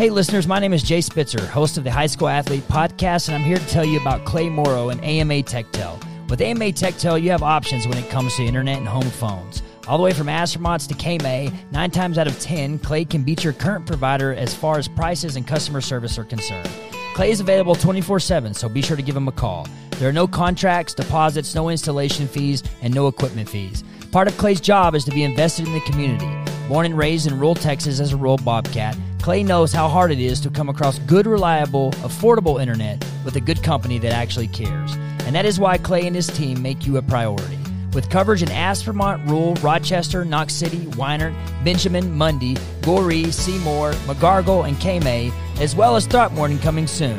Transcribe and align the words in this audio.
Hey, 0.00 0.08
listeners, 0.08 0.46
my 0.46 0.58
name 0.58 0.72
is 0.72 0.82
Jay 0.82 1.02
Spitzer, 1.02 1.44
host 1.44 1.76
of 1.76 1.84
the 1.84 1.92
High 1.92 2.06
School 2.06 2.28
Athlete 2.28 2.66
Podcast, 2.68 3.28
and 3.28 3.36
I'm 3.36 3.44
here 3.44 3.58
to 3.58 3.66
tell 3.66 3.84
you 3.84 4.00
about 4.00 4.24
Clay 4.24 4.48
Morrow 4.48 4.88
and 4.88 4.98
AMA 5.04 5.42
TechTel. 5.42 6.02
With 6.30 6.40
AMA 6.40 6.72
TechTel, 6.72 7.20
you 7.20 7.30
have 7.30 7.42
options 7.42 7.86
when 7.86 7.98
it 7.98 8.08
comes 8.08 8.34
to 8.36 8.42
internet 8.42 8.78
and 8.78 8.88
home 8.88 9.10
phones. 9.10 9.62
All 9.86 9.98
the 9.98 10.02
way 10.02 10.14
from 10.14 10.28
Aspermont 10.28 10.88
to 10.88 10.94
Kamay, 10.94 11.52
nine 11.70 11.90
times 11.90 12.16
out 12.16 12.26
of 12.26 12.40
10, 12.40 12.78
Clay 12.78 13.04
can 13.04 13.22
beat 13.24 13.44
your 13.44 13.52
current 13.52 13.84
provider 13.84 14.32
as 14.32 14.54
far 14.54 14.78
as 14.78 14.88
prices 14.88 15.36
and 15.36 15.46
customer 15.46 15.82
service 15.82 16.16
are 16.16 16.24
concerned. 16.24 16.70
Clay 17.12 17.30
is 17.30 17.40
available 17.40 17.74
24 17.74 18.20
7, 18.20 18.54
so 18.54 18.70
be 18.70 18.80
sure 18.80 18.96
to 18.96 19.02
give 19.02 19.14
him 19.14 19.28
a 19.28 19.32
call. 19.32 19.68
There 19.98 20.08
are 20.08 20.14
no 20.14 20.26
contracts, 20.26 20.94
deposits, 20.94 21.54
no 21.54 21.68
installation 21.68 22.26
fees, 22.26 22.62
and 22.80 22.94
no 22.94 23.06
equipment 23.06 23.50
fees. 23.50 23.84
Part 24.12 24.28
of 24.28 24.38
Clay's 24.38 24.62
job 24.62 24.94
is 24.94 25.04
to 25.04 25.10
be 25.10 25.24
invested 25.24 25.66
in 25.66 25.74
the 25.74 25.80
community. 25.80 26.30
Born 26.70 26.86
and 26.86 26.96
raised 26.96 27.26
in 27.26 27.34
rural 27.34 27.54
Texas 27.54 28.00
as 28.00 28.14
a 28.14 28.16
Rule 28.16 28.38
Bobcat, 28.38 28.96
Clay 29.22 29.42
knows 29.42 29.70
how 29.70 29.86
hard 29.86 30.10
it 30.10 30.18
is 30.18 30.40
to 30.40 30.50
come 30.50 30.70
across 30.70 30.98
good, 31.00 31.26
reliable, 31.26 31.90
affordable 32.02 32.60
internet 32.60 33.04
with 33.22 33.36
a 33.36 33.40
good 33.40 33.62
company 33.62 33.98
that 33.98 34.12
actually 34.12 34.48
cares. 34.48 34.94
And 35.26 35.34
that 35.34 35.44
is 35.44 35.60
why 35.60 35.76
Clay 35.76 36.06
and 36.06 36.16
his 36.16 36.26
team 36.26 36.62
make 36.62 36.86
you 36.86 36.96
a 36.96 37.02
priority. 37.02 37.58
With 37.92 38.08
coverage 38.08 38.42
in 38.42 38.48
Aspermont, 38.48 39.28
Rule, 39.28 39.54
Rochester, 39.56 40.24
Knox 40.24 40.54
City, 40.54 40.86
Weinert, 40.96 41.34
Benjamin, 41.64 42.16
Munday, 42.16 42.54
Goree, 42.80 43.30
Seymour, 43.30 43.92
Megargel, 44.06 44.66
and 44.66 44.76
Kamay, 44.78 45.32
as 45.60 45.76
well 45.76 45.96
as 45.96 46.06
Throckmorton 46.06 46.58
coming 46.58 46.86
soon. 46.86 47.18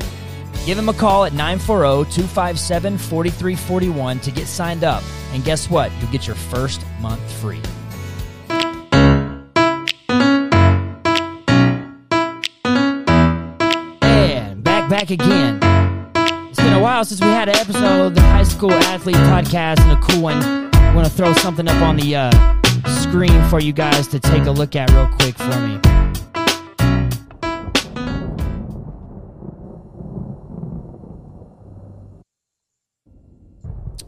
Give 0.66 0.80
him 0.80 0.90
a 0.90 0.94
call 0.94 1.26
at 1.26 1.34
940 1.34 2.10
257 2.12 2.98
4341 2.98 4.20
to 4.22 4.32
get 4.32 4.48
signed 4.48 4.84
up. 4.84 5.04
And 5.34 5.44
guess 5.44 5.70
what? 5.70 5.92
You'll 6.00 6.12
get 6.12 6.26
your 6.26 6.36
first 6.36 6.84
month 7.00 7.22
free. 7.34 7.62
Again. 15.12 15.60
It's 16.50 16.60
been 16.60 16.74
a 16.74 16.82
while 16.82 17.04
since 17.04 17.20
we 17.20 17.28
had 17.28 17.50
an 17.50 17.56
episode 17.58 18.08
of 18.08 18.16
the 18.16 18.22
High 18.22 18.44
School 18.44 18.72
Athlete 18.72 19.16
Podcast 19.18 19.80
and 19.82 19.92
a 19.92 20.02
cool 20.02 20.22
one. 20.22 20.42
I 20.42 20.96
want 20.96 21.06
to 21.06 21.14
throw 21.14 21.34
something 21.34 21.68
up 21.68 21.82
on 21.82 21.98
the 21.98 22.16
uh, 22.16 22.32
screen 23.02 23.44
for 23.50 23.60
you 23.60 23.74
guys 23.74 24.08
to 24.08 24.20
take 24.20 24.46
a 24.46 24.52
look 24.52 24.76
at 24.76 24.90
real 24.92 25.08
quick 25.08 25.36
for 25.36 25.60
me. 25.60 25.80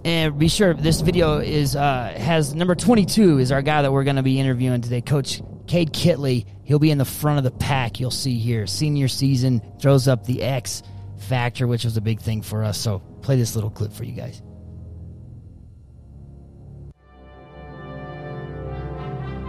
And 0.06 0.38
be 0.38 0.48
sure 0.48 0.74
this 0.74 1.02
video 1.02 1.40
is 1.40 1.76
uh, 1.76 2.14
has 2.18 2.56
number 2.56 2.76
22 2.76 3.40
is 3.40 3.52
our 3.52 3.62
guy 3.62 3.82
that 3.82 3.92
we're 3.92 4.04
going 4.04 4.18
to 4.18 4.24
be 4.24 4.40
interviewing 4.40 4.82
today, 4.82 5.02
Coach 5.02 5.42
Cade 5.68 5.94
Kitley. 5.94 6.46
He'll 6.64 6.80
be 6.80 6.92
in 6.92 6.98
the 6.98 7.06
front 7.06 7.40
of 7.40 7.44
the 7.44 7.52
pack. 7.52 8.00
You'll 8.00 8.12
see 8.12 8.38
here, 8.38 8.68
senior 8.68 9.08
season 9.08 9.62
throws 9.80 10.08
up 10.08 10.26
the 10.26 10.44
X 10.44 10.84
factor, 11.24 11.68
which 11.68 11.84
was 11.84 11.98
a 11.98 12.02
big 12.02 12.20
thing 12.20 12.42
for 12.42 12.64
us. 12.64 12.78
So 12.78 13.00
play 13.22 13.36
this 13.36 13.56
little 13.56 13.70
clip 13.70 13.94
for 13.94 14.04
you 14.04 14.14
guys. 14.14 14.42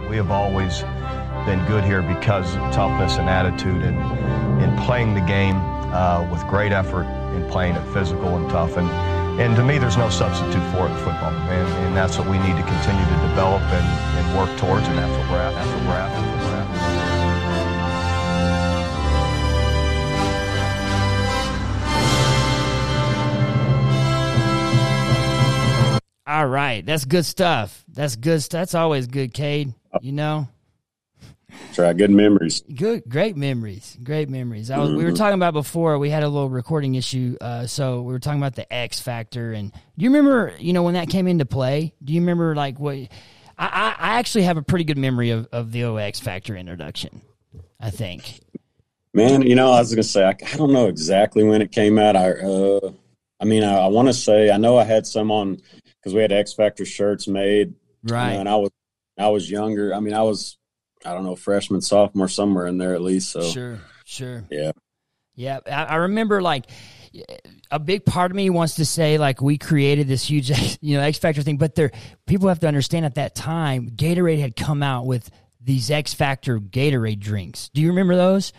We 0.09 0.17
have 0.17 0.31
always 0.31 0.81
been 1.45 1.63
good 1.67 1.83
here 1.83 2.01
because 2.01 2.55
of 2.55 2.71
toughness 2.71 3.17
and 3.17 3.29
attitude 3.29 3.83
and 3.83 3.97
in 4.61 4.75
playing 4.85 5.13
the 5.13 5.21
game 5.21 5.55
uh, 5.93 6.27
with 6.31 6.45
great 6.47 6.71
effort 6.71 7.03
and 7.03 7.49
playing 7.51 7.75
it 7.75 7.93
physical 7.93 8.35
and 8.37 8.49
tough. 8.49 8.77
And, 8.77 8.89
and 9.39 9.55
to 9.55 9.63
me, 9.63 9.77
there's 9.77 9.97
no 9.97 10.09
substitute 10.09 10.63
for 10.71 10.87
it 10.87 10.91
in 10.91 10.97
football. 10.97 11.33
And, 11.33 11.67
and 11.85 11.97
that's 11.97 12.17
what 12.17 12.27
we 12.27 12.37
need 12.37 12.55
to 12.55 12.63
continue 12.63 13.05
to 13.05 13.27
develop 13.29 13.61
and, 13.61 13.87
and 14.17 14.37
work 14.37 14.57
towards, 14.57 14.87
and 14.87 14.97
that's 14.97 15.11
what 15.17 15.31
we're 15.31 15.41
at. 15.41 15.53
That's 15.53 15.69
what 15.69 15.83
we're 15.83 15.99
at. 15.99 16.34
All 26.35 26.47
right, 26.47 26.85
that's 26.85 27.05
good 27.05 27.23
stuff. 27.23 27.85
That's 27.87 28.17
good. 28.17 28.41
That's 28.41 28.75
always 28.75 29.07
good, 29.07 29.33
Cade. 29.33 29.73
You 30.01 30.11
know, 30.11 30.49
Try 31.71 31.93
good 31.93 32.11
memories. 32.11 32.61
good, 32.61 33.03
great 33.07 33.37
memories. 33.37 33.97
Great 34.03 34.27
memories. 34.27 34.69
I 34.69 34.79
was, 34.79 34.93
We 34.93 35.05
were 35.05 35.13
talking 35.13 35.35
about 35.35 35.53
before. 35.53 35.97
We 35.97 36.09
had 36.09 36.23
a 36.23 36.27
little 36.27 36.49
recording 36.49 36.95
issue, 36.95 37.37
uh, 37.39 37.67
so 37.67 38.01
we 38.01 38.11
were 38.11 38.19
talking 38.19 38.41
about 38.41 38.53
the 38.53 38.71
X 38.73 38.99
factor. 38.99 39.53
And 39.53 39.71
do 39.71 39.79
you 40.03 40.09
remember? 40.09 40.53
You 40.59 40.73
know, 40.73 40.83
when 40.83 40.95
that 40.95 41.07
came 41.07 41.25
into 41.25 41.45
play, 41.45 41.93
do 42.03 42.11
you 42.11 42.19
remember 42.19 42.53
like 42.53 42.81
what? 42.81 42.97
I, 42.97 43.07
I, 43.57 43.95
I 43.97 44.19
actually 44.19 44.43
have 44.43 44.57
a 44.57 44.61
pretty 44.61 44.83
good 44.83 44.97
memory 44.97 45.29
of, 45.29 45.47
of 45.53 45.71
the 45.71 45.85
OX 45.85 46.19
factor 46.19 46.57
introduction. 46.57 47.21
I 47.79 47.91
think. 47.91 48.41
Man, 49.13 49.41
you 49.43 49.55
know, 49.55 49.71
I 49.71 49.79
was 49.79 49.89
gonna 49.89 50.03
say 50.03 50.25
I, 50.25 50.35
I 50.51 50.57
don't 50.57 50.73
know 50.73 50.87
exactly 50.87 51.45
when 51.45 51.61
it 51.61 51.71
came 51.71 51.97
out. 51.97 52.17
I, 52.17 52.31
uh, 52.31 52.91
I 53.39 53.45
mean, 53.45 53.63
I, 53.63 53.77
I 53.77 53.87
want 53.87 54.09
to 54.09 54.13
say 54.13 54.51
I 54.51 54.57
know 54.57 54.77
I 54.77 54.83
had 54.83 55.07
some 55.07 55.31
on 55.31 55.61
because 56.05 56.13
we 56.13 56.21
had 56.21 56.31
X 56.31 56.53
Factor 56.53 56.85
shirts 56.85 57.27
made, 57.27 57.69
you 57.69 57.73
know, 58.11 58.15
Right. 58.15 58.33
and 58.33 58.47
I 58.47 58.55
was 58.57 58.69
I 59.17 59.27
was 59.29 59.49
younger. 59.49 59.93
I 59.93 59.99
mean, 59.99 60.13
I 60.13 60.21
was 60.21 60.57
I 61.03 61.13
don't 61.13 61.23
know 61.23 61.35
freshman, 61.35 61.81
sophomore, 61.81 62.27
somewhere 62.27 62.67
in 62.67 62.77
there 62.77 62.93
at 62.93 63.01
least. 63.01 63.31
So 63.31 63.41
Sure. 63.41 63.79
Sure. 64.05 64.43
yeah, 64.51 64.71
Yeah, 65.33 65.59
I, 65.65 65.85
I 65.85 65.95
remember 65.95 66.43
like 66.43 66.65
a 67.71 67.79
big 67.79 68.05
part 68.05 68.29
of 68.29 68.35
me 68.35 68.49
wants 68.51 68.75
to 68.75 68.85
say 68.85 69.17
like 69.17 69.41
we 69.41 69.57
created 69.57 70.07
this 70.07 70.29
huge 70.29 70.51
you 70.81 70.95
know 70.95 71.01
X 71.01 71.17
Factor 71.17 71.41
thing, 71.41 71.57
but 71.57 71.73
there 71.73 71.91
people 72.27 72.49
have 72.49 72.59
to 72.59 72.67
understand 72.67 73.05
at 73.05 73.15
that 73.15 73.33
time 73.33 73.89
Gatorade 73.89 74.39
had 74.39 74.55
come 74.55 74.83
out 74.83 75.07
with 75.07 75.27
these 75.59 75.89
X 75.89 76.13
Factor 76.13 76.59
Gatorade 76.59 77.19
drinks. 77.19 77.69
Do 77.73 77.81
you 77.81 77.87
remember 77.89 78.15
those? 78.15 78.53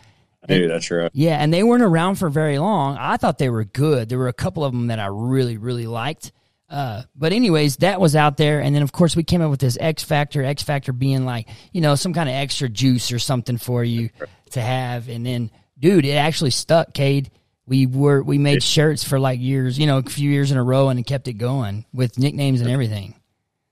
dude, 0.49 0.71
that's 0.71 0.91
right. 0.93 1.11
Yeah, 1.13 1.37
and 1.37 1.53
they 1.53 1.65
weren't 1.65 1.83
around 1.83 2.17
for 2.17 2.29
very 2.31 2.59
long. 2.61 2.97
I 2.99 3.17
thought 3.17 3.39
they 3.39 3.51
were 3.51 3.65
good. 3.65 4.09
There 4.09 4.19
were 4.19 4.29
a 4.29 4.33
couple 4.33 4.65
of 4.65 4.73
them 4.73 4.89
that 4.89 4.99
I 4.99 5.07
really 5.07 5.57
really 5.59 5.87
liked. 5.87 6.33
Uh, 6.69 7.03
but 7.15 7.33
anyways, 7.33 7.77
that 7.79 8.01
was 8.01 8.17
out 8.17 8.37
there, 8.37 8.61
and 8.61 8.75
then 8.75 8.83
of 8.83 8.91
course 8.93 9.15
we 9.15 9.23
came 9.23 9.41
up 9.41 9.51
with 9.51 9.61
this 9.61 9.79
X 9.81 10.03
Factor. 10.03 10.43
X 10.43 10.63
Factor 10.63 10.93
being 10.93 11.25
like 11.25 11.49
you 11.73 11.81
know 11.81 11.95
some 11.95 12.13
kind 12.13 12.29
of 12.29 12.35
extra 12.35 12.69
juice 12.69 13.13
or 13.13 13.19
something 13.19 13.57
for 13.57 13.85
you 13.85 14.11
to 14.51 14.61
have, 14.61 15.09
and 15.09 15.25
then 15.25 15.51
dude, 15.79 16.05
it 16.05 16.13
actually 16.15 16.51
stuck, 16.51 16.93
Cade. 16.93 17.31
We 17.69 17.87
were 17.87 18.23
we 18.23 18.39
made 18.39 18.63
shirts 18.63 19.05
for 19.05 19.19
like 19.21 19.41
years, 19.41 19.79
you 19.79 19.87
know, 19.87 19.99
a 19.99 20.03
few 20.03 20.31
years 20.31 20.51
in 20.51 20.57
a 20.59 20.63
row, 20.63 20.89
and 20.89 20.99
it 20.99 21.05
kept 21.05 21.29
it 21.29 21.35
going 21.35 21.85
with 21.93 22.19
nicknames 22.19 22.61
and 22.61 22.71
everything. 22.71 23.15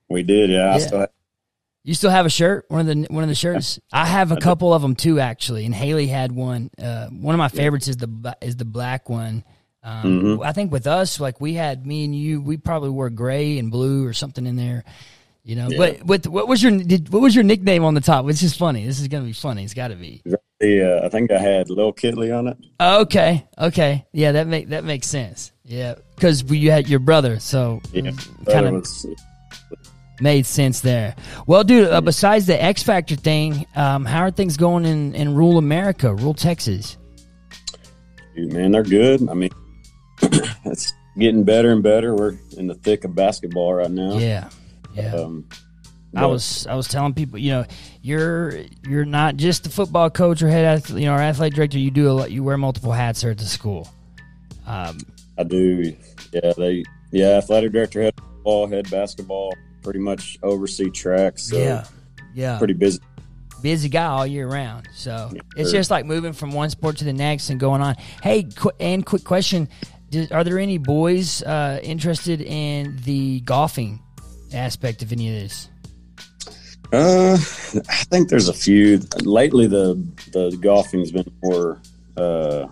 We 0.09 0.23
did. 0.23 0.49
Yeah, 0.49 0.71
I 0.71 0.73
Yeah. 0.73 0.77
still 0.79 0.99
have, 0.99 1.09
You 1.83 1.93
still 1.93 2.09
have 2.11 2.25
a 2.25 2.29
shirt? 2.29 2.65
One 2.69 2.81
of 2.81 2.87
the 2.87 3.07
one 3.13 3.23
of 3.23 3.29
the 3.29 3.35
shirts. 3.35 3.79
I 3.93 4.05
have 4.05 4.31
a 4.31 4.37
couple 4.37 4.73
of 4.73 4.81
them 4.81 4.95
too, 4.95 5.19
actually. 5.19 5.65
And 5.65 5.75
Haley 5.75 6.07
had 6.07 6.31
one. 6.31 6.71
Uh, 6.81 7.07
one 7.07 7.35
of 7.35 7.39
my 7.39 7.47
favorites 7.49 7.87
is 7.87 7.97
the 7.97 8.37
is 8.41 8.55
the 8.55 8.65
black 8.65 9.09
one. 9.09 9.43
Um, 9.85 10.03
Mm-hmm. 10.03 10.41
I 10.41 10.51
think 10.51 10.71
with 10.71 10.87
us, 10.87 11.19
like 11.19 11.39
we 11.39 11.53
had 11.53 11.85
me 11.85 12.05
and 12.05 12.15
you, 12.15 12.41
we 12.41 12.57
probably 12.57 12.89
wore 12.89 13.11
gray 13.11 13.59
and 13.59 13.69
blue 13.69 14.05
or 14.07 14.13
something 14.13 14.45
in 14.47 14.55
there. 14.55 14.83
You 15.43 15.55
know, 15.55 15.69
but 15.77 16.03
but 16.03 16.25
what 16.25 16.47
was 16.47 16.63
your 16.63 16.75
did, 16.75 17.09
what 17.09 17.21
was 17.21 17.35
your 17.35 17.43
nickname 17.43 17.83
on 17.83 17.93
the 17.93 18.01
top? 18.01 18.25
Which 18.25 18.41
is 18.41 18.57
funny. 18.57 18.83
This 18.83 18.99
is 18.99 19.07
gonna 19.07 19.25
be 19.25 19.31
funny. 19.33 19.63
It's 19.63 19.75
got 19.75 19.89
to 19.89 19.95
be. 19.95 20.23
the. 20.59 20.99
Uh, 21.01 21.05
I 21.05 21.09
think 21.09 21.29
I 21.29 21.37
had 21.37 21.69
Lil 21.69 21.93
Kitley 21.93 22.35
on 22.35 22.47
it. 22.47 22.57
Okay, 22.81 23.45
okay, 23.59 24.07
yeah, 24.11 24.31
that 24.31 24.47
make 24.47 24.69
that 24.69 24.83
makes 24.83 25.05
sense. 25.05 25.51
Yeah, 25.63 25.95
because 26.15 26.41
you 26.49 26.71
had 26.71 26.89
your 26.89 26.97
brother, 26.97 27.37
so 27.37 27.79
Yeah, 27.93 28.09
kind 28.49 28.65
of 28.65 28.87
made 30.19 30.47
sense 30.47 30.81
there. 30.81 31.15
Well, 31.45 31.63
dude, 31.63 31.89
uh, 31.89 32.01
besides 32.01 32.47
the 32.47 32.59
X 32.59 32.81
Factor 32.81 33.15
thing, 33.15 33.67
um, 33.75 34.03
how 34.05 34.21
are 34.21 34.31
things 34.31 34.57
going 34.57 34.85
in, 34.85 35.13
in 35.13 35.35
rural 35.35 35.59
America, 35.59 36.15
rural 36.15 36.33
Texas? 36.33 36.97
dude, 38.35 38.51
man, 38.51 38.71
they're 38.71 38.81
good. 38.83 39.29
I 39.29 39.33
mean, 39.33 39.51
it's 40.65 40.93
getting 41.17 41.43
better 41.43 41.71
and 41.71 41.83
better. 41.83 42.15
We're 42.15 42.37
in 42.57 42.67
the 42.67 42.75
thick 42.75 43.03
of 43.03 43.15
basketball 43.15 43.73
right 43.73 43.91
now. 43.91 44.17
Yeah, 44.17 44.49
yeah. 44.93 45.15
Um, 45.15 45.47
I 46.15 46.25
was 46.25 46.65
I 46.67 46.75
was 46.75 46.87
telling 46.87 47.13
people, 47.13 47.39
you 47.39 47.51
know, 47.51 47.65
you're 48.01 48.63
you're 48.87 49.05
not 49.05 49.35
just 49.35 49.63
the 49.63 49.69
football 49.69 50.09
coach 50.09 50.41
or 50.41 50.49
head 50.49 50.65
athlete, 50.65 51.01
you 51.01 51.07
know, 51.07 51.15
or 51.15 51.19
athletic 51.19 51.55
director. 51.55 51.77
You 51.77 51.91
do 51.91 52.09
a 52.09 52.13
lot. 52.13 52.31
You 52.31 52.43
wear 52.43 52.57
multiple 52.57 52.91
hats 52.91 53.21
here 53.21 53.31
at 53.31 53.37
the 53.37 53.45
school. 53.45 53.89
Um, 54.65 54.99
I 55.37 55.43
do. 55.43 55.95
Yeah, 56.31 56.53
they. 56.57 56.83
Yeah, 57.11 57.37
athletic 57.37 57.71
director, 57.71 58.01
head 58.01 58.13
ball, 58.43 58.67
head 58.67 58.89
basketball, 58.89 59.53
pretty 59.81 59.99
much 59.99 60.37
oversee 60.43 60.89
tracks. 60.89 61.43
So 61.43 61.57
yeah, 61.57 61.85
yeah. 62.33 62.57
pretty 62.57 62.73
busy. 62.73 62.99
busy 63.61 63.89
guy 63.89 64.05
all 64.05 64.27
year 64.27 64.47
round. 64.47 64.89
So 64.93 65.31
it's 65.55 65.71
sure. 65.71 65.79
just 65.79 65.91
like 65.91 66.05
moving 66.05 66.33
from 66.33 66.51
one 66.51 66.69
sport 66.69 66.97
to 66.97 67.05
the 67.05 67.13
next 67.13 67.49
and 67.49 67.59
going 67.59 67.81
on. 67.81 67.95
Hey, 68.21 68.43
qu- 68.43 68.71
and 68.79 69.05
quick 69.05 69.23
question: 69.23 69.69
Did, 70.09 70.31
Are 70.31 70.43
there 70.43 70.59
any 70.59 70.77
boys 70.77 71.41
uh, 71.43 71.79
interested 71.83 72.41
in 72.41 72.97
the 73.03 73.41
golfing 73.41 74.01
aspect 74.53 75.01
of 75.01 75.11
any 75.11 75.29
of 75.29 75.41
this? 75.41 75.69
Uh, 76.93 77.33
I 77.89 78.03
think 78.05 78.29
there's 78.29 78.47
a 78.47 78.53
few. 78.53 79.01
Lately, 79.21 79.67
the 79.67 79.95
the 80.31 80.55
golfing's 80.61 81.11
been 81.11 81.31
more. 81.43 81.81
Uh, 82.15 82.67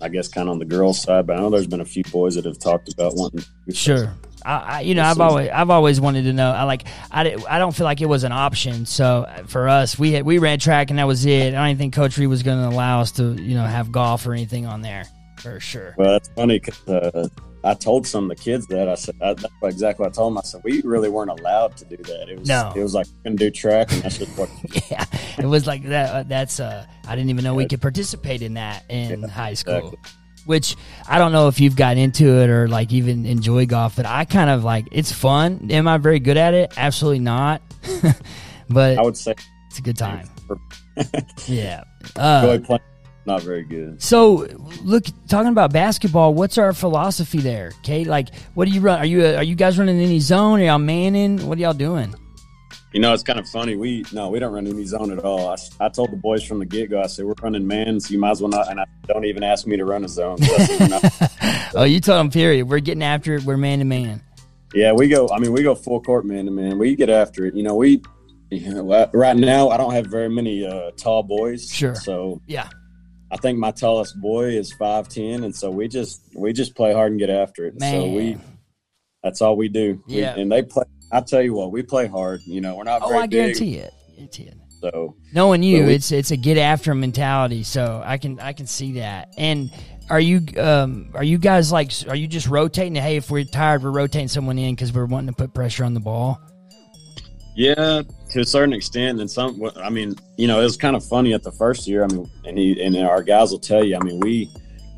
I 0.00 0.08
guess 0.08 0.28
kind 0.28 0.48
of 0.48 0.52
on 0.52 0.58
the 0.58 0.64
girls' 0.64 1.02
side, 1.02 1.26
but 1.26 1.36
I 1.36 1.40
know 1.40 1.50
there's 1.50 1.66
been 1.66 1.80
a 1.80 1.84
few 1.84 2.04
boys 2.04 2.36
that 2.36 2.44
have 2.44 2.58
talked 2.58 2.92
about 2.92 3.14
wanting. 3.16 3.42
to. 3.66 3.74
Sure, 3.74 4.14
I, 4.44 4.54
I 4.54 4.80
you 4.80 4.94
know, 4.94 5.02
I've 5.02 5.20
always 5.20 5.48
I've 5.48 5.70
always 5.70 6.00
wanted 6.00 6.24
to 6.24 6.32
know. 6.32 6.50
I 6.50 6.64
like 6.64 6.86
I, 7.10 7.36
I 7.48 7.58
don't 7.58 7.74
feel 7.74 7.84
like 7.84 8.00
it 8.00 8.08
was 8.08 8.24
an 8.24 8.32
option. 8.32 8.86
So 8.86 9.26
uh, 9.28 9.44
for 9.44 9.68
us, 9.68 9.98
we 9.98 10.12
had, 10.12 10.24
we 10.24 10.38
ran 10.38 10.58
track 10.58 10.90
and 10.90 10.98
that 10.98 11.06
was 11.06 11.24
it. 11.24 11.54
I 11.54 11.68
don't 11.68 11.78
think 11.78 11.94
Coach 11.94 12.18
Reed 12.18 12.28
was 12.28 12.42
going 12.42 12.58
to 12.58 12.68
allow 12.68 13.00
us 13.00 13.12
to 13.12 13.34
you 13.34 13.54
know 13.54 13.64
have 13.64 13.90
golf 13.90 14.26
or 14.26 14.32
anything 14.32 14.66
on 14.66 14.82
there 14.82 15.04
for 15.38 15.60
sure. 15.60 15.94
Well, 15.96 16.12
that's 16.12 16.28
funny 16.28 16.58
because 16.58 16.88
uh, 16.88 17.28
I 17.64 17.74
told 17.74 18.06
some 18.06 18.30
of 18.30 18.36
the 18.36 18.42
kids 18.42 18.66
that 18.68 18.88
I 18.88 18.94
said 18.94 19.16
I, 19.20 19.34
that's 19.34 19.52
exactly 19.62 20.04
what 20.04 20.12
I 20.12 20.14
told 20.14 20.32
them. 20.32 20.38
I 20.38 20.42
said 20.42 20.60
we 20.64 20.80
really 20.82 21.08
weren't 21.08 21.30
allowed 21.30 21.76
to 21.78 21.84
do 21.84 21.96
that. 21.96 22.28
It 22.28 22.38
was 22.38 22.48
no. 22.48 22.72
it 22.74 22.82
was 22.82 22.94
like 22.94 23.06
gonna 23.24 23.36
do 23.36 23.50
track, 23.50 23.92
and 23.92 24.02
that's 24.02 24.18
just 24.18 24.38
what. 24.38 24.48
yeah, 24.90 25.04
it 25.38 25.46
was 25.46 25.66
like 25.66 25.84
that. 25.84 26.14
Uh, 26.14 26.22
that's 26.22 26.60
uh, 26.60 26.86
I 27.06 27.16
didn't 27.16 27.30
even 27.30 27.44
know 27.44 27.54
we 27.54 27.66
could 27.66 27.82
participate 27.82 28.42
in 28.42 28.54
that 28.54 28.84
in 28.88 29.22
yeah, 29.22 29.26
high 29.26 29.54
school. 29.54 29.76
Exactly. 29.76 29.98
Which 30.46 30.76
I 31.06 31.18
don't 31.18 31.32
know 31.32 31.48
if 31.48 31.60
you've 31.60 31.76
gotten 31.76 31.98
into 31.98 32.40
it 32.40 32.48
or 32.48 32.68
like 32.68 32.92
even 32.92 33.26
enjoy 33.26 33.66
golf, 33.66 33.96
but 33.96 34.06
I 34.06 34.24
kind 34.24 34.48
of 34.48 34.64
like 34.64 34.86
it's 34.92 35.12
fun. 35.12 35.68
Am 35.70 35.86
I 35.86 35.98
very 35.98 36.20
good 36.20 36.38
at 36.38 36.54
it? 36.54 36.72
Absolutely 36.76 37.18
not. 37.18 37.60
but 38.70 38.98
I 38.98 39.02
would 39.02 39.16
say 39.16 39.34
it's 39.66 39.78
a 39.78 39.82
good 39.82 39.98
time. 39.98 40.30
yeah. 41.46 41.84
Uh, 42.16 42.58
not 43.28 43.42
very 43.42 43.62
good. 43.62 44.02
So, 44.02 44.48
look, 44.82 45.04
talking 45.28 45.52
about 45.52 45.72
basketball, 45.72 46.34
what's 46.34 46.58
our 46.58 46.72
philosophy 46.72 47.38
there? 47.38 47.72
Okay, 47.80 48.02
like, 48.02 48.34
what 48.54 48.66
do 48.66 48.74
you 48.74 48.80
run? 48.80 48.98
Are 48.98 49.06
you 49.06 49.24
are 49.24 49.44
you 49.44 49.54
guys 49.54 49.78
running 49.78 50.00
any 50.00 50.18
zone? 50.18 50.58
Are 50.58 50.64
y'all 50.64 50.78
manning? 50.78 51.46
What 51.46 51.58
are 51.58 51.60
y'all 51.60 51.74
doing? 51.74 52.14
You 52.92 53.00
know, 53.00 53.12
it's 53.12 53.22
kind 53.22 53.38
of 53.38 53.46
funny. 53.46 53.76
We 53.76 54.04
no, 54.12 54.30
we 54.30 54.38
don't 54.38 54.52
run 54.52 54.66
any 54.66 54.84
zone 54.84 55.12
at 55.12 55.18
all. 55.18 55.50
I, 55.50 55.56
I 55.78 55.88
told 55.90 56.10
the 56.10 56.16
boys 56.16 56.42
from 56.42 56.58
the 56.58 56.64
get 56.64 56.90
go. 56.90 57.00
I 57.00 57.06
said 57.06 57.26
we're 57.26 57.34
running 57.42 57.66
man, 57.66 58.00
so 58.00 58.12
you 58.12 58.18
might 58.18 58.30
as 58.30 58.40
well 58.40 58.48
not. 58.48 58.70
And 58.70 58.80
I 58.80 58.86
don't 59.06 59.26
even 59.26 59.44
ask 59.44 59.66
me 59.66 59.76
to 59.76 59.84
run 59.84 60.04
a 60.04 60.08
zone. 60.08 60.38
oh, 61.74 61.84
you 61.84 62.00
told 62.00 62.18
them. 62.18 62.30
Period. 62.30 62.66
We're 62.66 62.80
getting 62.80 63.02
after 63.02 63.34
it. 63.34 63.42
We're 63.44 63.58
man 63.58 63.80
to 63.80 63.84
man. 63.84 64.22
Yeah, 64.74 64.92
we 64.92 65.08
go. 65.08 65.28
I 65.28 65.38
mean, 65.38 65.52
we 65.52 65.62
go 65.62 65.74
full 65.74 66.00
court 66.00 66.24
man 66.24 66.46
to 66.46 66.50
man. 66.50 66.78
We 66.78 66.96
get 66.96 67.10
after 67.10 67.44
it. 67.44 67.54
You 67.54 67.62
know, 67.62 67.76
we. 67.76 68.02
You 68.50 68.72
know, 68.72 69.10
right 69.12 69.36
now, 69.36 69.68
I 69.68 69.76
don't 69.76 69.92
have 69.92 70.06
very 70.06 70.30
many 70.30 70.66
uh, 70.66 70.92
tall 70.92 71.22
boys. 71.22 71.70
Sure. 71.70 71.94
So 71.94 72.40
yeah, 72.46 72.70
I 73.30 73.36
think 73.36 73.58
my 73.58 73.70
tallest 73.70 74.20
boy 74.20 74.56
is 74.56 74.72
five 74.72 75.08
ten, 75.08 75.44
and 75.44 75.54
so 75.54 75.70
we 75.70 75.88
just 75.88 76.22
we 76.34 76.52
just 76.52 76.74
play 76.74 76.92
hard 76.92 77.12
and 77.12 77.20
get 77.20 77.30
after 77.30 77.66
it. 77.66 77.78
Man. 77.78 78.00
So 78.00 78.08
we 78.08 78.36
that's 79.22 79.42
all 79.42 79.56
we 79.56 79.68
do. 79.68 80.02
Yeah, 80.06 80.34
we, 80.34 80.42
and 80.42 80.52
they 80.52 80.62
play. 80.62 80.84
I 81.12 81.20
tell 81.20 81.42
you 81.42 81.54
what, 81.54 81.72
we 81.72 81.82
play 81.82 82.06
hard. 82.06 82.40
You 82.46 82.60
know, 82.60 82.76
we're 82.76 82.84
not. 82.84 83.02
Oh, 83.02 83.16
I 83.16 83.26
guarantee 83.26 83.76
big. 83.76 83.84
it. 83.84 83.94
Guarantee 84.16 84.42
it. 84.44 84.56
So 84.80 85.16
knowing 85.32 85.62
you, 85.62 85.86
we, 85.86 85.94
it's 85.94 86.12
it's 86.12 86.30
a 86.30 86.36
get 86.36 86.56
after 86.56 86.94
mentality. 86.94 87.64
So 87.64 88.02
I 88.04 88.16
can 88.18 88.38
I 88.40 88.52
can 88.52 88.66
see 88.66 88.92
that. 88.92 89.34
And 89.36 89.70
are 90.08 90.20
you 90.20 90.42
um 90.56 91.10
are 91.14 91.24
you 91.24 91.38
guys 91.38 91.72
like 91.72 91.92
are 92.08 92.16
you 92.16 92.26
just 92.28 92.46
rotating? 92.46 92.94
Hey, 92.94 93.16
if 93.16 93.30
we're 93.30 93.44
tired, 93.44 93.82
we're 93.82 93.90
rotating 93.90 94.28
someone 94.28 94.58
in 94.58 94.74
because 94.74 94.92
we're 94.92 95.06
wanting 95.06 95.28
to 95.28 95.36
put 95.36 95.52
pressure 95.52 95.84
on 95.84 95.94
the 95.94 96.00
ball. 96.00 96.40
Yeah, 97.56 98.02
to 98.30 98.40
a 98.40 98.44
certain 98.44 98.72
extent, 98.72 99.20
and 99.20 99.30
some. 99.30 99.62
I 99.76 99.90
mean, 99.90 100.14
you 100.36 100.46
know, 100.46 100.60
it 100.60 100.64
was 100.64 100.76
kind 100.76 100.96
of 100.96 101.04
funny 101.04 101.34
at 101.34 101.42
the 101.42 101.52
first 101.52 101.86
year. 101.86 102.04
I 102.04 102.08
mean, 102.08 102.30
and 102.44 102.58
he 102.58 102.82
and 102.82 102.96
our 102.96 103.22
guys 103.22 103.50
will 103.50 103.58
tell 103.58 103.84
you. 103.84 103.96
I 103.96 104.04
mean, 104.04 104.20
we, 104.20 104.50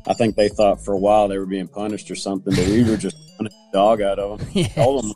I 0.07 0.13
think 0.13 0.35
they 0.35 0.49
thought 0.49 0.83
for 0.83 0.93
a 0.93 0.97
while 0.97 1.27
they 1.27 1.37
were 1.37 1.45
being 1.45 1.67
punished 1.67 2.11
or 2.11 2.15
something, 2.15 2.53
but 2.53 2.65
we 2.67 2.83
were 2.83 2.97
just 2.97 3.17
dog 3.73 4.01
out 4.01 4.19
of 4.19 4.39
them. 4.39 4.49
Yes. 4.53 4.75
Told 4.75 5.03
them, 5.03 5.13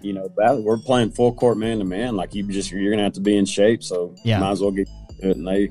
you 0.00 0.12
know, 0.12 0.28
we're 0.36 0.78
playing 0.78 1.10
full 1.10 1.34
court 1.34 1.58
man 1.58 1.78
to 1.78 1.84
man. 1.84 2.16
Like 2.16 2.34
you 2.34 2.44
just 2.44 2.70
you're 2.70 2.90
gonna 2.90 3.04
have 3.04 3.14
to 3.14 3.20
be 3.20 3.36
in 3.36 3.44
shape, 3.44 3.82
so 3.82 4.14
yeah. 4.24 4.38
might 4.38 4.52
as 4.52 4.60
well 4.60 4.70
get 4.70 4.88
it. 5.18 5.36
And 5.36 5.46
they, 5.46 5.70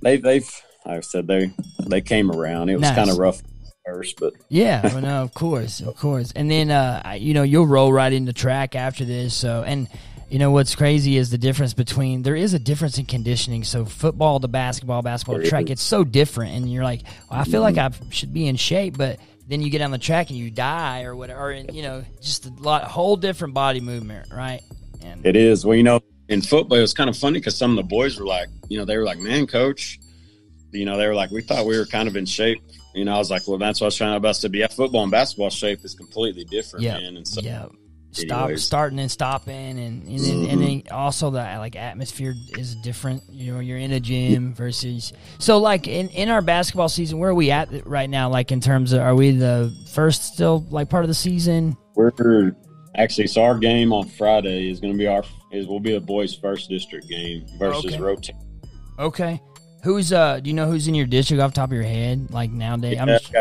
they, 0.00 0.16
they've. 0.18 0.62
Like 0.84 0.96
I 0.96 1.00
said, 1.00 1.28
they 1.28 1.52
they 1.86 2.00
came 2.00 2.28
around. 2.28 2.68
It 2.68 2.74
was 2.74 2.82
nice. 2.82 2.96
kind 2.96 3.08
of 3.08 3.16
rough 3.16 3.40
first, 3.86 4.18
but 4.18 4.34
yeah, 4.48 4.82
well, 4.82 5.00
no, 5.00 5.22
of 5.22 5.34
course, 5.34 5.80
of 5.80 5.96
course. 5.96 6.32
And 6.32 6.50
then 6.50 6.70
uh, 6.70 7.16
you 7.18 7.34
know 7.34 7.42
you'll 7.42 7.66
roll 7.66 7.92
right 7.92 8.12
into 8.12 8.32
track 8.32 8.74
after 8.74 9.04
this. 9.04 9.34
So 9.34 9.62
and 9.62 9.88
you 10.32 10.38
know 10.38 10.50
what's 10.50 10.74
crazy 10.74 11.18
is 11.18 11.28
the 11.28 11.36
difference 11.36 11.74
between 11.74 12.22
there 12.22 12.34
is 12.34 12.54
a 12.54 12.58
difference 12.58 12.96
in 12.96 13.04
conditioning. 13.04 13.64
So 13.64 13.84
football 13.84 14.40
to 14.40 14.48
basketball, 14.48 15.02
basketball 15.02 15.38
to 15.38 15.46
track, 15.46 15.68
it's 15.68 15.82
so 15.82 16.04
different. 16.04 16.54
And 16.54 16.72
you're 16.72 16.84
like, 16.84 17.02
well, 17.30 17.38
I 17.38 17.44
feel 17.44 17.60
like 17.60 17.74
mm-hmm. 17.74 18.02
I 18.02 18.10
should 18.10 18.32
be 18.32 18.46
in 18.46 18.56
shape, 18.56 18.96
but 18.96 19.20
then 19.46 19.60
you 19.60 19.68
get 19.68 19.82
on 19.82 19.90
the 19.90 19.98
track 19.98 20.30
and 20.30 20.38
you 20.38 20.50
die 20.50 21.02
or 21.02 21.14
whatever. 21.14 21.50
And 21.50 21.74
you 21.76 21.82
know, 21.82 22.02
just 22.22 22.46
a 22.46 22.50
lot, 22.60 22.84
whole 22.84 23.16
different 23.16 23.52
body 23.52 23.80
movement, 23.80 24.32
right? 24.32 24.62
And 25.02 25.24
it 25.26 25.36
is. 25.36 25.66
Well, 25.66 25.76
you 25.76 25.82
know, 25.82 26.00
in 26.30 26.40
football, 26.40 26.78
it 26.78 26.80
was 26.80 26.94
kind 26.94 27.10
of 27.10 27.16
funny 27.16 27.38
because 27.38 27.58
some 27.58 27.72
of 27.72 27.76
the 27.76 27.88
boys 27.88 28.18
were 28.18 28.24
like, 28.24 28.48
you 28.70 28.78
know, 28.78 28.86
they 28.86 28.96
were 28.96 29.04
like, 29.04 29.18
man, 29.18 29.46
coach, 29.46 30.00
you 30.70 30.86
know, 30.86 30.96
they 30.96 31.06
were 31.06 31.14
like, 31.14 31.30
we 31.30 31.42
thought 31.42 31.66
we 31.66 31.76
were 31.76 31.84
kind 31.84 32.08
of 32.08 32.16
in 32.16 32.24
shape 32.24 32.62
you 32.94 33.06
know, 33.06 33.14
I 33.14 33.18
was 33.18 33.30
like, 33.30 33.48
well, 33.48 33.58
that's 33.58 33.80
what 33.80 33.86
I 33.86 33.88
was 33.88 33.96
trying 33.96 34.14
to 34.14 34.20
best 34.20 34.42
to 34.42 34.48
be. 34.48 34.58
Yeah, 34.58 34.66
football 34.66 35.02
and 35.02 35.10
basketball 35.10 35.50
shape 35.50 35.84
is 35.84 35.94
completely 35.94 36.44
different, 36.44 36.84
yep. 36.84 37.00
man. 37.00 37.16
And 37.16 37.26
so, 37.26 37.40
yeah. 37.40 37.66
Stop, 38.14 38.44
anyways. 38.44 38.62
starting 38.62 38.98
and 38.98 39.10
stopping, 39.10 39.54
and 39.54 40.06
and, 40.06 40.06
then, 40.06 40.18
mm-hmm. 40.18 40.50
and 40.50 40.60
then 40.60 40.82
also 40.90 41.30
the 41.30 41.38
like 41.38 41.76
atmosphere 41.76 42.34
is 42.58 42.74
different. 42.76 43.22
You 43.30 43.54
know, 43.54 43.60
you're 43.60 43.78
in 43.78 43.92
a 43.92 44.00
gym 44.00 44.52
versus 44.52 45.14
so 45.38 45.56
like 45.58 45.88
in 45.88 46.10
in 46.10 46.28
our 46.28 46.42
basketball 46.42 46.90
season, 46.90 47.18
where 47.18 47.30
are 47.30 47.34
we 47.34 47.50
at 47.50 47.86
right 47.86 48.10
now? 48.10 48.28
Like 48.28 48.52
in 48.52 48.60
terms 48.60 48.92
of, 48.92 49.00
are 49.00 49.14
we 49.14 49.30
the 49.30 49.74
first 49.92 50.34
still 50.34 50.66
like 50.70 50.90
part 50.90 51.04
of 51.04 51.08
the 51.08 51.14
season? 51.14 51.74
We're 51.94 52.52
actually 52.94 53.28
so 53.28 53.44
our 53.44 53.58
game 53.58 53.94
on 53.94 54.08
Friday 54.08 54.70
is 54.70 54.78
going 54.78 54.92
to 54.92 54.98
be 54.98 55.06
our 55.06 55.24
is 55.50 55.66
will 55.66 55.80
be 55.80 55.92
the 55.92 56.00
boys' 56.00 56.34
first 56.34 56.68
district 56.68 57.08
game 57.08 57.46
versus 57.58 57.94
okay. 57.94 57.98
Rotan. 57.98 58.36
Okay. 58.98 59.40
Who's 59.84 60.12
uh? 60.12 60.40
Do 60.40 60.50
you 60.50 60.54
know 60.54 60.70
who's 60.70 60.86
in 60.86 60.94
your 60.94 61.06
district 61.06 61.42
off 61.42 61.54
top 61.54 61.70
of 61.70 61.72
your 61.72 61.82
head? 61.82 62.30
Like 62.30 62.50
nowadays, 62.50 62.96
yeah, 62.96 63.02
I'm 63.02 63.08
just... 63.08 63.32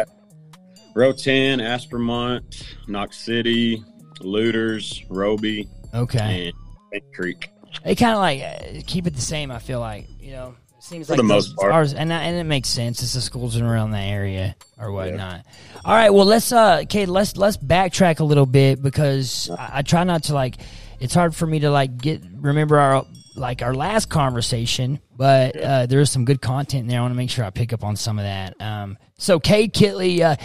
Rotan, 0.94 1.60
Aspermont, 1.60 2.66
Knox 2.88 3.18
City, 3.18 3.82
Lueders, 4.24 5.06
Roby. 5.10 5.68
Okay. 5.94 6.52
And 6.94 7.02
Creek. 7.14 7.50
They 7.84 7.96
kind 7.96 8.14
of 8.14 8.20
like 8.20 8.42
uh, 8.42 8.82
keep 8.86 9.08
it 9.08 9.16
the 9.16 9.22
same. 9.22 9.52
I 9.52 9.60
feel 9.60 9.80
like 9.80 10.08
you 10.20 10.32
know. 10.32 10.56
It 10.78 10.84
seems 10.84 11.08
For 11.08 11.14
like 11.14 11.18
the 11.18 11.24
most 11.24 11.56
part, 11.56 11.72
ours, 11.72 11.94
and 11.94 12.12
and 12.12 12.38
it 12.38 12.44
makes 12.44 12.68
sense. 12.68 13.04
It's 13.04 13.14
the 13.14 13.22
schools 13.22 13.56
around 13.56 13.92
the 13.92 14.00
area 14.00 14.56
or 14.80 14.92
whatnot. 14.92 15.46
Yeah. 15.46 15.82
All 15.86 15.94
right, 15.94 16.10
well 16.10 16.26
let's 16.26 16.52
uh, 16.52 16.84
Cade, 16.90 17.08
let's 17.08 17.38
let's 17.38 17.56
backtrack 17.56 18.20
a 18.20 18.24
little 18.24 18.48
bit 18.48 18.82
because 18.82 19.50
I, 19.52 19.70
I 19.76 19.82
try 19.84 20.04
not 20.04 20.24
to 20.24 20.34
like. 20.34 20.56
It's 21.00 21.14
hard 21.14 21.36
for 21.36 21.46
me 21.48 21.60
to 21.60 21.72
like 21.72 21.98
get 21.98 22.22
remember 22.36 22.80
our 22.80 23.06
like 23.36 23.62
our 23.62 23.74
last 23.74 24.10
conversation, 24.10 25.00
but 25.16 25.56
uh, 25.56 25.86
there's 25.86 26.12
some 26.12 26.26
good 26.26 26.42
content 26.42 26.82
in 26.82 26.88
there. 26.88 27.00
I 27.00 27.02
want 27.02 27.12
to 27.12 27.18
make 27.18 27.30
sure 27.30 27.46
I 27.46 27.50
pick 27.50 27.74
up 27.74 27.84
on 27.84 27.96
some 27.96 28.20
of 28.20 28.26
that. 28.26 28.60
Um, 28.60 28.98
so, 29.18 29.40
Cade 29.40 29.74
Kitley, 29.74 30.22
uh, 30.22 30.36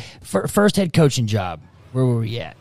first 0.49 0.77
head 0.77 0.93
coaching 0.93 1.27
job. 1.27 1.63
Where 1.93 2.05
were 2.05 2.21
we 2.21 2.39
at? 2.41 2.57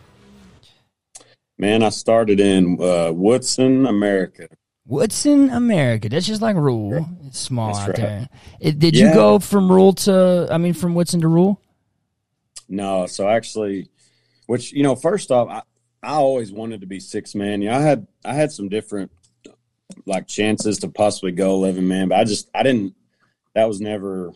Man, 1.58 1.84
I 1.84 1.90
started 1.90 2.40
in 2.40 2.78
uh, 2.82 3.12
Woodson, 3.14 3.86
America. 3.86 4.48
Woodson, 4.88 5.50
America. 5.50 6.10
That's 6.10 6.28
just 6.28 6.42
like 6.42 6.56
Rule. 6.56 7.08
It's 7.26 7.40
small 7.40 7.74
That's 7.74 7.80
out 7.80 7.88
right. 7.90 7.98
there. 7.98 8.30
It, 8.60 8.80
did 8.80 8.96
Yeah. 8.96 9.08
you 9.08 9.14
go 9.14 9.40
from 9.40 9.72
Rule 9.72 9.94
to? 9.94 10.48
I 10.52 10.58
mean, 10.58 10.74
from 10.74 10.94
Woodson 10.96 11.22
to 11.22 11.28
Rule? 11.28 11.62
No, 12.68 13.06
so 13.06 13.28
actually, 13.28 13.90
which 14.48 14.74
you 14.74 14.84
know, 14.84 14.96
first 14.96 15.32
off, 15.32 15.48
I, 15.50 15.62
I 16.04 16.14
always 16.16 16.52
wanted 16.52 16.82
to 16.82 16.88
be 16.88 17.00
six 17.00 17.34
man. 17.36 17.62
You 17.62 17.70
know, 17.70 17.78
I 17.78 17.82
had 17.82 18.08
I 18.24 18.34
had 18.34 18.52
some 18.52 18.70
different 18.70 19.12
like 20.06 20.28
chances 20.28 20.80
to 20.80 20.90
possibly 20.90 21.32
go 21.32 21.54
eleven 21.54 21.88
man, 21.88 22.10
but 22.10 22.20
I 22.20 22.24
just 22.24 22.50
I 22.54 22.64
didn't. 22.64 22.96
That 23.56 23.68
was 23.68 23.80
never. 23.82 24.34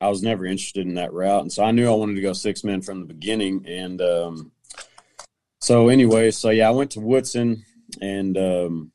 I 0.00 0.08
was 0.08 0.22
never 0.22 0.46
interested 0.46 0.86
in 0.86 0.94
that 0.94 1.12
route, 1.12 1.42
and 1.42 1.52
so 1.52 1.62
I 1.62 1.72
knew 1.72 1.86
I 1.86 1.94
wanted 1.94 2.14
to 2.14 2.22
go 2.22 2.32
six 2.32 2.64
men 2.64 2.80
from 2.80 3.00
the 3.00 3.06
beginning. 3.06 3.66
And 3.68 4.00
um, 4.00 4.50
so 5.70 5.88
anyway, 5.88 6.30
so 6.32 6.50
yeah, 6.50 6.66
I 6.68 6.72
went 6.72 6.90
to 6.92 7.00
Woodson, 7.00 7.64
and 8.00 8.36
um, 8.36 8.92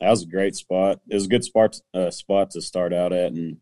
that 0.00 0.08
was 0.10 0.22
a 0.22 0.26
great 0.26 0.56
spot. 0.56 1.00
It 1.08 1.14
was 1.14 1.26
a 1.26 1.28
good 1.28 1.44
spot 1.44 1.78
uh, 1.92 2.10
spot 2.10 2.52
to 2.52 2.62
start 2.62 2.94
out 2.94 3.12
at, 3.12 3.32
and 3.32 3.58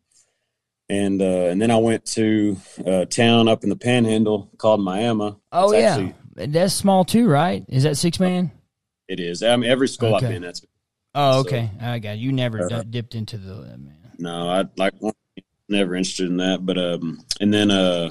and 0.89 1.21
uh, 1.21 1.49
and 1.51 1.61
then 1.61 1.71
I 1.73 1.77
went 1.79 2.05
to 2.13 2.57
a 2.87 3.07
town 3.07 3.49
up 3.49 3.65
in 3.65 3.71
the 3.71 3.77
Panhandle 3.77 4.51
called 4.59 4.81
Miami. 4.81 5.35
Oh 5.51 5.73
It's 5.73 5.81
yeah, 5.81 5.89
actually- 5.97 6.47
that's 6.47 6.75
small 6.75 7.05
too, 7.05 7.27
right? 7.29 7.65
Is 7.69 7.83
that 7.83 7.97
six 7.97 8.21
man? 8.21 8.53
it 9.09 9.21
is. 9.21 9.43
I 9.43 9.55
mean, 9.57 9.69
every 9.71 9.89
school 9.89 10.15
Okay. 10.15 10.27
I've 10.27 10.33
been, 10.33 10.43
that's 10.43 10.65
Oh, 11.15 11.33
So- 11.43 11.49
okay. 11.49 11.71
I 11.81 11.99
got 11.99 12.13
it. 12.13 12.19
you. 12.21 12.33
Never 12.33 12.73
Uh, 12.73 12.83
dipped 12.83 13.15
into 13.15 13.37
the 13.37 13.55
man. 13.79 13.97
no, 14.19 14.49
I 14.49 14.65
like 14.77 14.95
never 15.69 15.95
interested 15.97 16.29
in 16.29 16.37
that. 16.39 16.65
But 16.65 16.79
um, 16.79 17.21
and 17.41 17.53
then 17.53 17.71
uh, 17.71 18.11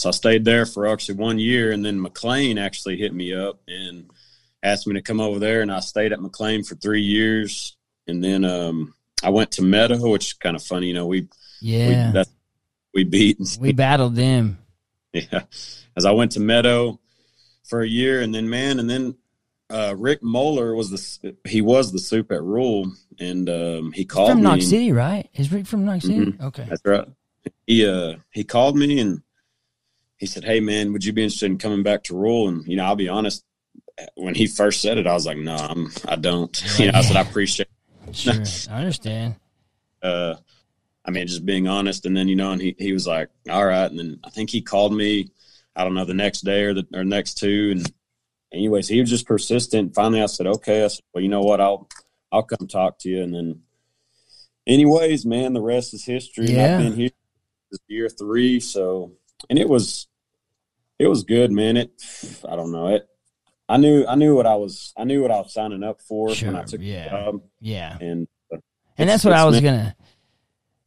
so 0.00 0.08
I 0.08 0.12
stayed 0.12 0.46
there 0.46 0.64
for 0.64 0.86
actually 0.86 1.16
one 1.16 1.38
year, 1.38 1.72
and 1.72 1.84
then 1.84 2.00
McLean 2.00 2.56
actually 2.56 2.96
hit 2.96 3.12
me 3.12 3.34
up 3.34 3.60
and 3.68 4.10
asked 4.62 4.86
me 4.86 4.94
to 4.94 5.02
come 5.02 5.20
over 5.20 5.38
there, 5.38 5.60
and 5.60 5.70
I 5.70 5.80
stayed 5.80 6.12
at 6.12 6.22
McLean 6.22 6.64
for 6.64 6.74
three 6.76 7.02
years, 7.02 7.76
and 8.06 8.24
then 8.24 8.44
um, 8.46 8.94
I 9.22 9.28
went 9.28 9.52
to 9.52 9.62
Meadow, 9.62 10.10
which 10.10 10.26
is 10.28 10.32
kind 10.32 10.56
of 10.56 10.62
funny, 10.62 10.86
you 10.86 10.94
know, 10.94 11.06
we 11.06 11.28
Yeah, 11.60 12.06
we 12.08 12.12
that's 12.14 12.30
we 12.94 13.04
beat 13.04 13.38
we 13.60 13.72
battled 13.72 14.16
them. 14.16 14.58
yeah, 15.12 15.42
as 15.94 16.06
I 16.06 16.12
went 16.12 16.32
to 16.32 16.40
Meadow 16.40 16.98
for 17.68 17.82
a 17.82 17.88
year, 17.88 18.22
and 18.22 18.34
then 18.34 18.48
man, 18.48 18.80
and 18.80 18.88
then. 18.88 19.16
Uh, 19.72 19.94
Rick 19.96 20.20
Moeller 20.20 20.74
was 20.74 20.90
the 20.90 21.36
he 21.48 21.60
was 21.60 21.92
the 21.92 22.00
soup 22.00 22.32
at 22.32 22.42
Rule, 22.42 22.90
and 23.20 23.48
um, 23.48 23.92
he 23.92 24.04
called 24.04 24.30
From 24.30 24.38
me. 24.38 24.42
Knox 24.42 24.66
City, 24.66 24.90
right? 24.90 25.30
Is 25.34 25.52
Rick 25.52 25.64
from 25.64 25.84
Knox 25.84 26.06
City? 26.06 26.32
Mhm. 26.32 26.40
Okay. 26.42 26.66
That's 26.68 26.82
right. 26.84 27.06
He 27.68 27.86
uh 27.86 28.16
he 28.32 28.42
called 28.42 28.76
me 28.76 28.98
and 28.98 29.22
he 30.20 30.26
said, 30.26 30.44
"Hey 30.44 30.60
man, 30.60 30.92
would 30.92 31.04
you 31.04 31.12
be 31.12 31.24
interested 31.24 31.46
in 31.46 31.58
coming 31.58 31.82
back 31.82 32.04
to 32.04 32.16
Rule?" 32.16 32.48
And 32.48 32.64
you 32.66 32.76
know, 32.76 32.84
I'll 32.84 32.94
be 32.94 33.08
honest, 33.08 33.42
when 34.14 34.34
he 34.34 34.46
first 34.46 34.82
said 34.82 34.98
it, 34.98 35.06
I 35.06 35.14
was 35.14 35.26
like, 35.26 35.38
"No, 35.38 35.56
I'm, 35.56 35.90
I 36.06 36.16
don't." 36.16 36.62
You 36.78 36.92
know, 36.92 36.98
I 36.98 37.02
said, 37.02 37.16
"I 37.16 37.22
appreciate." 37.22 37.68
Sure, 38.12 38.34
I 38.70 38.78
understand. 38.78 39.36
Uh, 40.02 40.34
I 41.04 41.10
mean, 41.10 41.26
just 41.26 41.44
being 41.44 41.68
honest, 41.68 42.06
and 42.06 42.16
then 42.16 42.26
you 42.26 42.34
know, 42.34 42.52
and 42.52 42.62
he 42.62 42.74
he 42.78 42.94
was 42.94 43.06
like, 43.06 43.28
"All 43.50 43.66
right," 43.66 43.84
and 43.90 43.98
then 43.98 44.18
I 44.24 44.30
think 44.30 44.48
he 44.48 44.62
called 44.62 44.94
me. 44.94 45.28
I 45.76 45.84
don't 45.84 45.92
know 45.92 46.06
the 46.06 46.14
next 46.14 46.40
day 46.40 46.62
or 46.62 46.72
the 46.72 46.86
or 46.94 47.04
next 47.04 47.34
two, 47.34 47.72
and 47.72 47.92
anyways, 48.50 48.88
he 48.88 48.98
was 48.98 49.10
just 49.10 49.26
persistent. 49.26 49.94
Finally, 49.94 50.22
I 50.22 50.26
said, 50.26 50.46
"Okay," 50.46 50.82
I 50.82 50.86
said, 50.86 51.04
"Well, 51.12 51.22
you 51.22 51.28
know 51.28 51.42
what? 51.42 51.60
I'll 51.60 51.86
I'll 52.32 52.44
come 52.44 52.66
talk 52.66 52.98
to 53.00 53.10
you," 53.10 53.22
and 53.22 53.34
then, 53.34 53.60
anyways, 54.66 55.26
man, 55.26 55.52
the 55.52 55.60
rest 55.60 55.92
is 55.92 56.06
history. 56.06 56.46
Yeah. 56.46 56.78
I've 56.78 56.82
been 56.82 56.94
here 56.94 57.10
this 57.70 57.80
year 57.86 58.08
three, 58.08 58.58
so 58.58 59.12
and 59.50 59.58
it 59.58 59.68
was 59.68 60.08
it 61.00 61.08
was 61.08 61.24
good, 61.24 61.50
man. 61.50 61.76
It 61.76 61.90
I 62.48 62.54
don't 62.54 62.70
know 62.70 62.88
it. 62.88 63.08
I 63.68 63.76
knew 63.78 64.04
I 64.06 64.14
knew 64.16 64.34
what 64.36 64.46
I 64.46 64.54
was 64.56 64.92
I 64.96 65.04
knew 65.04 65.22
what 65.22 65.30
I 65.30 65.38
was 65.38 65.52
signing 65.52 65.82
up 65.82 66.00
for 66.02 66.34
Sure, 66.34 66.52
when 66.52 66.60
I 66.60 66.64
took 66.64 66.80
yeah. 66.82 67.04
the 67.04 67.10
job, 67.10 67.42
Yeah. 67.60 67.96
and 68.00 68.28
uh, 68.52 68.58
And 68.98 69.08
that's 69.08 69.24
what 69.24 69.32
I 69.34 69.44
was 69.44 69.54
meant- 69.60 69.64
gonna. 69.64 69.96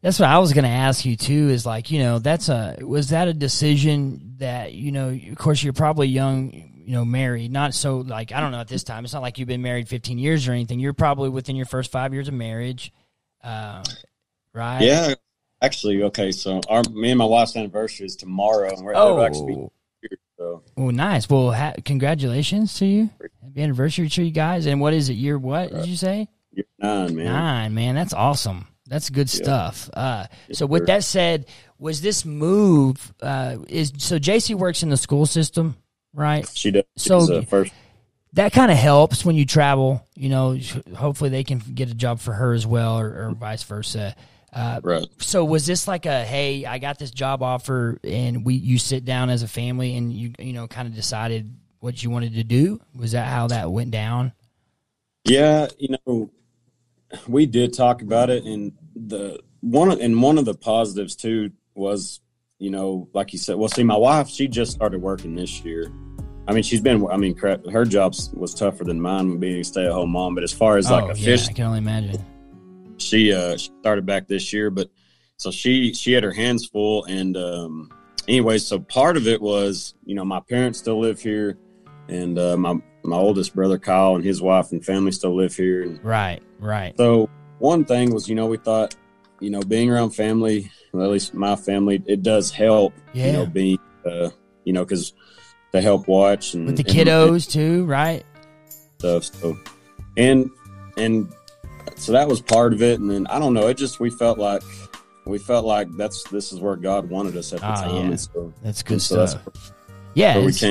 That's 0.01 0.19
what 0.19 0.27
I 0.27 0.37
was 0.39 0.51
gonna 0.51 0.67
ask 0.67 1.05
you 1.05 1.15
too. 1.15 1.49
Is 1.49 1.65
like 1.65 1.89
you 1.89 1.99
know 1.99 2.19
that's 2.19 2.49
a 2.49 2.77
was 2.81 3.09
that 3.09 3.27
a 3.29 3.33
decision 3.33 4.35
that 4.39 4.73
you 4.73 4.91
know 4.91 5.17
of 5.31 5.37
course 5.37 5.63
you're 5.63 5.71
probably 5.73 6.09
young 6.09 6.51
you 6.51 6.91
know 6.91 7.05
married 7.05 7.49
not 7.49 7.73
so 7.73 7.99
like 7.99 8.33
I 8.33 8.41
don't 8.41 8.51
know 8.51 8.59
at 8.59 8.67
this 8.67 8.83
time 8.83 9.05
it's 9.05 9.13
not 9.13 9.21
like 9.21 9.39
you've 9.39 9.47
been 9.47 9.61
married 9.61 9.87
15 9.87 10.17
years 10.17 10.45
or 10.49 10.51
anything 10.51 10.81
you're 10.81 10.91
probably 10.91 11.29
within 11.29 11.55
your 11.55 11.65
first 11.65 11.89
five 11.89 12.13
years 12.13 12.27
of 12.27 12.33
marriage, 12.33 12.91
uh, 13.45 13.81
right? 14.51 14.81
Yeah, 14.81 15.13
actually, 15.61 16.03
okay. 16.03 16.33
So 16.33 16.59
our 16.67 16.83
me 16.91 17.11
and 17.11 17.17
my 17.19 17.23
wife's 17.25 17.55
anniversary 17.55 18.05
is 18.07 18.17
tomorrow, 18.17 18.69
and 18.75 18.83
we're 18.83 18.93
they'll 18.93 19.21
actually 19.23 19.69
be 20.43 20.47
Oh, 20.81 20.83
well, 20.85 20.91
nice. 20.91 21.29
Well, 21.29 21.51
ha- 21.51 21.73
congratulations 21.85 22.73
to 22.79 22.85
you. 22.85 23.09
Happy 23.43 23.61
anniversary 23.61 24.09
to 24.09 24.23
you 24.23 24.31
guys. 24.31 24.65
And 24.65 24.79
what 24.81 24.93
is 24.93 25.09
it? 25.09 25.13
Year 25.13 25.37
what 25.37 25.71
did 25.71 25.87
you 25.87 25.95
say? 25.95 26.27
year 26.51 26.65
nine, 26.79 27.15
man. 27.15 27.25
Nine, 27.25 27.73
man. 27.73 27.95
That's 27.95 28.13
awesome. 28.13 28.67
That's 28.87 29.09
good 29.09 29.29
stuff. 29.29 29.89
Uh, 29.93 30.27
Yes, 30.49 30.59
so 30.59 30.65
with 30.65 30.81
sir. 30.83 30.85
that 30.87 31.03
said, 31.03 31.45
was 31.79 32.01
this 32.01 32.25
move 32.25 33.13
uh, 33.21 33.57
is 33.67 33.93
so 33.97 34.19
JC 34.19 34.55
works 34.55 34.83
in 34.83 34.89
the 34.89 34.97
school 34.97 35.25
system, 35.25 35.75
right? 36.13 36.47
She 36.53 36.71
does. 36.71 36.83
So- 36.97 37.33
uh, 37.37 37.41
first. 37.43 37.73
That 38.35 38.51
kind 38.51 38.71
of 38.71 38.77
helps 38.79 39.23
when 39.23 39.35
you 39.35 39.45
travel. 39.45 40.03
You 40.15 40.29
know, 40.29 40.57
hopefully 40.95 41.29
they 41.29 41.43
can 41.43 41.59
get 41.59 41.91
a 41.91 41.93
job 41.93 42.19
for 42.19 42.33
her 42.33 42.53
as 42.53 42.65
well, 42.65 42.99
or, 42.99 43.27
or 43.27 43.35
vice 43.35 43.61
versa. 43.61 44.15
Uh, 44.53 44.79
Right. 44.83 45.05
so 45.17 45.43
was 45.43 45.65
this 45.65 45.87
like 45.87 46.05
a 46.05 46.23
hey, 46.23 46.65
I 46.65 46.77
got 46.77 46.99
this 46.99 47.11
job 47.11 47.41
offer, 47.41 47.97
and 48.03 48.45
we 48.45 48.53
you 48.55 48.77
sit 48.77 49.03
down 49.03 49.29
as 49.29 49.41
a 49.41 49.47
family 49.47 49.95
and 49.97 50.13
you 50.13 50.33
you 50.37 50.53
know 50.53 50.67
kind 50.67 50.87
of 50.87 50.93
decided 50.93 51.51
what 51.79 52.03
you 52.03 52.09
wanted 52.09 52.33
to 52.35 52.43
do? 52.43 52.79
Was 52.95 53.13
that 53.13 53.27
how 53.27 53.47
that 53.47 53.71
went 53.71 53.91
down? 53.91 54.31
Yeah, 55.25 55.67
you 55.79 55.95
know, 56.05 56.29
we 57.27 57.45
did 57.45 57.73
talk 57.73 58.01
about 58.01 58.29
it, 58.29 58.43
and 58.43 58.73
the 58.95 59.39
one 59.61 59.91
of- 59.91 59.99
and 59.99 60.21
one 60.21 60.37
of 60.37 60.45
the 60.45 60.53
positives 60.53 61.15
too 61.15 61.51
was, 61.73 62.19
you 62.59 62.69
know, 62.69 63.07
like 63.13 63.33
you 63.33 63.39
said. 63.39 63.55
Well, 63.55 63.69
see, 63.69 63.83
my 63.83 63.97
wife, 63.97 64.29
she 64.29 64.47
just 64.47 64.71
started 64.71 65.01
working 65.01 65.33
this 65.35 65.63
year. 65.65 65.91
I 66.47 66.51
mean, 66.53 66.61
she's 66.61 66.81
been. 66.81 67.07
I 67.07 67.17
mean, 67.17 67.33
crap, 67.33 67.65
her 67.71 67.85
job 67.85 68.13
was 68.33 68.53
tougher 68.53 68.83
than 68.83 68.99
mine, 69.01 69.39
being 69.39 69.61
a 69.61 69.63
stay-at-home 69.63 70.11
mom. 70.11 70.35
But 70.35 70.43
as 70.43 70.51
far 70.53 70.77
as 70.77 70.91
like 70.91 71.05
oh, 71.05 71.07
yeah, 71.07 71.13
official, 71.13 71.49
I 71.49 71.53
can 71.53 71.65
only 71.65 71.77
imagine. 71.79 72.23
She 72.97 73.33
uh 73.33 73.55
she 73.57 73.69
started 73.81 74.05
back 74.05 74.27
this 74.27 74.51
year 74.53 74.69
but 74.69 74.89
so 75.37 75.51
she 75.51 75.93
she 75.93 76.11
had 76.13 76.23
her 76.23 76.31
hands 76.31 76.65
full 76.65 77.03
and 77.05 77.35
um 77.37 77.89
anyway 78.27 78.57
so 78.57 78.79
part 78.79 79.17
of 79.17 79.27
it 79.27 79.41
was 79.41 79.93
you 80.05 80.15
know 80.15 80.23
my 80.25 80.39
parents 80.39 80.79
still 80.79 80.99
live 80.99 81.19
here 81.21 81.57
and 82.09 82.37
uh 82.37 82.55
my 82.57 82.73
my 83.03 83.17
oldest 83.17 83.53
brother 83.55 83.77
kyle 83.77 84.15
and 84.15 84.23
his 84.23 84.41
wife 84.41 84.71
and 84.71 84.85
family 84.85 85.11
still 85.11 85.35
live 85.35 85.53
here 85.55 85.83
and 85.83 86.03
Right, 86.03 86.41
right. 86.59 86.95
so 86.97 87.29
one 87.59 87.83
thing 87.85 88.13
was 88.13 88.29
you 88.29 88.35
know 88.35 88.45
we 88.47 88.57
thought 88.57 88.95
you 89.39 89.49
know 89.49 89.61
being 89.61 89.89
around 89.89 90.11
family 90.11 90.71
well, 90.93 91.05
at 91.05 91.11
least 91.11 91.33
my 91.33 91.55
family 91.55 92.01
it 92.05 92.21
does 92.23 92.51
help 92.51 92.93
Yeah. 93.13 93.25
you 93.27 93.33
know 93.33 93.45
being 93.45 93.79
uh 94.05 94.29
you 94.63 94.71
know 94.73 94.83
because 94.85 95.13
they 95.71 95.81
help 95.81 96.07
watch 96.07 96.53
and 96.53 96.67
With 96.67 96.77
the 96.77 96.83
and- 96.87 97.07
kiddos 97.09 97.49
too, 97.51 97.83
right? 97.85 98.23
stuff. 98.99 99.23
So, 99.23 99.57
and 100.17 100.49
and 100.97 101.33
so 101.97 102.11
that 102.13 102.27
was 102.27 102.41
part 102.41 102.73
of 102.73 102.81
it. 102.81 102.99
And 102.99 103.09
then 103.09 103.27
I 103.27 103.39
don't 103.39 103.53
know. 103.53 103.67
It 103.67 103.77
just 103.77 103.99
we 103.99 104.09
felt 104.09 104.37
like 104.37 104.61
we 105.25 105.37
felt 105.37 105.65
like 105.65 105.89
that's 105.95 106.23
this 106.29 106.51
is 106.51 106.59
where 106.59 106.75
God 106.75 107.09
wanted 107.09 107.35
us 107.37 107.53
at 107.53 107.59
the 107.59 107.65
Ah, 107.67 107.75
time. 107.83 108.09
yeah. 108.11 108.15
So, 108.17 108.53
That's 108.61 108.83
good 108.83 108.93
and 108.93 109.01
so 109.01 109.25
stuff. 109.25 109.43
that's 109.45 109.71
yeah, 110.15 110.35
where 110.35 110.43
we 110.45 110.49
it's, 110.51 110.63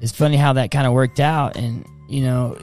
it's 0.00 0.12
funny 0.12 0.36
how 0.36 0.54
that 0.54 0.70
kind 0.70 0.86
of 0.86 0.92
worked 0.92 1.20
out, 1.20 1.56
and 1.56 1.86
you 2.08 2.22
know, 2.22 2.58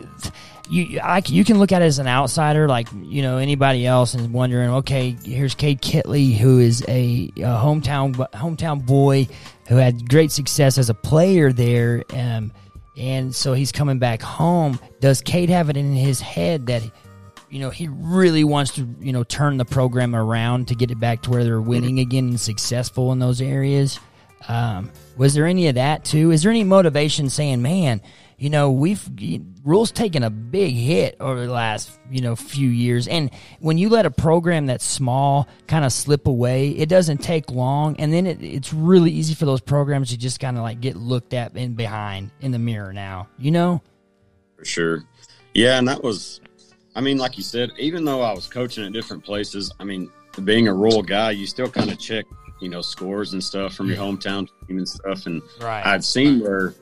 you 0.70 1.00
I, 1.00 1.22
you 1.25 1.46
can 1.46 1.60
look 1.60 1.72
at 1.72 1.82
it 1.82 1.86
as 1.86 1.98
an 2.00 2.08
outsider, 2.08 2.68
like 2.68 2.88
you 3.01 3.22
know 3.22 3.38
anybody 3.38 3.86
else, 3.86 4.13
and 4.15 4.34
wondering, 4.34 4.70
okay, 4.70 5.15
here's 5.24 5.56
Cade 5.56 5.82
Kitley, 5.82 6.36
who 6.36 6.60
is 6.60 6.84
a, 6.89 7.32
a 7.38 7.41
hometown 7.41 8.13
hometown 8.34 8.86
boy 8.86 9.27
who 9.70 9.75
had 9.77 10.10
great 10.10 10.32
success 10.32 10.77
as 10.77 10.89
a 10.89 10.94
player 10.94 11.53
there, 11.53 12.03
um, 12.13 12.51
and 12.98 13.34
so 13.34 13.53
he's 13.53 13.72
coming 13.72 14.00
back 14.00 14.22
home. 14.22 14.77
Does 15.00 15.22
Cade 15.22 15.50
have 15.50 15.70
it 15.70 15.77
in 15.77 15.94
his 15.94 16.20
head 16.20 16.65
that? 16.68 16.82
You 17.50 17.60
know, 17.60 17.70
he 17.70 17.88
really 17.88 18.44
wants 18.44 18.75
to, 18.75 18.88
you 19.00 19.12
know, 19.12 19.24
turn 19.24 19.58
the 19.58 19.65
program 19.65 20.15
around 20.15 20.68
to 20.68 20.75
get 20.75 20.91
it 20.91 21.00
back 21.00 21.24
to 21.24 21.32
where 21.32 21.44
they're 21.44 21.62
winning 21.62 22.00
again 22.00 22.29
and 22.29 22.39
successful 22.39 23.12
in 23.12 23.20
those 23.20 23.41
areas. 23.41 24.00
Um, 24.48 24.91
was 25.18 25.34
there 25.34 25.46
any 25.46 25.68
of 25.68 25.75
that 25.75 26.06
too? 26.06 26.32
Is 26.32 26.44
there 26.44 26.51
any 26.51 26.63
motivation 26.63 27.29
saying, 27.29 27.62
man, 27.62 28.01
you 28.38 28.50
know, 28.50 28.72
we've 28.72 29.03
rules 29.65 29.91
taken 29.91 30.24
a 30.24 30.29
big 30.29 30.74
hit 30.74 31.18
over 31.20 31.46
the 31.46 31.51
last, 31.51 31.91
you 32.10 32.22
know, 32.22 32.38
few 32.38 32.70
years. 32.70 33.08
And 33.08 33.32
when 33.60 33.77
you 33.77 33.89
let 33.89 34.06
a 34.06 34.12
program 34.12 34.68
that's 34.68 34.86
small 34.86 35.48
kind 35.68 35.84
of 35.84 35.91
slip 35.91 36.25
away, 36.25 36.70
it 36.70 36.88
doesn't 36.88 37.18
take 37.18 37.51
long. 37.51 37.98
And 37.98 38.13
then 38.13 38.25
it, 38.25 38.41
it's 38.41 38.74
really 38.74 39.12
easy 39.12 39.34
for 39.34 39.46
those 39.46 39.60
programs 39.60 40.12
to 40.12 40.18
just 40.18 40.39
kind 40.39 40.56
of 40.56 40.63
like 40.63 40.79
get 40.79 40.96
looked 40.96 41.34
at 41.34 41.58
in 41.58 41.74
behind 41.74 42.32
in 42.39 42.51
the 42.51 42.60
mirror 42.60 42.94
now, 42.94 43.27
you 43.38 43.51
know? 43.51 43.82
for 44.60 44.65
sure. 44.65 45.03
Yeah, 45.53 45.77
and 45.77 45.88
that 45.88 46.03
was, 46.03 46.41
I 46.96 47.01
mean, 47.01 47.17
like 47.17 47.38
you 47.38 47.43
said, 47.43 47.72
even 47.77 48.03
though 48.03 48.22
I 48.22 48.34
was 48.34 48.48
coaching 48.48 48.86
at 48.86 48.93
different 48.93 49.24
places, 49.24 49.72
I 49.79 49.84
mean, 49.84 50.12
being 50.43 50.67
a 50.67 50.74
rural 50.74 51.03
guy, 51.03 51.31
you 51.31 51.46
still 51.46 51.69
kind 51.69 51.91
of 51.91 52.00
check, 52.00 52.25
you 52.60 52.69
know, 52.69 52.81
scores 52.81 53.34
and 53.34 53.43
stuff 53.43 53.74
from 53.74 53.88
your 53.88 53.98
hometown 53.98 54.50
team 54.67 54.77
and 54.77 54.89
stuff. 54.89 55.25
And 55.25 55.41
Right. 55.62 55.86
I'd 55.86 56.03
seen 56.03 56.39
where, 56.39 56.74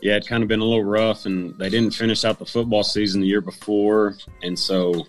yeah, 0.00 0.16
it 0.16 0.26
kind 0.26 0.42
of 0.42 0.48
been 0.48 0.60
a 0.60 0.64
little 0.64 0.84
rough, 0.84 1.26
and 1.26 1.56
they 1.58 1.68
didn't 1.68 1.94
finish 1.94 2.24
out 2.24 2.38
the 2.38 2.46
football 2.46 2.82
season 2.82 3.20
the 3.20 3.26
year 3.26 3.40
before, 3.40 4.16
and 4.42 4.58
so 4.58 5.06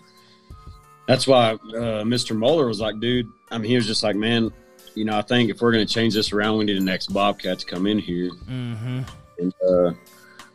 that's 1.07 1.27
why 1.27 1.51
uh, 1.51 2.03
Mr. 2.03 2.35
Moeller 2.35 2.67
was 2.67 2.79
like, 2.79 2.99
dude. 2.99 3.29
I 3.51 3.57
mean, 3.57 3.69
he 3.69 3.75
was 3.75 3.85
just 3.85 4.03
like, 4.03 4.15
man, 4.15 4.51
you 4.95 5.05
know, 5.05 5.17
I 5.17 5.21
think 5.21 5.49
if 5.49 5.61
we're 5.61 5.71
going 5.71 5.85
to 5.85 5.91
change 5.91 6.13
this 6.13 6.31
around, 6.31 6.57
we 6.57 6.65
need 6.65 6.77
an 6.77 6.89
ex 6.89 7.07
Bobcat 7.07 7.59
to 7.59 7.65
come 7.65 7.87
in 7.87 7.99
here, 7.99 8.29
mm-hmm. 8.29 9.01
and 9.39 9.53
uh, 9.67 9.93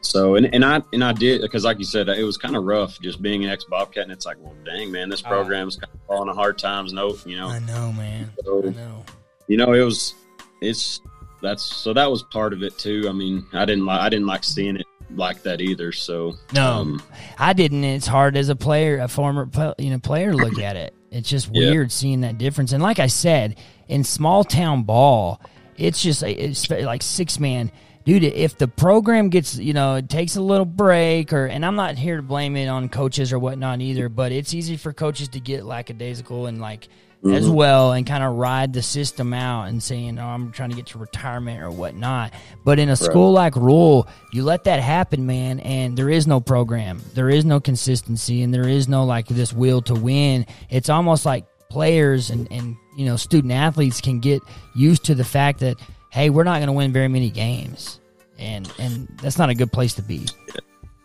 so 0.01 0.37
and, 0.37 0.53
and 0.55 0.65
I 0.65 0.83
and 0.93 1.03
I 1.03 1.13
did 1.13 1.41
because, 1.43 1.65
like 1.65 1.79
you 1.79 1.85
said, 1.85 2.09
it 2.09 2.23
was 2.25 2.37
kind 2.37 2.57
of 2.57 2.65
rough 2.65 3.01
just 3.01 3.21
being 3.21 3.45
an 3.45 3.51
ex 3.51 3.65
Bobcat, 3.65 4.05
and 4.05 4.13
it's 4.13 4.25
like, 4.27 4.37
well, 4.41 4.55
dang, 4.65 4.91
man, 4.93 5.09
this 5.09 5.23
Ah. 5.25 5.29
program's 5.29 5.77
kind 5.77 5.93
of 5.93 6.01
falling 6.07 6.29
on 6.29 6.35
a 6.35 6.35
hard 6.35 6.59
times. 6.59 6.93
No, 6.93 7.17
you 7.27 7.37
know, 7.37 7.49
I 7.49 7.59
know, 7.61 7.93
man. 7.93 8.31
So- 8.45 8.63
I 8.67 8.71
know. 8.71 9.05
you 9.49 9.57
know, 9.57 9.73
it 9.73 9.83
was 9.83 10.15
it's 10.61 11.01
that's 11.43 11.63
so 11.63 11.93
that 11.95 12.11
was 12.11 12.23
part 12.25 12.53
of 12.53 12.63
it 12.63 12.77
too. 12.79 13.07
I 13.09 13.13
mean, 13.13 13.47
I 13.53 13.65
didn't 13.65 13.85
like 13.87 14.01
I 14.01 14.09
didn't 14.09 14.27
like 14.27 14.45
seeing 14.45 14.77
it 14.77 14.87
like 15.15 15.43
that 15.45 15.61
either. 15.61 15.91
So 15.93 16.35
No. 16.53 16.67
um, 16.73 17.03
I 17.39 17.53
didn't. 17.53 17.83
It's 17.85 18.07
hard 18.07 18.37
as 18.37 18.49
a 18.51 18.57
player, 18.57 18.99
a 18.99 19.09
former 19.09 19.49
you 19.79 19.91
know 19.91 19.99
player, 19.99 20.35
look 20.35 20.59
at 20.63 20.77
it. 20.77 20.95
It's 21.11 21.29
just 21.29 21.49
Yeah. 21.53 21.71
weird 21.71 21.91
seeing 21.91 22.21
that 22.21 22.39
difference. 22.39 22.73
And 22.73 22.83
like 22.83 22.99
I 22.99 23.07
said, 23.07 23.57
in 23.89 24.05
small 24.05 24.45
town 24.45 24.83
ball, 24.83 25.41
it's 25.77 26.03
just 26.03 26.23
it's 26.23 26.69
like 26.71 27.03
six 27.03 27.39
man. 27.41 27.71
Dude, 28.09 28.25
if 28.25 28.57
the 28.57 28.69
program 28.69 29.29
gets, 29.29 29.59
you 29.59 29.75
know, 29.75 29.97
it 29.97 30.09
takes 30.09 30.37
a 30.37 30.41
little 30.41 30.65
break, 30.65 31.31
or 31.35 31.45
and 31.45 31.63
I'm 31.63 31.77
not 31.77 31.99
here 31.99 32.17
to 32.17 32.23
blame 32.23 32.57
it 32.57 32.67
on 32.67 32.89
coaches 32.89 33.35
or 33.35 33.39
whatnot 33.39 33.83
either, 33.83 34.09
but 34.09 34.33
it's 34.33 34.55
easy 34.55 34.79
for 34.79 34.95
coaches 34.95 35.29
to 35.29 35.41
get 35.41 35.67
lackadaisical 35.67 36.47
and 36.47 36.59
like 36.59 36.89
as 37.23 37.45
mm-hmm. 37.45 37.53
well 37.53 37.93
and 37.93 38.07
kind 38.07 38.25
of 38.25 38.37
ride 38.37 38.73
the 38.73 38.81
system 38.81 39.35
out 39.35 39.65
and 39.65 39.83
saying, 39.83 40.19
"Oh, 40.19 40.27
I'm 40.27 40.53
trying 40.53 40.71
to 40.71 40.77
get 40.77 40.87
to 40.87 40.99
retirement 40.99 41.63
or 41.63 41.71
whatnot." 41.71 42.33
But 42.65 42.79
in 42.79 42.89
a 42.89 42.97
school 42.97 43.33
like 43.33 43.55
Rule, 43.57 44.09
you 44.33 44.43
let 44.43 44.65
that 44.65 44.81
happen, 44.81 45.27
man, 45.27 45.61
and 45.61 45.95
there 45.95 46.09
is 46.09 46.27
no 46.27 46.41
program, 46.41 47.03
there 47.13 47.29
is 47.29 47.45
no 47.45 47.61
consistency, 47.61 48.41
and 48.41 48.55
there 48.55 48.67
is 48.67 48.89
no 48.89 49.05
like 49.05 49.27
this 49.27 49.53
will 49.53 49.83
to 49.83 49.95
win. 49.95 50.47
It's 50.71 50.89
almost 50.89 51.27
like 51.27 51.45
players 51.69 52.31
and 52.31 52.51
and 52.51 52.75
you 52.97 53.05
know 53.05 53.17
student 53.17 53.53
athletes 53.53 54.01
can 54.01 54.19
get 54.19 54.41
used 54.75 55.05
to 55.05 55.15
the 55.15 55.25
fact 55.25 55.61
that 55.61 55.77
hey, 56.11 56.31
we're 56.31 56.45
not 56.45 56.57
going 56.57 56.69
to 56.69 56.73
win 56.73 56.93
very 56.93 57.09
many 57.09 57.31
games, 57.31 57.98
and 58.39 58.73
and 58.79 59.09
that's 59.23 59.39
not 59.39 59.51
a 59.51 59.55
good 59.55 59.73
place 59.73 59.95
to 59.95 60.03
be. 60.03 60.27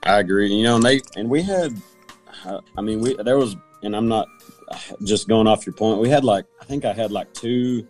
I 0.04 0.20
agree. 0.20 0.54
You 0.54 0.64
know, 0.64 0.76
and 0.76 0.84
they 0.84 1.02
and 1.16 1.30
we 1.30 1.42
had, 1.42 1.76
I 2.78 2.82
mean, 2.82 3.00
we 3.00 3.16
there 3.16 3.38
was, 3.38 3.56
and 3.82 3.96
I'm 3.96 4.08
not 4.08 4.28
just 5.04 5.28
going 5.28 5.48
off 5.48 5.66
your 5.66 5.74
point. 5.74 6.00
We 6.00 6.10
had 6.10 6.24
like 6.24 6.46
I 6.62 6.66
think 6.66 6.86
I 6.86 6.94
had 6.94 7.12
like 7.12 7.34
two, 7.34 7.88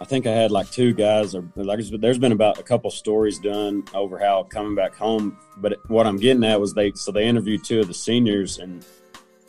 I 0.00 0.04
think 0.04 0.26
I 0.26 0.32
had 0.32 0.50
like 0.50 0.70
two 0.70 0.92
guys, 0.92 1.34
or 1.34 1.44
like 1.56 1.80
there's 2.00 2.18
been 2.18 2.32
about 2.32 2.58
a 2.58 2.62
couple 2.62 2.90
stories 2.90 3.38
done 3.38 3.84
over 3.94 4.18
how 4.18 4.44
coming 4.44 4.74
back 4.74 4.94
home. 4.94 5.36
But 5.58 5.78
what 5.88 6.06
I'm 6.06 6.16
getting 6.16 6.44
at 6.44 6.60
was 6.60 6.74
they 6.74 6.92
so 6.92 7.12
they 7.12 7.26
interviewed 7.26 7.64
two 7.64 7.80
of 7.80 7.88
the 7.88 7.94
seniors, 7.94 8.58
and 8.58 8.84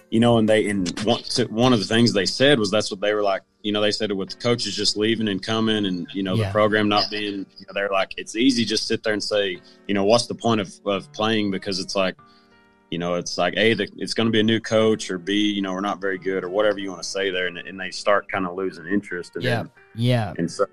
you 0.09 0.19
know, 0.19 0.37
and 0.37 0.47
they 0.47 0.69
and 0.69 0.97
one, 1.01 1.21
one 1.49 1.73
of 1.73 1.79
the 1.79 1.85
things 1.85 2.13
they 2.13 2.25
said 2.25 2.59
was 2.59 2.71
that's 2.71 2.89
what 2.89 3.01
they 3.01 3.13
were 3.13 3.23
like. 3.23 3.41
You 3.61 3.73
know, 3.73 3.81
they 3.81 3.91
said 3.91 4.11
it 4.11 4.13
with 4.13 4.29
the 4.29 4.37
coaches 4.37 4.75
just 4.75 4.95
leaving 4.95 5.27
and 5.27 5.41
coming, 5.41 5.85
and 5.85 6.07
you 6.13 6.23
know 6.23 6.35
yeah. 6.35 6.47
the 6.47 6.51
program 6.51 6.87
not 6.87 7.09
being. 7.11 7.45
You 7.57 7.65
know, 7.67 7.73
they're 7.73 7.89
like 7.89 8.13
it's 8.17 8.35
easy 8.35 8.63
just 8.65 8.87
sit 8.87 9.03
there 9.03 9.13
and 9.13 9.23
say, 9.23 9.59
you 9.87 9.93
know, 9.93 10.05
what's 10.05 10.27
the 10.27 10.35
point 10.35 10.61
of 10.61 10.73
of 10.85 11.11
playing 11.11 11.51
because 11.51 11.79
it's 11.79 11.95
like 11.95 12.15
you 12.89 12.97
know, 12.97 13.15
it's 13.15 13.37
like 13.37 13.53
a 13.57 13.73
the, 13.73 13.89
it's 13.97 14.13
going 14.13 14.27
to 14.27 14.31
be 14.31 14.39
a 14.39 14.43
new 14.43 14.59
coach, 14.59 15.11
or 15.11 15.17
b 15.17 15.33
you 15.33 15.61
know 15.61 15.73
we're 15.73 15.81
not 15.81 15.99
very 15.99 16.17
good, 16.17 16.43
or 16.43 16.49
whatever 16.49 16.79
you 16.79 16.89
want 16.89 17.01
to 17.01 17.07
say 17.07 17.29
there, 17.29 17.47
and, 17.47 17.57
and 17.57 17.79
they 17.79 17.91
start 17.91 18.29
kind 18.31 18.45
of 18.45 18.55
losing 18.55 18.85
interest. 18.87 19.35
And 19.35 19.43
yeah, 19.43 19.63
yeah, 19.93 20.33
and 20.37 20.49
so 20.49 20.65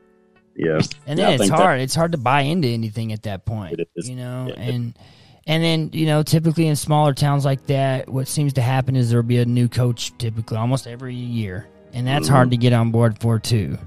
yeah, 0.55 0.81
and 1.07 1.19
then 1.19 1.31
yeah, 1.31 1.31
it's 1.31 1.49
hard. 1.49 1.81
That, 1.81 1.83
it's 1.83 1.95
hard 1.95 2.13
to 2.13 2.19
buy 2.19 2.43
into 2.43 2.69
anything 2.69 3.13
at 3.13 3.25
that 3.25 3.45
point, 3.45 3.81
you 3.97 4.17
know, 4.17 4.47
yeah, 4.49 4.63
and. 4.63 4.99
And 5.47 5.63
then, 5.63 5.91
you 5.93 6.07
know, 6.07 6.23
typically 6.23 6.67
in 6.67 6.77
smaller 6.77 7.13
towns 7.13 7.45
like 7.45 7.67
that, 7.67 8.09
what 8.09 8.29
seems 8.29 8.55
to 8.55 8.63
happen 8.63 8.97
is 8.97 9.11
there'll 9.11 9.23
be 9.23 9.39
a 9.39 9.45
new 9.45 9.69
coach 9.69 10.17
typically 10.17 10.57
almost 10.57 10.87
every 10.87 11.15
year. 11.15 11.69
And 11.93 12.07
that's 12.07 12.27
mm-hmm. 12.27 12.35
hard 12.35 12.51
to 12.53 12.57
get 12.57 12.73
on 12.73 12.91
board 12.91 13.19
for, 13.19 13.39
too. 13.39 13.79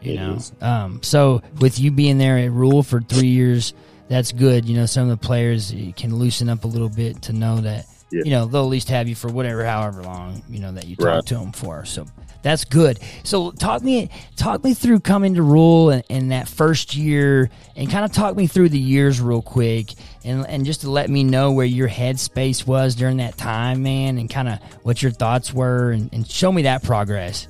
You 0.00 0.12
it 0.12 0.16
know, 0.16 0.38
um, 0.60 1.02
so 1.02 1.42
with 1.60 1.78
you 1.78 1.90
being 1.90 2.16
there 2.16 2.38
at 2.38 2.50
Rule 2.50 2.82
for 2.82 3.00
three 3.00 3.28
years, 3.28 3.74
that's 4.08 4.32
good. 4.32 4.66
You 4.66 4.76
know, 4.76 4.86
some 4.86 5.10
of 5.10 5.20
the 5.20 5.26
players 5.26 5.74
can 5.96 6.16
loosen 6.16 6.48
up 6.48 6.64
a 6.64 6.66
little 6.66 6.88
bit 6.88 7.22
to 7.22 7.32
know 7.32 7.60
that 7.60 7.86
yeah. 8.10 8.22
you 8.24 8.30
know 8.30 8.46
they'll 8.46 8.64
at 8.64 8.68
least 8.68 8.88
have 8.88 9.08
you 9.08 9.14
for 9.14 9.28
whatever, 9.28 9.64
however 9.64 10.02
long 10.02 10.42
you 10.48 10.58
know 10.58 10.72
that 10.72 10.86
you 10.86 10.96
talk 10.96 11.06
right. 11.06 11.26
to 11.26 11.34
them 11.34 11.52
for. 11.52 11.84
So 11.84 12.06
that's 12.42 12.64
good. 12.64 12.98
So 13.22 13.50
talk 13.50 13.82
me 13.82 14.10
talk 14.36 14.64
me 14.64 14.74
through 14.74 15.00
coming 15.00 15.34
to 15.34 15.42
Rule 15.42 15.90
and, 15.90 16.02
and 16.08 16.32
that 16.32 16.48
first 16.48 16.96
year, 16.96 17.50
and 17.76 17.90
kind 17.90 18.04
of 18.04 18.12
talk 18.12 18.36
me 18.36 18.46
through 18.46 18.70
the 18.70 18.78
years 18.78 19.20
real 19.20 19.42
quick, 19.42 19.92
and 20.24 20.46
and 20.46 20.64
just 20.64 20.82
to 20.82 20.90
let 20.90 21.10
me 21.10 21.24
know 21.24 21.52
where 21.52 21.66
your 21.66 21.88
headspace 21.88 22.66
was 22.66 22.94
during 22.94 23.18
that 23.18 23.36
time, 23.36 23.82
man, 23.82 24.18
and 24.18 24.30
kind 24.30 24.48
of 24.48 24.58
what 24.82 25.02
your 25.02 25.12
thoughts 25.12 25.52
were, 25.52 25.92
and, 25.92 26.12
and 26.12 26.28
show 26.28 26.50
me 26.50 26.62
that 26.62 26.82
progress. 26.82 27.48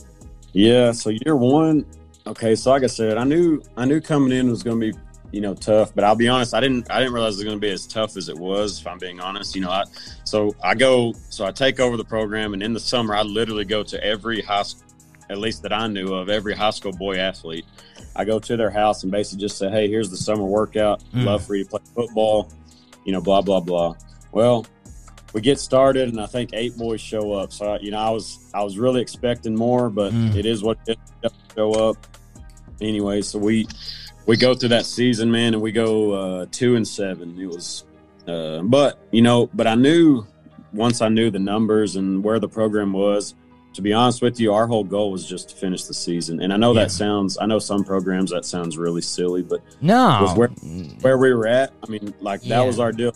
Yeah. 0.53 0.93
So 0.93 1.11
year 1.11 1.37
one, 1.37 1.87
okay. 2.27 2.55
So 2.55 2.71
like 2.71 2.83
I 2.83 2.89
said, 2.89 3.17
I 3.17 3.25
knew 3.25 3.63
I 3.77 3.85
knew 3.85 4.01
coming 4.01 4.33
in 4.33 4.51
was 4.51 4.63
going 4.63 4.81
to 4.81 4.93
be 4.93 4.99
you 5.33 5.41
know 5.41 5.55
tough 5.55 5.95
but 5.95 6.05
i'll 6.05 6.17
be 6.17 6.29
honest 6.29 6.55
i 6.55 6.61
didn't 6.61 6.91
i 6.91 6.99
didn't 6.99 7.15
realize 7.15 7.35
it 7.35 7.39
was 7.39 7.45
going 7.45 7.57
to 7.57 7.61
be 7.61 7.71
as 7.71 7.87
tough 7.87 8.17
as 8.17 8.29
it 8.29 8.37
was 8.37 8.81
if 8.81 8.87
i'm 8.87 8.99
being 8.99 9.21
honest 9.21 9.55
you 9.55 9.61
know 9.61 9.71
i 9.71 9.85
so 10.25 10.55
i 10.63 10.75
go 10.75 11.13
so 11.29 11.45
i 11.45 11.51
take 11.51 11.79
over 11.81 11.97
the 11.97 12.05
program 12.05 12.53
and 12.53 12.63
in 12.63 12.73
the 12.73 12.81
summer 12.81 13.15
i 13.15 13.23
literally 13.23 13.65
go 13.65 13.83
to 13.83 14.03
every 14.03 14.41
high 14.41 14.63
school 14.63 14.87
at 15.29 15.39
least 15.39 15.63
that 15.63 15.73
i 15.73 15.87
knew 15.87 16.13
of 16.13 16.29
every 16.29 16.55
high 16.55 16.71
school 16.71 16.93
boy 16.93 17.17
athlete 17.17 17.65
i 18.17 18.25
go 18.25 18.39
to 18.39 18.57
their 18.57 18.71
house 18.71 19.03
and 19.03 19.13
basically 19.13 19.41
just 19.41 19.57
say 19.57 19.71
hey 19.71 19.89
here's 19.89 20.11
the 20.11 20.17
summer 20.17 20.45
workout 20.45 21.03
mm. 21.15 21.25
love 21.25 21.45
for 21.45 21.55
you 21.55 21.65
to 21.65 21.71
play 21.71 21.81
football 21.95 22.51
you 23.05 23.13
know 23.13 23.21
blah 23.21 23.41
blah 23.41 23.61
blah 23.61 23.95
well 24.33 24.67
we 25.33 25.41
get 25.41 25.61
started 25.61 26.09
and 26.09 26.21
i 26.21 26.27
think 26.27 26.51
eight 26.55 26.77
boys 26.77 27.01
show 27.01 27.33
up 27.33 27.53
so 27.53 27.79
you 27.81 27.93
know 27.93 27.99
i 27.99 28.11
was 28.11 28.51
i 28.53 28.65
was 28.65 28.79
really 28.79 29.01
expecting 29.01 29.55
more 29.55 29.89
but 29.89 30.13
mm. 30.13 30.35
it 30.35 30.45
is 30.45 30.63
what 30.63 30.79
it 30.89 30.99
show 31.55 31.73
up 31.73 31.97
anyway 32.81 33.23
so 33.23 33.39
we 33.39 33.67
we 34.31 34.37
go 34.37 34.55
through 34.55 34.69
that 34.69 34.87
season, 34.87 35.29
man, 35.29 35.55
and 35.55 35.61
we 35.61 35.73
go 35.73 36.13
uh, 36.13 36.47
two 36.53 36.77
and 36.77 36.87
seven. 36.87 37.37
It 37.37 37.47
was, 37.47 37.85
uh, 38.29 38.63
but 38.63 38.97
you 39.11 39.23
know, 39.23 39.51
but 39.53 39.67
I 39.67 39.75
knew 39.75 40.25
once 40.73 41.03
I 41.03 41.09
knew 41.09 41.33
the 41.33 41.41
numbers 41.41 41.97
and 41.97 42.23
where 42.23 42.39
the 42.39 42.49
program 42.49 42.93
was. 42.93 43.35
To 43.75 43.83
be 43.83 43.93
honest 43.93 44.23
with 44.23 44.39
you, 44.39 44.53
our 44.53 44.69
whole 44.69 44.85
goal 44.85 45.11
was 45.11 45.27
just 45.27 45.51
to 45.51 45.57
finish 45.57 45.85
the 45.85 45.95
season. 45.95 46.43
And 46.43 46.53
I 46.53 46.57
know 46.57 46.73
yeah. 46.73 46.83
that 46.83 46.91
sounds, 46.91 47.39
I 47.41 47.47
know 47.47 47.61
some 47.61 47.85
programs 47.85 48.31
that 48.31 48.45
sounds 48.45 48.77
really 48.77 49.01
silly, 49.01 49.43
but 49.43 49.63
no, 49.81 50.33
where 50.37 50.49
where 51.03 51.19
we 51.19 51.35
were 51.35 51.49
at. 51.49 51.73
I 51.83 51.91
mean, 51.91 52.15
like 52.21 52.41
yeah. 52.45 52.59
that 52.59 52.67
was 52.67 52.79
our 52.79 52.93
deal. 52.93 53.13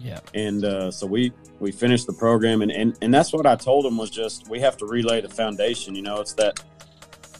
Yeah. 0.00 0.20
And 0.34 0.64
uh, 0.64 0.90
so 0.90 1.06
we 1.06 1.32
we 1.60 1.72
finished 1.72 2.06
the 2.06 2.12
program, 2.12 2.60
and, 2.60 2.70
and 2.70 2.94
and 3.00 3.12
that's 3.12 3.32
what 3.32 3.46
I 3.46 3.56
told 3.56 3.86
them 3.86 3.96
was 3.96 4.10
just 4.10 4.48
we 4.48 4.60
have 4.60 4.76
to 4.78 4.86
relay 4.86 5.22
the 5.22 5.30
foundation. 5.30 5.94
You 5.94 6.02
know, 6.02 6.20
it's 6.20 6.34
that, 6.34 6.62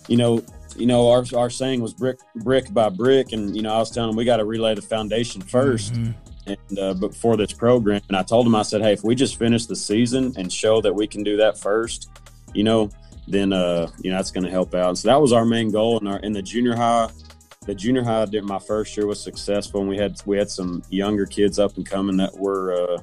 you 0.06 0.16
know, 0.16 0.42
you 0.78 0.87
know, 0.87 1.11
our, 1.11 1.25
our 1.37 1.50
saying 1.50 1.80
was 1.80 1.92
brick 1.92 2.18
brick 2.37 2.73
by 2.73 2.88
brick, 2.88 3.32
and 3.32 3.54
you 3.56 3.62
know, 3.62 3.75
I 3.75 3.78
was 3.78 3.90
telling 3.90 4.11
them 4.11 4.16
we 4.16 4.25
got 4.25 4.38
to 4.38 4.44
relay 4.44 4.75
the 4.75 4.82
foundation 4.82 5.43
1st 5.43 5.91
mm-hmm. 5.93 6.52
and 6.71 6.78
uh, 6.78 6.95
before 6.95 7.36
this 7.36 7.52
program. 7.52 8.00
And 8.08 8.17
I 8.17 8.23
told 8.23 8.47
them, 8.47 8.54
I 8.54 8.62
said, 8.62 8.82
hey, 8.82 8.93
if 8.93 9.04
we 9.04 9.14
just 9.14 9.38
finish 9.38 9.67
the 9.67 9.76
season 9.76 10.32
and 10.36 10.52
show 10.52 10.80
that 10.80 10.95
we 10.95 11.06
can 11.06 11.23
do 11.23 11.36
that 11.38 11.58
first, 11.58 12.10
you 12.54 12.64
know, 12.64 12.91
then 13.26 13.52
uh, 13.52 13.88
you 14.00 14.10
know 14.10 14.17
that's 14.17 14.30
going 14.30 14.45
to 14.45 14.50
help 14.50 14.75
out. 14.75 14.88
And 14.88 14.99
so 14.99 15.08
that 15.08 15.21
was 15.21 15.32
our 15.32 15.45
main 15.45 15.71
goal. 15.71 15.99
In 15.99 16.06
our 16.06 16.19
in 16.21 16.32
the 16.32 16.43
junior 16.43 16.76
high, 16.76 17.10
the 17.67 17.75
junior 17.75 18.02
high 18.02 18.25
did 18.25 18.45
my 18.45 18.58
first 18.58 18.97
year 18.97 19.06
was 19.06 19.23
successful, 19.23 19.80
and 19.80 19.88
we 19.88 19.97
had 19.97 20.21
we 20.26 20.38
had 20.38 20.50
some 20.50 20.82
younger 20.91 21.26
kids 21.26 21.58
up 21.58 21.76
and 21.76 21.84
coming 21.84 22.17
that 22.17 22.36
were 22.36 22.73
uh, 22.73 22.99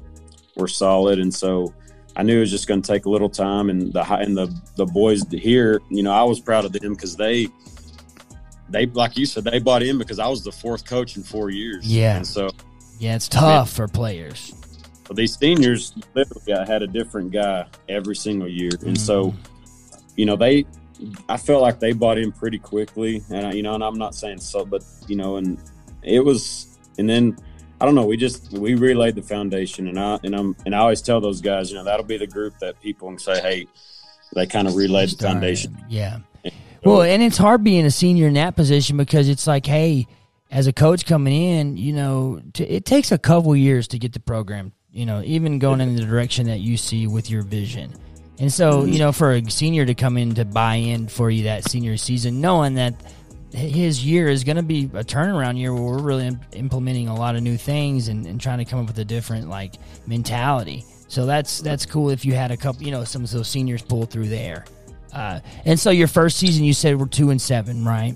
were 0.55 0.67
solid, 0.67 1.19
and 1.19 1.33
so 1.33 1.73
I 2.15 2.23
knew 2.23 2.37
it 2.37 2.41
was 2.41 2.51
just 2.51 2.67
going 2.67 2.81
to 2.81 2.87
take 2.87 3.05
a 3.05 3.09
little 3.09 3.29
time, 3.29 3.69
and 3.69 3.91
the 3.91 4.03
and 4.13 4.37
the 4.37 4.53
the 4.75 4.85
boys 4.85 5.23
here, 5.29 5.81
you 5.89 6.03
know, 6.03 6.11
I 6.11 6.23
was 6.23 6.39
proud 6.39 6.65
of 6.65 6.71
them 6.71 6.93
because 6.93 7.15
they 7.15 7.47
they 8.69 8.85
like 8.87 9.17
you 9.17 9.25
said 9.25 9.43
they 9.43 9.59
bought 9.59 9.83
in 9.83 9.97
because 9.97 10.19
I 10.19 10.27
was 10.27 10.43
the 10.43 10.51
fourth 10.51 10.85
coach 10.85 11.17
in 11.17 11.23
four 11.23 11.49
years. 11.49 11.85
Yeah, 11.85 12.17
and 12.17 12.27
so 12.27 12.49
yeah, 12.99 13.15
it's 13.15 13.27
tough 13.27 13.43
I 13.43 13.57
mean, 13.57 13.65
for 13.65 13.87
players. 13.87 14.53
But 15.07 15.17
these 15.17 15.37
seniors 15.37 15.93
literally 16.13 16.53
I 16.53 16.65
had 16.65 16.81
a 16.81 16.87
different 16.87 17.31
guy 17.31 17.67
every 17.89 18.15
single 18.15 18.47
year, 18.47 18.71
and 18.81 18.95
mm. 18.95 18.97
so 18.97 19.33
you 20.15 20.25
know 20.25 20.35
they. 20.35 20.65
I 21.27 21.35
felt 21.35 21.61
like 21.61 21.81
they 21.81 21.91
bought 21.91 22.17
in 22.17 22.31
pretty 22.31 22.57
quickly, 22.57 23.21
and 23.29 23.45
I, 23.45 23.51
you 23.51 23.63
know, 23.63 23.75
and 23.75 23.83
I'm 23.83 23.97
not 23.97 24.15
saying 24.15 24.39
so, 24.39 24.63
but 24.63 24.81
you 25.09 25.17
know, 25.17 25.35
and 25.35 25.59
it 26.03 26.21
was, 26.21 26.79
and 26.97 27.09
then 27.09 27.37
I 27.85 27.87
don't 27.87 27.93
know. 27.93 28.07
We 28.07 28.17
just 28.17 28.51
we 28.51 28.73
relayed 28.73 29.13
the 29.13 29.21
foundation, 29.21 29.87
and 29.87 29.99
I 29.99 30.17
and 30.23 30.35
I'm 30.35 30.55
and 30.65 30.73
I 30.73 30.79
always 30.79 31.03
tell 31.03 31.21
those 31.21 31.39
guys, 31.39 31.69
you 31.69 31.77
know, 31.77 31.83
that'll 31.83 32.03
be 32.03 32.17
the 32.17 32.25
group 32.25 32.57
that 32.57 32.81
people 32.81 33.09
can 33.09 33.19
say, 33.19 33.39
hey, 33.39 33.67
they 34.33 34.47
kind 34.47 34.67
of 34.67 34.75
relayed 34.75 35.09
the 35.09 35.17
foundation. 35.17 35.77
Yeah. 35.87 36.17
Well, 36.83 37.03
and 37.03 37.21
it's 37.21 37.37
hard 37.37 37.63
being 37.63 37.85
a 37.85 37.91
senior 37.91 38.27
in 38.27 38.33
that 38.33 38.55
position 38.55 38.97
because 38.97 39.29
it's 39.29 39.45
like, 39.45 39.67
hey, 39.67 40.07
as 40.49 40.65
a 40.65 40.73
coach 40.73 41.05
coming 41.05 41.31
in, 41.31 41.77
you 41.77 41.93
know, 41.93 42.41
it 42.57 42.85
takes 42.85 43.11
a 43.11 43.19
couple 43.19 43.55
years 43.55 43.87
to 43.89 43.99
get 43.99 44.13
the 44.13 44.19
program, 44.19 44.71
you 44.91 45.05
know, 45.05 45.21
even 45.23 45.59
going 45.59 45.79
in 45.79 45.95
the 45.95 46.03
direction 46.03 46.47
that 46.47 46.61
you 46.61 46.77
see 46.77 47.05
with 47.05 47.29
your 47.29 47.43
vision. 47.43 47.93
And 48.39 48.51
so, 48.51 48.81
mm-hmm. 48.81 48.93
you 48.93 48.97
know, 48.97 49.11
for 49.11 49.31
a 49.31 49.47
senior 49.51 49.85
to 49.85 49.93
come 49.93 50.17
in 50.17 50.33
to 50.33 50.43
buy 50.43 50.77
in 50.77 51.07
for 51.07 51.29
you 51.29 51.43
that 51.43 51.69
senior 51.69 51.97
season, 51.97 52.41
knowing 52.41 52.73
that 52.75 52.95
his 53.55 54.05
year 54.05 54.27
is 54.27 54.43
going 54.43 54.57
to 54.57 54.63
be 54.63 54.85
a 54.93 55.03
turnaround 55.03 55.57
year 55.57 55.73
where 55.73 55.83
we're 55.83 56.01
really 56.01 56.37
implementing 56.53 57.07
a 57.07 57.15
lot 57.15 57.35
of 57.35 57.43
new 57.43 57.57
things 57.57 58.09
and, 58.09 58.25
and 58.25 58.39
trying 58.39 58.57
to 58.57 58.65
come 58.65 58.79
up 58.79 58.87
with 58.87 58.99
a 58.99 59.05
different 59.05 59.49
like 59.49 59.75
mentality. 60.07 60.83
So 61.07 61.25
that's 61.25 61.59
that's 61.59 61.85
cool 61.85 62.09
if 62.09 62.25
you 62.25 62.33
had 62.33 62.51
a 62.51 62.57
couple, 62.57 62.83
you 62.83 62.91
know, 62.91 63.03
some 63.03 63.23
of 63.23 63.31
those 63.31 63.47
seniors 63.47 63.81
pull 63.81 64.05
through 64.05 64.27
there. 64.27 64.65
Uh, 65.13 65.39
and 65.63 65.79
so 65.79 65.91
your 65.91 66.07
first 66.07 66.37
season, 66.37 66.65
you 66.65 66.73
said 66.73 66.99
we're 66.99 67.05
two 67.05 67.29
and 67.29 67.41
seven, 67.41 67.85
right? 67.85 68.15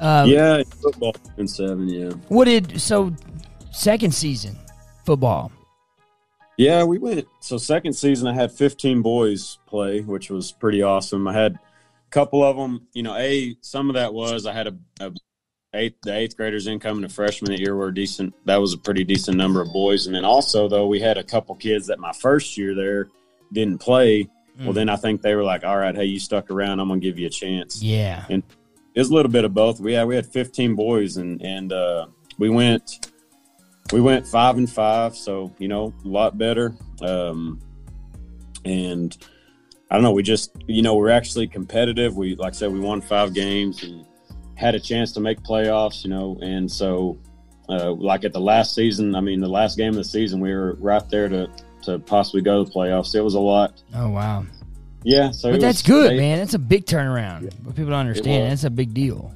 Um, 0.00 0.28
yeah, 0.28 0.62
football 0.80 1.16
and 1.36 1.50
seven. 1.50 1.88
Yeah. 1.88 2.10
What 2.28 2.44
did 2.44 2.80
so 2.80 3.12
second 3.72 4.14
season 4.14 4.56
football? 5.04 5.50
Yeah, 6.56 6.84
we 6.84 6.98
went. 6.98 7.26
So 7.40 7.56
second 7.56 7.92
season, 7.94 8.28
I 8.28 8.34
had 8.34 8.52
15 8.52 9.00
boys 9.00 9.58
play, 9.66 10.00
which 10.00 10.28
was 10.28 10.52
pretty 10.52 10.82
awesome. 10.82 11.26
I 11.28 11.32
had 11.32 11.58
couple 12.10 12.42
of 12.44 12.56
them, 12.56 12.86
you 12.92 13.02
know, 13.02 13.16
a 13.16 13.56
some 13.60 13.88
of 13.90 13.94
that 13.94 14.12
was 14.14 14.46
I 14.46 14.52
had 14.52 14.68
a, 14.68 14.76
a 15.00 15.12
eighth 15.74 15.96
the 16.02 16.16
eighth 16.16 16.36
graders 16.36 16.66
incoming 16.66 17.02
to 17.02 17.08
freshman 17.08 17.52
that 17.52 17.60
year 17.60 17.76
were 17.76 17.90
decent. 17.90 18.34
That 18.46 18.56
was 18.56 18.72
a 18.72 18.78
pretty 18.78 19.04
decent 19.04 19.36
number 19.36 19.60
of 19.60 19.72
boys, 19.72 20.06
and 20.06 20.14
then 20.14 20.24
also 20.24 20.68
though 20.68 20.86
we 20.86 21.00
had 21.00 21.18
a 21.18 21.24
couple 21.24 21.54
kids 21.54 21.86
that 21.88 21.98
my 21.98 22.12
first 22.12 22.56
year 22.56 22.74
there 22.74 23.08
didn't 23.52 23.78
play. 23.78 24.24
Mm. 24.58 24.64
Well, 24.64 24.72
then 24.72 24.88
I 24.88 24.96
think 24.96 25.22
they 25.22 25.34
were 25.34 25.44
like, 25.44 25.64
"All 25.64 25.76
right, 25.76 25.94
hey, 25.94 26.06
you 26.06 26.18
stuck 26.18 26.50
around. 26.50 26.80
I'm 26.80 26.88
gonna 26.88 27.00
give 27.00 27.18
you 27.18 27.26
a 27.26 27.30
chance." 27.30 27.82
Yeah, 27.82 28.24
and 28.28 28.42
it 28.94 28.98
was 28.98 29.10
a 29.10 29.14
little 29.14 29.30
bit 29.30 29.44
of 29.44 29.54
both. 29.54 29.80
We 29.80 29.92
had 29.92 30.08
we 30.08 30.16
had 30.16 30.26
15 30.26 30.74
boys, 30.74 31.16
and 31.16 31.40
and 31.42 31.72
uh, 31.72 32.06
we 32.38 32.48
went 32.48 33.10
we 33.92 34.00
went 34.00 34.26
five 34.26 34.56
and 34.56 34.68
five, 34.68 35.16
so 35.16 35.54
you 35.58 35.68
know 35.68 35.94
a 36.04 36.08
lot 36.08 36.36
better. 36.36 36.74
Um, 37.00 37.60
and 38.64 39.16
I 39.90 39.94
don't 39.94 40.02
know. 40.02 40.12
We 40.12 40.22
just, 40.22 40.50
you 40.66 40.82
know, 40.82 40.96
we're 40.96 41.10
actually 41.10 41.46
competitive. 41.46 42.16
We, 42.16 42.34
like 42.34 42.52
I 42.52 42.56
said, 42.56 42.72
we 42.72 42.80
won 42.80 43.00
five 43.00 43.32
games 43.32 43.82
and 43.82 44.04
had 44.54 44.74
a 44.74 44.80
chance 44.80 45.12
to 45.12 45.20
make 45.20 45.40
playoffs, 45.42 46.04
you 46.04 46.10
know, 46.10 46.38
and 46.42 46.70
so, 46.70 47.18
uh, 47.68 47.92
like 47.92 48.24
at 48.24 48.32
the 48.32 48.40
last 48.40 48.74
season, 48.74 49.14
I 49.14 49.20
mean, 49.20 49.40
the 49.40 49.48
last 49.48 49.76
game 49.76 49.90
of 49.90 49.96
the 49.96 50.04
season, 50.04 50.40
we 50.40 50.52
were 50.54 50.74
right 50.74 51.06
there 51.10 51.28
to 51.28 51.50
to 51.82 51.98
possibly 52.00 52.42
go 52.42 52.64
to 52.64 52.68
the 52.68 52.74
playoffs. 52.74 53.14
It 53.14 53.20
was 53.20 53.34
a 53.34 53.40
lot. 53.40 53.82
Oh 53.94 54.08
wow. 54.10 54.46
Yeah. 55.04 55.30
So, 55.30 55.52
but 55.52 55.60
that's 55.60 55.82
was, 55.82 55.88
good, 55.88 56.10
they, 56.12 56.16
man. 56.16 56.38
That's 56.38 56.54
a 56.54 56.58
big 56.58 56.86
turnaround. 56.86 57.42
Yeah, 57.42 57.50
but 57.62 57.76
people 57.76 57.90
don't 57.90 58.00
understand. 58.00 58.50
That's 58.50 58.64
a 58.64 58.70
big 58.70 58.94
deal. 58.94 59.34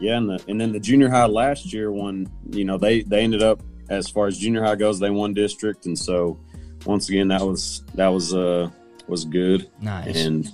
Yeah, 0.00 0.16
and 0.16 0.30
the, 0.30 0.44
and 0.48 0.60
then 0.60 0.72
the 0.72 0.80
junior 0.80 1.08
high 1.08 1.26
last 1.26 1.72
year 1.72 1.92
won. 1.92 2.30
You 2.50 2.64
know, 2.64 2.78
they 2.78 3.02
they 3.02 3.22
ended 3.22 3.42
up 3.42 3.60
as 3.88 4.08
far 4.08 4.26
as 4.26 4.38
junior 4.38 4.64
high 4.64 4.76
goes, 4.76 4.98
they 4.98 5.10
won 5.10 5.34
district, 5.34 5.86
and 5.86 5.98
so 5.98 6.38
once 6.86 7.08
again, 7.08 7.28
that 7.28 7.42
was 7.42 7.84
that 7.94 8.08
was 8.08 8.34
uh 8.34 8.70
was 9.08 9.24
good. 9.24 9.68
Nice. 9.80 10.24
And 10.24 10.50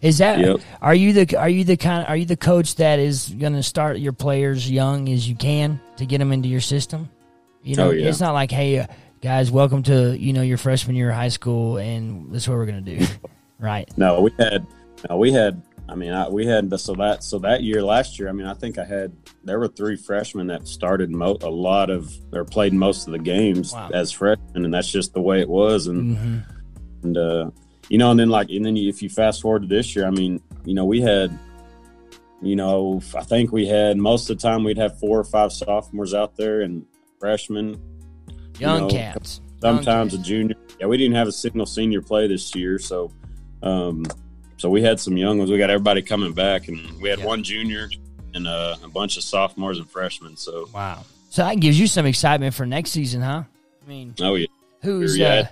Is 0.00 0.18
that 0.18 0.38
Yep. 0.40 0.60
are 0.80 0.94
you 0.94 1.12
the 1.12 1.36
are 1.36 1.48
you 1.48 1.64
the 1.64 1.76
kind 1.76 2.06
are 2.06 2.16
you 2.16 2.24
the 2.24 2.36
coach 2.36 2.76
that 2.76 2.98
is 2.98 3.28
going 3.28 3.52
to 3.54 3.62
start 3.62 3.98
your 3.98 4.12
players 4.12 4.70
young 4.70 5.08
as 5.10 5.28
you 5.28 5.34
can 5.36 5.78
to 5.96 6.06
get 6.06 6.18
them 6.18 6.32
into 6.32 6.48
your 6.48 6.60
system? 6.62 7.08
You 7.62 7.76
know, 7.76 7.88
Oh, 7.88 7.90
yeah. 7.90 8.08
it's 8.08 8.20
not 8.20 8.32
like 8.32 8.50
hey 8.50 8.78
uh, 8.78 8.86
guys, 9.20 9.50
welcome 9.50 9.82
to 9.84 10.16
you 10.18 10.32
know 10.32 10.42
your 10.42 10.56
freshman 10.58 10.96
year 10.96 11.10
of 11.10 11.16
high 11.16 11.28
school, 11.28 11.76
and 11.76 12.32
this 12.32 12.44
is 12.44 12.48
what 12.48 12.56
we're 12.56 12.66
going 12.66 12.84
to 12.84 12.98
do, 12.98 13.06
right? 13.58 13.86
No, 13.98 14.22
we 14.22 14.30
had, 14.38 14.66
no, 15.08 15.16
we 15.18 15.32
had. 15.32 15.60
I 15.86 15.96
mean, 15.96 16.12
I, 16.12 16.28
we 16.28 16.46
had 16.46 16.78
so 16.80 16.94
that 16.94 17.24
so 17.24 17.40
that 17.40 17.62
year 17.64 17.82
last 17.82 18.18
year. 18.18 18.28
I 18.28 18.32
mean, 18.32 18.46
I 18.46 18.54
think 18.54 18.78
I 18.78 18.84
had 18.84 19.12
there 19.44 19.58
were 19.58 19.66
three 19.68 19.96
freshmen 19.96 20.46
that 20.46 20.68
started 20.68 21.10
mo- 21.10 21.36
a 21.42 21.50
lot 21.50 21.90
of 21.90 22.10
or 22.32 22.44
played 22.44 22.72
most 22.72 23.06
of 23.08 23.12
the 23.12 23.18
games 23.18 23.72
Wow. 23.74 23.90
as 23.92 24.12
freshmen, 24.12 24.64
and 24.64 24.72
that's 24.72 24.90
just 24.90 25.12
the 25.14 25.20
way 25.20 25.40
it 25.40 25.48
was. 25.48 25.88
And 25.88 26.16
hmm 26.16 26.38
and 27.02 27.16
uh, 27.18 27.50
you 27.90 27.98
know, 27.98 28.10
and 28.10 28.18
then 28.18 28.30
like, 28.30 28.48
and 28.50 28.64
then 28.64 28.76
you, 28.76 28.88
if 28.88 29.02
you 29.02 29.10
fast 29.10 29.42
forward 29.42 29.62
to 29.62 29.68
this 29.68 29.94
year, 29.94 30.06
I 30.06 30.10
mean, 30.10 30.40
you 30.64 30.74
know, 30.74 30.84
we 30.86 31.00
had, 31.02 31.36
you 32.40 32.56
know, 32.56 33.02
I 33.14 33.22
think 33.24 33.52
we 33.52 33.66
had 33.66 33.98
most 33.98 34.30
of 34.30 34.38
the 34.38 34.42
time 34.42 34.64
we'd 34.64 34.78
have 34.78 34.98
four 34.98 35.18
or 35.18 35.24
five 35.24 35.52
sophomores 35.52 36.14
out 36.14 36.36
there 36.36 36.62
and 36.62 36.86
freshmen, 37.18 37.78
Young 38.58 38.82
know, 38.82 38.88
cats. 38.88 39.40
Young 39.62 39.76
sometimes 39.76 40.14
a 40.14 40.18
junior. 40.18 40.54
Yeah, 40.78 40.86
we 40.86 40.96
didn't 40.96 41.16
have 41.16 41.28
a 41.28 41.32
single 41.32 41.66
senior 41.66 42.00
play 42.00 42.26
this 42.26 42.54
year, 42.54 42.78
so 42.78 43.10
um, 43.62 44.06
so 44.56 44.70
we 44.70 44.82
had 44.82 44.98
some 45.00 45.16
young 45.16 45.38
ones. 45.38 45.50
We 45.50 45.58
got 45.58 45.68
everybody 45.70 46.00
coming 46.00 46.32
back, 46.32 46.68
and 46.68 46.80
we 47.00 47.08
had 47.10 47.18
Yeah. 47.18 47.26
one 47.26 47.42
junior 47.42 47.90
and 48.34 48.46
uh, 48.46 48.76
a 48.84 48.88
bunch 48.88 49.16
of 49.16 49.24
sophomores 49.24 49.78
and 49.78 49.90
freshmen. 49.90 50.36
So, 50.36 50.68
Wow. 50.72 51.04
So 51.30 51.42
that 51.44 51.60
gives 51.60 51.78
you 51.78 51.86
some 51.86 52.06
excitement 52.06 52.54
for 52.54 52.64
next 52.66 52.90
season, 52.90 53.20
huh? 53.20 53.42
I 53.84 53.88
mean, 53.88 54.14
oh 54.20 54.34
yeah, 54.36 54.46
who's 54.82 55.16
Yeah. 55.18 55.28
uh, 55.34 55.44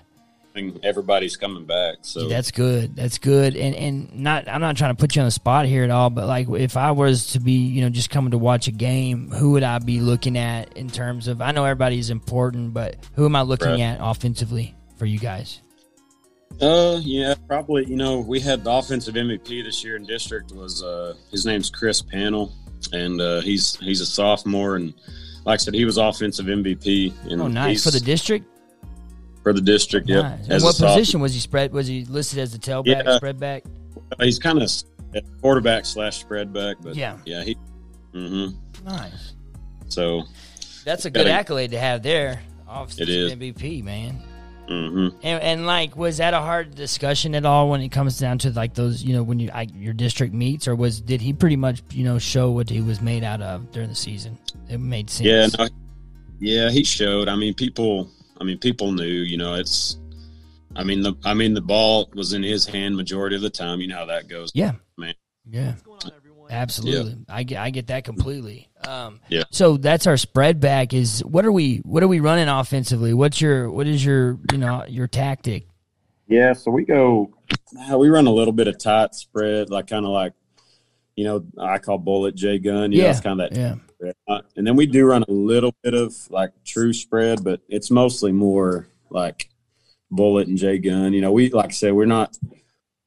Think 0.59 0.85
everybody's 0.85 1.37
coming 1.37 1.64
back. 1.66 1.99
So 2.03 2.27
That's 2.29 2.51
good. 2.51 2.97
That's 2.97 3.18
good. 3.18 3.57
And 3.57 3.77
and 3.77 4.12
not 4.23 4.49
I'm 4.49 4.61
not 4.61 4.77
trying 4.77 4.94
to 4.97 5.01
put 5.01 5.14
you 5.14 5.23
on 5.23 5.27
the 5.27 5.31
spot 5.33 5.66
here 5.66 5.85
at 5.85 5.90
all, 5.90 6.11
but 6.11 6.27
like 6.27 6.49
if 6.51 6.77
I 6.77 6.90
was 6.90 7.29
to 7.29 7.40
be, 7.40 7.53
you 7.53 7.81
know, 7.83 7.90
just 7.90 8.11
coming 8.11 8.33
to 8.33 8.38
watch 8.38 8.66
a 8.66 8.73
game, 8.73 9.31
who 9.31 9.53
would 9.53 9.62
I 9.62 9.79
be 9.79 10.01
looking 10.01 10.37
at 10.37 10.77
in 10.77 10.90
terms 10.90 11.29
of 11.29 11.40
I 11.40 11.53
know 11.53 11.64
everybody's 11.64 12.11
important, 12.11 12.75
but 12.75 12.97
who 13.14 13.25
am 13.25 13.37
I 13.37 13.42
looking 13.42 13.68
Right. 13.68 13.81
at 13.83 13.99
offensively 14.03 14.75
for 14.97 15.07
you 15.07 15.21
guys? 15.21 15.61
Uh, 16.61 16.99
yeah, 17.05 17.35
probably. 17.47 17.85
You 17.87 17.94
know, 17.97 18.18
we 18.18 18.40
had 18.40 18.64
the 18.64 18.73
offensive 18.73 19.14
MVP 19.14 19.62
this 19.62 19.85
year 19.85 19.94
in 19.94 20.05
district 20.07 20.51
was 20.51 20.83
uh 20.83 21.14
his 21.31 21.47
name's 21.47 21.71
Chris 21.71 22.03
Panel, 22.03 22.53
and 22.92 23.21
uh, 23.21 23.40
he's 23.42 23.77
he's 23.77 24.01
a 24.01 24.07
sophomore, 24.07 24.75
and 24.75 24.92
like 25.44 25.61
I 25.61 25.62
said, 25.62 25.75
he 25.75 25.85
was 25.85 25.99
offensive 25.99 26.47
MVP. 26.47 27.12
And 27.31 27.40
Oh, 27.40 27.47
nice 27.47 27.85
for 27.85 27.92
the 27.92 28.01
district. 28.01 28.47
For 29.49 29.55
the 29.55 29.61
district. 29.63 30.09
Yeah. 30.09 30.23
Nice. 30.23 30.49
And 30.49 30.63
what 30.63 30.77
position 30.77 31.21
was 31.21 31.33
he 31.33 31.41
spread? 31.41 31.73
Was 31.73 31.87
he 31.87 32.05
listed 32.05 32.39
as 32.39 32.53
the 32.53 32.59
tailback, 32.59 33.05
Yeah. 33.05 33.17
spread 33.17 33.41
back? 33.41 33.65
He's 34.21 34.39
kind 34.39 34.63
of 34.63 34.71
quarterback 35.41 35.87
slash 35.87 36.19
spread 36.21 36.53
back, 36.53 36.77
but 36.83 36.95
Yeah. 36.95 37.17
yeah, 37.25 37.43
he. 37.43 37.57
hmm 38.13 38.49
Nice. 38.85 39.33
So, 39.89 40.25
That's 40.85 41.05
a 41.07 41.11
good 41.11 41.21
Gotta- 41.21 41.33
accolade 41.33 41.71
to 41.73 41.79
have 41.79 42.03
there. 42.03 42.41
Offensive 42.69 43.09
It 43.09 43.09
is. 43.09 43.33
MVP, 43.33 43.83
man. 43.83 44.23
hmm 44.69 45.09
And, 45.23 45.43
and 45.43 45.67
like, 45.67 45.97
was 45.97 46.19
that 46.19 46.35
a 46.35 46.41
hard 46.41 46.75
discussion 46.75 47.35
at 47.35 47.47
all 47.47 47.71
when 47.71 47.81
it 47.81 47.89
comes 47.89 48.19
down 48.19 48.37
to 48.41 48.51
like 48.51 48.75
those, 48.75 49.03
you 49.03 49.15
know, 49.15 49.23
when 49.23 49.39
you 49.39 49.49
like, 49.49 49.71
your 49.75 49.95
district 49.95 50.35
meets, 50.35 50.69
or 50.69 50.75
was 50.77 51.01
did 51.01 51.23
he 51.23 51.33
pretty 51.33 51.57
much, 51.57 51.81
you 51.93 52.05
know, 52.05 52.19
show 52.19 52.51
what 52.51 52.69
he 52.69 52.83
was 52.83 53.01
made 53.01 53.25
out 53.25 53.41
of 53.41 53.71
during 53.73 53.89
the 53.89 53.95
season? 53.95 54.37
It 54.69 54.79
made 54.79 55.09
sense. 55.09 55.27
yeah, 55.27 55.47
no, 55.65 55.69
yeah, 56.39 56.71
he 56.71 56.85
showed. 56.85 57.29
I 57.29 57.37
mean, 57.37 57.55
people. 57.55 58.11
I 58.40 58.44
mean, 58.44 58.59
people 58.59 58.92
knew. 58.92 59.05
You 59.05 59.37
know, 59.37 59.55
it's. 59.55 59.98
I 60.77 60.85
mean 60.85 61.03
the. 61.03 61.14
I 61.24 61.35
mean 61.35 61.55
the 61.55 61.61
ball 61.61 62.11
was 62.14 62.33
in 62.33 62.42
his 62.42 62.66
hand 62.66 62.96
majority 62.96 63.37
of 63.37 63.42
the 63.42 63.51
time. 63.51 63.81
You 63.81 63.88
know 63.88 63.96
how 63.96 64.07
that 64.07 64.29
goes. 64.29 64.51
yeah, 64.55 64.72
Man. 64.96 65.14
yeah, 65.48 65.74
absolutely. 66.51 67.18
I 67.29 67.42
get, 67.42 67.59
I 67.59 67.70
get 67.70 67.88
that 67.88 68.05
completely. 68.05 68.68
Um, 68.87 69.20
Yeah. 69.29 69.44
So 69.51 69.77
that's 69.77 70.07
our 70.07 70.16
spread 70.16 70.61
back. 70.61 70.94
Is 70.94 71.24
what 71.24 71.44
are 71.44 71.53
we, 71.53 71.79
what 71.79 72.03
are 72.03 72.09
we 72.09 72.20
running 72.20 72.48
offensively? 72.48 73.12
What's 73.14 73.40
your, 73.40 73.70
what 73.70 73.87
is 73.87 74.05
your, 74.05 74.38
you 74.53 74.59
know, 74.59 74.85
your 74.88 75.07
tactic? 75.07 75.66
Yeah, 76.27 76.53
so 76.53 76.70
we 76.70 76.85
go. 76.85 77.31
We 77.96 78.09
run 78.09 78.27
a 78.27 78.33
little 78.33 78.53
bit 78.53 78.68
of 78.68 78.79
tight 78.79 79.14
spread, 79.14 79.70
like 79.70 79.87
kind 79.87 80.05
of 80.05 80.11
like, 80.11 80.35
you 81.16 81.24
know, 81.24 81.44
I 81.59 81.79
call 81.79 81.98
bullet 81.98 82.35
J 82.35 82.59
gun. 82.59 82.92
You 82.92 82.98
know, 82.98 83.05
Yeah, 83.05 83.11
it's 83.11 83.20
kind 83.20 83.40
of 83.40 83.51
that. 83.51 83.59
Yeah. 83.59 83.74
Spread. 83.99 84.15
Uh, 84.29 84.41
And 84.57 84.67
then 84.67 84.77
we 84.77 84.87
do 84.87 85.07
run 85.07 85.25
a 85.29 85.33
little 85.33 85.75
bit 85.83 85.95
of 85.95 86.15
like 86.31 86.53
true 86.65 86.93
spread, 86.93 87.43
but 87.45 87.61
it's 87.69 87.91
mostly 87.91 88.33
more 88.33 88.89
like 89.11 89.49
bullet 90.11 90.49
and 90.49 90.59
J 90.59 90.79
gun. 90.79 91.13
You 91.13 91.21
know, 91.21 91.33
we 91.33 91.51
like 91.51 91.71
I 91.71 91.73
said, 91.73 91.93
we're 91.95 92.07
not 92.07 92.37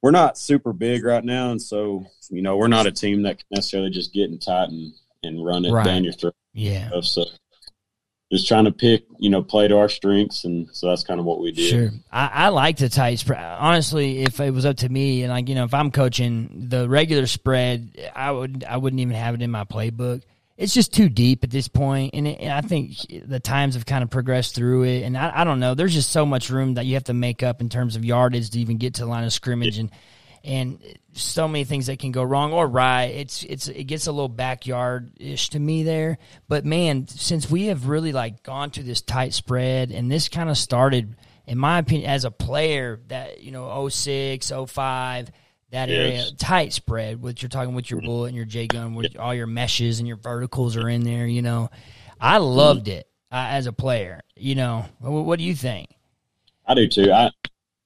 we're 0.02 0.12
not 0.12 0.38
super 0.38 0.74
big 0.74 1.04
right 1.04 1.24
now, 1.24 1.52
and 1.52 1.62
so 1.62 2.06
you 2.30 2.42
know, 2.42 2.58
we're 2.58 2.68
not 2.68 2.88
a 2.88 2.92
team 2.92 3.24
that 3.24 3.38
can 3.40 3.48
necessarily 3.52 3.90
just 3.90 4.14
get 4.14 4.30
in 4.30 4.40
tight 4.40 4.70
and 4.70 4.94
and 5.24 5.46
run 5.46 5.66
it 5.66 5.72
Right. 5.72 5.86
down 5.86 6.04
your 6.04 6.14
throat. 6.14 6.34
Yeah. 6.54 6.90
So 7.02 7.26
just 8.32 8.48
trying 8.48 8.64
to 8.66 8.72
pick, 8.72 9.04
you 9.20 9.30
know, 9.30 9.44
play 9.44 9.68
to 9.68 9.78
our 9.78 9.90
strengths, 9.90 10.46
and 10.46 10.70
so 10.72 10.88
that's 10.88 11.04
kind 11.04 11.20
of 11.20 11.26
what 11.26 11.42
we 11.42 11.52
did. 11.52 11.70
Sure, 11.70 11.90
I, 12.12 12.28
I 12.28 12.48
like 12.50 12.78
the 12.78 12.88
tight 12.88 13.20
spread. 13.20 13.40
Honestly, 13.40 14.24
if 14.24 14.40
it 14.40 14.52
was 14.54 14.66
up 14.66 14.78
to 14.78 14.90
me, 14.90 15.24
and 15.24 15.32
like 15.32 15.50
you 15.50 15.56
know, 15.56 15.66
if 15.66 15.74
I'm 15.74 15.92
coaching 15.92 16.68
the 16.70 16.88
regular 16.88 17.28
spread, 17.28 18.10
I 18.16 18.32
would 18.32 18.64
I 18.64 18.78
wouldn't 18.78 19.02
even 19.02 19.16
have 19.16 19.36
it 19.36 19.42
in 19.42 19.52
my 19.52 19.66
playbook. 19.66 20.24
It's 20.62 20.76
just 20.76 20.94
too 20.94 21.10
deep 21.10 21.44
at 21.44 21.50
this 21.50 21.68
point, 21.68 22.14
and, 22.14 22.28
it, 22.28 22.40
and 22.40 22.54
I 22.54 22.62
think 22.62 22.96
the 23.26 23.40
times 23.40 23.74
have 23.74 23.88
kind 23.88 24.04
of 24.04 24.12
progressed 24.12 24.54
through 24.54 24.84
it. 24.84 25.02
And 25.02 25.18
I, 25.18 25.42
I 25.42 25.44
don't 25.44 25.60
know. 25.60 25.74
There's 25.74 25.94
just 25.94 26.12
so 26.12 26.24
much 26.24 26.52
room 26.52 26.76
that 26.76 26.86
you 26.86 26.94
have 26.94 27.06
to 27.06 27.16
make 27.16 27.42
up 27.42 27.62
in 27.62 27.70
terms 27.70 27.96
of 27.96 28.06
yardage 28.06 28.52
to 28.52 28.60
even 28.60 28.78
get 28.78 28.94
to 28.96 29.02
the 29.02 29.08
line 29.08 29.24
of 29.24 29.34
scrimmage, 29.34 29.80
and 29.80 29.90
and 30.44 30.80
so 31.14 31.48
many 31.48 31.64
things 31.64 31.88
that 31.88 31.98
can 31.98 32.12
go 32.12 32.22
wrong 32.22 32.54
or 32.54 32.68
right. 32.68 33.06
It's 33.06 33.44
it's 33.44 33.70
it 33.70 33.86
gets 33.86 34.06
a 34.06 34.12
little 34.12 34.30
backyard 34.30 35.14
ish 35.20 35.50
to 35.50 35.60
me 35.60 35.82
there. 35.82 36.20
But 36.48 36.64
man, 36.64 37.08
since 37.08 37.50
we 37.50 37.66
have 37.66 37.88
really 37.88 38.12
like 38.12 38.44
gone 38.44 38.70
to 38.72 38.84
this 38.84 39.02
tight 39.02 39.34
spread, 39.34 39.92
and 39.92 40.12
this 40.12 40.30
kind 40.30 40.50
of 40.50 40.60
started, 40.60 41.16
in 41.48 41.58
my 41.58 41.80
opinion, 41.80 42.08
as 42.08 42.24
a 42.24 42.32
player 42.32 43.00
that 43.08 43.42
you 43.42 43.52
know 43.52 43.90
06, 43.90 44.52
05, 44.68 45.32
that 45.72 45.90
area 45.90 46.14
Yes. 46.18 46.32
tight 46.38 46.74
spread. 46.74 47.22
what 47.22 47.42
you're 47.42 47.50
talking 47.50 47.74
with 47.74 47.90
your 47.90 48.02
bullet 48.02 48.28
and 48.28 48.36
your 48.36 48.46
J 48.46 48.68
gun, 48.68 48.94
with 48.94 49.18
all 49.18 49.34
your 49.34 49.48
meshes 49.48 50.00
and 50.00 50.08
your 50.08 50.18
verticals 50.18 50.76
are 50.78 50.90
in 50.90 51.04
there. 51.04 51.26
You 51.28 51.42
know, 51.42 51.70
I 52.20 52.38
loved 52.38 52.88
it 52.88 53.08
uh, 53.32 53.48
as 53.50 53.68
a 53.68 53.74
player. 53.74 54.22
You 54.36 54.56
know, 54.56 54.86
what, 55.00 55.26
what 55.26 55.40
do 55.40 55.46
you 55.46 55.56
think? 55.56 55.90
I 56.66 56.74
do 56.74 56.88
too. 56.88 57.12
I 57.12 57.30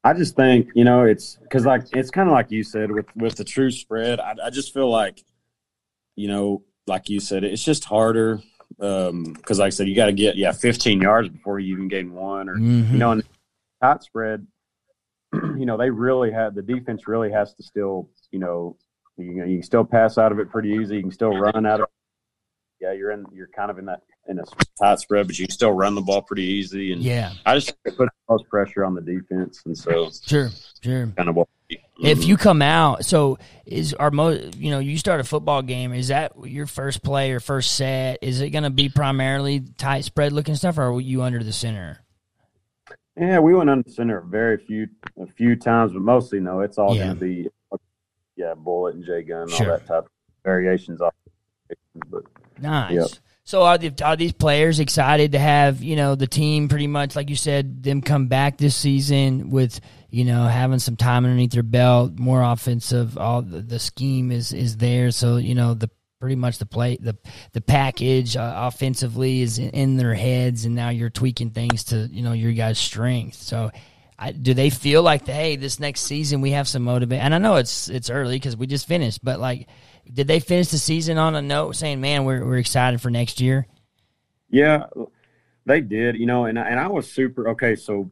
I 0.03 0.13
just 0.13 0.35
think 0.35 0.69
you 0.75 0.83
know 0.83 1.05
it's 1.05 1.37
because 1.43 1.65
like 1.65 1.83
it's 1.93 2.11
kind 2.11 2.27
of 2.29 2.33
like 2.33 2.51
you 2.51 2.63
said 2.63 2.91
with 2.91 3.05
with 3.15 3.35
the 3.35 3.43
true 3.43 3.71
spread. 3.71 4.19
I, 4.19 4.35
I 4.45 4.49
just 4.49 4.73
feel 4.73 4.89
like 4.89 5.23
you 6.15 6.27
know, 6.27 6.63
like 6.87 7.09
you 7.09 7.19
said, 7.19 7.43
it's 7.43 7.63
just 7.63 7.83
harder 7.85 8.41
because, 8.77 9.59
like 9.59 9.67
I 9.67 9.69
said, 9.69 9.87
you 9.87 9.95
got 9.95 10.05
to 10.07 10.13
get 10.13 10.35
yeah 10.37 10.51
15 10.51 11.01
yards 11.01 11.29
before 11.29 11.59
you 11.59 11.73
even 11.73 11.87
gain 11.87 12.13
one, 12.13 12.49
or 12.49 12.55
Mhm. 12.55 12.91
you 12.91 12.97
know, 12.97 13.15
the 13.15 13.23
tight 13.81 14.03
spread, 14.03 14.45
you 15.57 15.65
know, 15.65 15.77
they 15.77 15.89
really 15.89 16.31
have 16.31 16.55
the 16.55 16.61
defense 16.61 17.07
really 17.07 17.31
has 17.31 17.53
to 17.55 17.63
still 17.63 18.09
you 18.31 18.39
know 18.39 18.77
you 19.17 19.33
know 19.35 19.45
you 19.45 19.57
can 19.57 19.63
still 19.63 19.85
pass 19.85 20.17
out 20.17 20.31
of 20.31 20.39
it 20.39 20.49
pretty 20.49 20.69
easy. 20.69 20.95
You 20.97 21.01
can 21.01 21.11
still 21.11 21.37
run 21.37 21.65
out 21.65 21.81
of 21.81 21.87
yeah 22.79 22.91
you're 22.91 23.11
in 23.11 23.25
you're 23.33 23.47
kind 23.47 23.71
of 23.71 23.77
in 23.77 23.85
that 23.85 24.01
in 24.27 24.39
a 24.39 24.43
tight 24.79 24.99
spread, 24.99 25.27
but 25.27 25.37
you 25.37 25.45
can 25.45 25.53
still 25.53 25.71
run 25.71 25.95
the 25.95 26.01
ball 26.01 26.21
pretty 26.21 26.43
easy 26.43 26.91
and. 26.91 27.01
Yeah, 27.01 27.33
I 27.45 27.55
just 27.55 27.73
put 27.95 28.09
most 28.29 28.49
pressure 28.49 28.83
on 28.83 28.95
the 28.95 29.01
defense, 29.01 29.61
and 29.65 29.77
so 29.77 30.09
sure, 30.25 30.49
sure. 30.81 31.07
kind 31.15 31.29
of 31.29 31.35
what. 31.35 31.47
If 31.97 32.25
you 32.25 32.35
come 32.35 32.61
out, 32.61 33.05
so 33.05 33.39
is 33.65 33.93
our 33.93 34.11
mo? 34.11 34.29
You 34.29 34.71
know, 34.71 34.79
you 34.79 34.97
start 34.97 35.21
a 35.21 35.23
football 35.23 35.61
game. 35.61 35.93
Is 35.93 36.09
that 36.09 36.33
your 36.43 36.67
first 36.67 37.01
play 37.01 37.31
or 37.31 37.39
first 37.39 37.75
set? 37.75 38.19
Is 38.21 38.41
it 38.41 38.49
going 38.49 38.65
to 38.65 38.69
be 38.69 38.89
primarily 38.89 39.61
tight 39.61 40.03
spread 40.03 40.33
looking 40.33 40.55
stuff, 40.55 40.77
or 40.77 40.91
are 40.91 41.01
you 41.01 41.21
under 41.23 41.41
the 41.41 41.53
center? 41.53 42.04
Yeah, 43.17 43.39
we 43.39 43.53
went 43.53 43.69
under 43.69 43.89
center 43.89 44.17
a 44.19 44.25
very 44.25 44.57
few 44.57 44.87
a 45.19 45.25
few 45.25 45.55
times, 45.55 45.93
but 45.93 46.01
mostly 46.01 46.39
no. 46.39 46.59
It's 46.61 46.77
all 46.77 46.95
Yeah. 46.95 47.05
going 47.05 47.15
to 47.17 47.19
be 47.21 47.47
yeah, 48.35 48.53
bullet 48.53 48.95
and 48.95 49.05
J 49.05 49.23
gun, 49.23 49.47
Sure. 49.47 49.71
all 49.71 49.77
that 49.77 49.87
type 49.87 50.03
of 50.05 50.09
variations. 50.43 51.01
Off, 51.01 51.13
but 52.09 52.23
Nice. 52.61 52.93
Yep. 52.93 53.07
So 53.47 53.61
are 53.61 53.77
the, 53.77 53.93
are 54.03 54.15
these 54.15 54.31
players 54.33 54.79
excited 54.79 55.33
to 55.33 55.39
have 55.39 55.83
you 55.83 55.95
know 55.95 56.15
the 56.15 56.25
team 56.27 56.67
pretty 56.67 56.87
much 56.87 57.15
like 57.15 57.29
you 57.29 57.35
said 57.35 57.83
them 57.83 58.01
come 58.01 58.27
back 58.27 58.57
this 58.57 58.75
season 58.75 59.51
with 59.51 59.79
you 60.09 60.25
know 60.25 60.47
having 60.47 60.79
some 60.79 60.95
time 60.95 61.25
underneath 61.25 61.51
their 61.51 61.61
belt, 61.63 62.17
more 62.17 62.41
offensive. 62.41 63.17
All 63.17 63.41
the, 63.43 63.61
the 63.61 63.77
scheme 63.79 64.31
is 64.31 64.51
is 64.51 64.77
there, 64.77 65.11
so 65.11 65.37
you 65.37 65.53
know 65.53 65.73
the 65.75 65.89
pretty 66.19 66.35
much 66.35 66.57
the 66.57 66.65
play 66.65 66.97
the 66.97 67.17
the 67.53 67.61
package 67.61 68.35
uh, 68.35 68.53
offensively 68.55 69.41
is 69.41 69.57
in, 69.57 69.69
in 69.71 69.97
their 69.97 70.13
heads, 70.13 70.65
and 70.65 70.75
now 70.75 70.89
you're 70.89 71.09
tweaking 71.09 71.51
things 71.51 71.85
to 71.85 72.07
you 72.11 72.23
know 72.23 72.33
your 72.33 72.53
guys' 72.53 72.79
strength. 72.79 73.35
So. 73.35 73.71
I, 74.17 74.31
do 74.31 74.53
they 74.53 74.69
feel 74.69 75.03
like 75.03 75.27
hey 75.27 75.57
this 75.57 75.77
next 75.77 75.99
season 75.99 76.39
we 76.39 76.51
have 76.51 76.69
some 76.69 76.83
motivation 76.83 77.21
and 77.21 77.35
i 77.35 77.37
know 77.37 77.57
it's 77.57 77.89
it's 77.89 78.09
early 78.09 78.37
because 78.37 78.55
we 78.55 78.65
just 78.65 78.87
finished 78.87 79.21
but 79.21 79.41
like 79.41 79.67
did 80.09 80.25
they 80.25 80.39
finish 80.39 80.69
the 80.69 80.77
season 80.77 81.17
on 81.17 81.35
a 81.35 81.41
note 81.41 81.75
saying 81.75 81.99
man 81.99 82.23
we're, 82.23 82.45
we're 82.45 82.55
excited 82.55 83.01
for 83.01 83.09
next 83.09 83.41
year 83.41 83.67
yeah, 84.49 84.85
they 85.65 85.81
did, 85.81 86.15
you 86.15 86.25
know, 86.25 86.45
and 86.45 86.57
and 86.57 86.79
I 86.79 86.87
was 86.87 87.11
super 87.11 87.49
okay. 87.49 87.75
So 87.75 88.09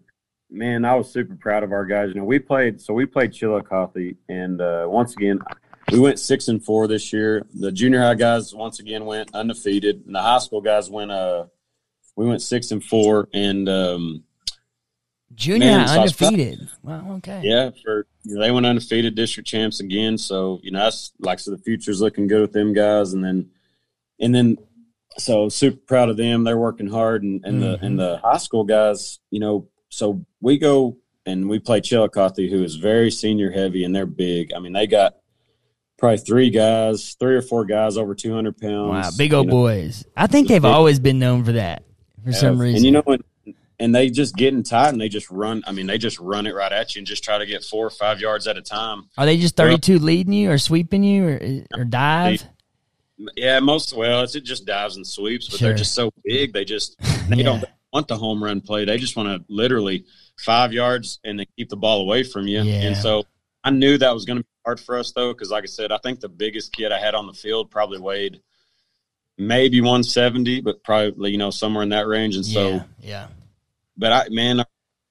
man, 0.49 0.85
I 0.85 0.95
was 0.95 1.11
super 1.11 1.35
proud 1.35 1.63
of 1.63 1.71
our 1.71 1.85
guys. 1.85 2.09
You 2.09 2.15
know, 2.15 2.25
we 2.25 2.39
played 2.39 2.81
so 2.81 2.93
we 2.93 3.05
played 3.05 3.31
Chillicothe, 3.31 4.17
and 4.27 4.59
uh, 4.59 4.85
once 4.87 5.13
again, 5.13 5.39
we 5.91 5.99
went 5.99 6.19
six 6.19 6.47
and 6.47 6.63
four 6.63 6.87
this 6.87 7.11
year. 7.13 7.45
The 7.53 7.71
junior 7.71 8.01
high 8.01 8.15
guys 8.15 8.53
once 8.53 8.79
again 8.79 9.05
went 9.05 9.33
undefeated, 9.33 10.03
and 10.05 10.15
the 10.15 10.21
high 10.21 10.39
school 10.39 10.61
guys 10.61 10.89
went 10.89 11.11
uh 11.11 11.45
we 12.15 12.25
went 12.25 12.41
six 12.41 12.71
and 12.71 12.83
four, 12.83 13.27
and 13.33 13.67
um, 13.67 14.23
junior 15.33 15.65
man, 15.65 15.87
high 15.87 15.99
undefeated. 15.99 16.69
Well, 16.83 17.05
okay, 17.17 17.41
yeah, 17.43 17.71
for 17.83 18.07
you 18.23 18.35
know, 18.35 18.41
they 18.41 18.51
went 18.51 18.65
undefeated, 18.65 19.15
district 19.15 19.49
champs 19.49 19.79
again. 19.79 20.17
So 20.17 20.59
you 20.63 20.71
know, 20.71 20.79
that's 20.79 21.11
like 21.19 21.39
so 21.39 21.51
the 21.51 21.57
future's 21.57 22.01
looking 22.01 22.27
good 22.27 22.41
with 22.41 22.53
them 22.53 22.73
guys, 22.73 23.13
and 23.13 23.23
then 23.23 23.49
and 24.19 24.33
then 24.33 24.57
so 25.17 25.49
super 25.49 25.77
proud 25.77 26.09
of 26.09 26.17
them. 26.17 26.43
They're 26.43 26.57
working 26.57 26.87
hard, 26.87 27.23
and, 27.23 27.43
and 27.45 27.61
mm-hmm. 27.61 27.61
the 27.61 27.85
and 27.85 27.99
the 27.99 28.17
high 28.17 28.37
school 28.37 28.63
guys, 28.63 29.19
you 29.31 29.39
know, 29.39 29.67
so 29.89 30.25
we 30.41 30.57
go 30.57 30.97
and 31.25 31.49
we 31.49 31.57
play 31.59 31.81
Chillicothe, 31.81 32.49
who 32.49 32.63
is 32.63 32.75
very 32.75 33.09
senior 33.09 33.51
heavy, 33.51 33.83
and 33.83 33.95
they're 33.95 34.05
big. 34.05 34.53
I 34.53 34.59
mean, 34.59 34.73
they 34.73 34.87
got 34.87 35.15
probably 36.03 36.17
three 36.17 36.49
guys, 36.49 37.15
three 37.17 37.33
or 37.33 37.41
four 37.41 37.63
guys 37.63 37.95
over 37.95 38.13
200 38.13 38.57
pounds. 38.57 38.89
Wow, 38.89 39.09
big 39.17 39.33
old 39.33 39.45
you 39.45 39.51
know. 39.51 39.57
boys. 39.57 40.03
I 40.17 40.27
think 40.27 40.49
they've 40.49 40.65
always 40.65 40.99
been 40.99 41.17
known 41.17 41.45
for 41.45 41.53
that 41.53 41.85
for 42.25 42.31
yeah. 42.31 42.35
some 42.35 42.59
reason. 42.59 42.75
And 42.75 42.85
you 42.85 42.91
know, 42.91 43.03
and, 43.05 43.55
and 43.79 43.95
they 43.95 44.09
just 44.09 44.35
get 44.35 44.53
in 44.53 44.63
tight 44.63 44.89
and 44.89 44.99
they 44.99 45.07
just 45.07 45.31
run. 45.31 45.63
I 45.65 45.71
mean, 45.71 45.87
they 45.87 45.97
just 45.97 46.19
run 46.19 46.45
it 46.45 46.53
right 46.53 46.73
at 46.73 46.93
you 46.93 46.99
and 46.99 47.07
just 47.07 47.23
try 47.23 47.37
to 47.37 47.45
get 47.45 47.63
four 47.63 47.87
or 47.87 47.89
five 47.89 48.19
yards 48.19 48.47
at 48.47 48.57
a 48.57 48.61
time. 48.61 49.07
Are 49.17 49.25
they 49.25 49.37
just 49.37 49.55
32 49.55 49.93
well, 49.93 50.01
leading 50.03 50.33
you 50.33 50.51
or 50.51 50.57
sweeping 50.57 51.03
you 51.05 51.25
or, 51.25 51.79
or 51.79 51.85
dive? 51.85 52.43
yeah, 53.37 53.61
most 53.61 53.95
well, 53.95 54.23
it's 54.23 54.35
it 54.35 54.43
just 54.43 54.65
dives 54.65 54.97
and 54.97 55.07
sweeps, 55.07 55.47
but 55.47 55.59
sure. 55.59 55.69
they're 55.69 55.77
just 55.77 55.93
so 55.93 56.11
big. 56.25 56.51
They 56.51 56.65
just 56.65 56.99
they 57.29 57.37
yeah. 57.37 57.43
don't 57.43 57.63
want 57.93 58.09
the 58.09 58.17
home 58.17 58.43
run 58.43 58.59
play. 58.59 58.83
They 58.83 58.97
just 58.97 59.15
want 59.15 59.29
to 59.29 59.45
literally 59.47 60.03
five 60.37 60.73
yards 60.73 61.21
and 61.23 61.39
they 61.39 61.47
keep 61.57 61.69
the 61.69 61.77
ball 61.77 62.01
away 62.01 62.23
from 62.23 62.45
you. 62.45 62.61
Yeah. 62.61 62.81
And 62.81 62.97
so 62.97 63.23
I 63.63 63.69
knew 63.69 63.97
that 63.97 64.13
was 64.13 64.25
going 64.25 64.39
to 64.39 64.43
be 64.43 64.49
hard 64.65 64.79
for 64.79 64.97
us 64.97 65.11
though, 65.11 65.33
because 65.33 65.51
like 65.51 65.63
I 65.63 65.67
said, 65.67 65.91
I 65.91 65.97
think 65.97 66.19
the 66.19 66.29
biggest 66.29 66.73
kid 66.73 66.91
I 66.91 66.99
had 66.99 67.15
on 67.15 67.27
the 67.27 67.33
field 67.33 67.71
probably 67.71 67.99
weighed 67.99 68.41
maybe 69.37 69.81
170, 69.81 70.61
but 70.61 70.83
probably 70.83 71.31
you 71.31 71.37
know 71.37 71.49
somewhere 71.49 71.83
in 71.83 71.89
that 71.89 72.07
range. 72.07 72.35
And 72.35 72.45
so 72.45 72.69
yeah, 72.69 72.83
yeah. 73.01 73.27
But 73.97 74.11
I 74.11 74.29
man, 74.29 74.59
I 74.59 74.65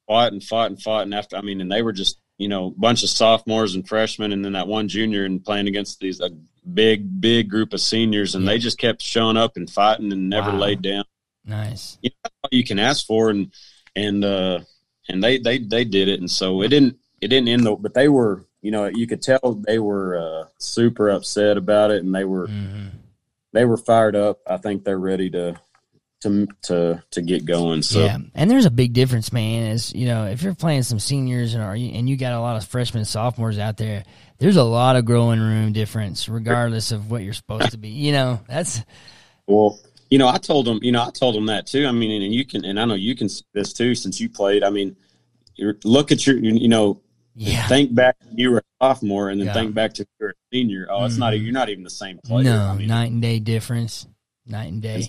fought 0.06 0.32
and 0.32 0.42
fought 0.42 0.70
and 0.70 0.80
fought, 0.80 1.02
and 1.02 1.14
after 1.14 1.36
I 1.36 1.42
mean, 1.42 1.60
and 1.60 1.70
they 1.70 1.82
were 1.82 1.92
just 1.92 2.18
you 2.38 2.48
know 2.48 2.66
a 2.66 2.70
bunch 2.70 3.02
of 3.02 3.10
sophomores 3.10 3.74
and 3.74 3.86
freshmen, 3.86 4.32
and 4.32 4.44
then 4.44 4.52
that 4.52 4.68
one 4.68 4.88
junior, 4.88 5.24
and 5.24 5.44
playing 5.44 5.68
against 5.68 6.00
these 6.00 6.20
a 6.20 6.30
big 6.72 7.20
big 7.20 7.48
group 7.48 7.72
of 7.72 7.80
seniors, 7.80 8.34
and 8.34 8.44
yeah. 8.44 8.52
they 8.52 8.58
just 8.58 8.78
kept 8.78 9.02
showing 9.02 9.36
up 9.36 9.56
and 9.56 9.70
fighting 9.70 10.12
and 10.12 10.28
never 10.28 10.50
wow. 10.50 10.58
laid 10.58 10.82
down. 10.82 11.04
Nice. 11.44 11.98
You 12.02 12.10
know, 12.24 12.48
you 12.50 12.64
can 12.64 12.78
ask 12.78 13.06
for, 13.06 13.30
and 13.30 13.52
and 13.94 14.24
uh 14.24 14.60
and 15.08 15.22
they 15.22 15.38
they 15.38 15.58
they 15.58 15.84
did 15.84 16.08
it, 16.08 16.20
and 16.20 16.30
so 16.30 16.62
it 16.62 16.68
didn't 16.68 16.98
it 17.20 17.28
didn't 17.28 17.48
end 17.48 17.64
though, 17.66 17.76
but 17.76 17.94
they 17.94 18.08
were 18.08 18.44
you 18.62 18.70
know 18.70 18.86
you 18.86 19.06
could 19.06 19.20
tell 19.20 19.60
they 19.66 19.78
were 19.78 20.16
uh, 20.16 20.48
super 20.58 21.10
upset 21.10 21.56
about 21.56 21.90
it, 21.90 22.02
and 22.02 22.14
they 22.14 22.24
were 22.24 22.46
mm-hmm. 22.46 22.88
they 23.52 23.64
were 23.64 23.76
fired 23.76 24.16
up. 24.16 24.40
I 24.46 24.56
think 24.56 24.84
they're 24.84 24.98
ready 24.98 25.28
to 25.30 25.60
to 26.22 26.46
to 26.62 27.02
to 27.10 27.22
get 27.22 27.44
going. 27.44 27.82
So 27.82 28.04
yeah, 28.04 28.18
and 28.34 28.50
there's 28.50 28.64
a 28.64 28.70
big 28.70 28.92
difference, 28.92 29.32
man. 29.32 29.72
Is 29.72 29.92
you 29.92 30.06
know 30.06 30.26
if 30.26 30.42
you're 30.42 30.54
playing 30.54 30.84
some 30.84 31.00
seniors 31.00 31.54
and 31.54 31.62
are 31.62 31.76
you, 31.76 31.90
and 31.92 32.08
you 32.08 32.16
got 32.16 32.32
a 32.32 32.40
lot 32.40 32.56
of 32.56 32.64
freshmen 32.64 33.00
and 33.00 33.08
sophomores 33.08 33.58
out 33.58 33.76
there, 33.76 34.04
there's 34.38 34.56
a 34.56 34.62
lot 34.62 34.96
of 34.96 35.04
growing 35.04 35.40
room 35.40 35.72
difference, 35.72 36.28
regardless 36.28 36.92
of 36.92 37.10
what 37.10 37.22
you're 37.22 37.32
supposed 37.32 37.72
to 37.72 37.78
be. 37.78 37.88
You 37.88 38.12
know 38.12 38.40
that's 38.48 38.82
well. 39.46 39.78
You 40.08 40.18
know, 40.18 40.28
I 40.28 40.36
told 40.36 40.66
them. 40.66 40.78
You 40.82 40.92
know, 40.92 41.02
I 41.02 41.10
told 41.10 41.34
them 41.34 41.46
that 41.46 41.66
too. 41.66 41.86
I 41.86 41.92
mean, 41.92 42.22
and 42.22 42.34
you 42.34 42.44
can, 42.44 42.66
and 42.66 42.78
I 42.78 42.84
know 42.84 42.94
you 42.94 43.16
can 43.16 43.30
see 43.30 43.44
this 43.54 43.72
too, 43.72 43.94
since 43.94 44.20
you 44.20 44.28
played. 44.28 44.62
I 44.62 44.68
mean, 44.68 44.94
look 45.84 46.12
at 46.12 46.26
your, 46.26 46.36
you 46.36 46.68
know, 46.68 47.00
yeah. 47.34 47.66
think 47.68 47.94
back 47.94 48.16
you 48.32 48.50
were 48.50 48.58
a 48.58 48.62
sophomore, 48.80 49.30
and 49.30 49.40
then 49.40 49.48
yeah. 49.48 49.54
think 49.54 49.74
back 49.74 49.94
to 49.94 50.06
you're 50.20 50.30
a 50.30 50.34
senior. 50.52 50.86
Oh, 50.90 51.04
it's 51.04 51.16
mm. 51.16 51.20
not. 51.20 51.38
You're 51.38 51.52
not 51.52 51.68
even 51.68 51.84
the 51.84 51.90
same 51.90 52.18
player. 52.18 52.44
No, 52.44 52.60
I 52.60 52.74
mean, 52.74 52.88
night 52.88 53.10
and 53.10 53.22
day 53.22 53.38
difference. 53.38 54.06
Night 54.46 54.72
and 54.72 54.82
day. 54.82 55.08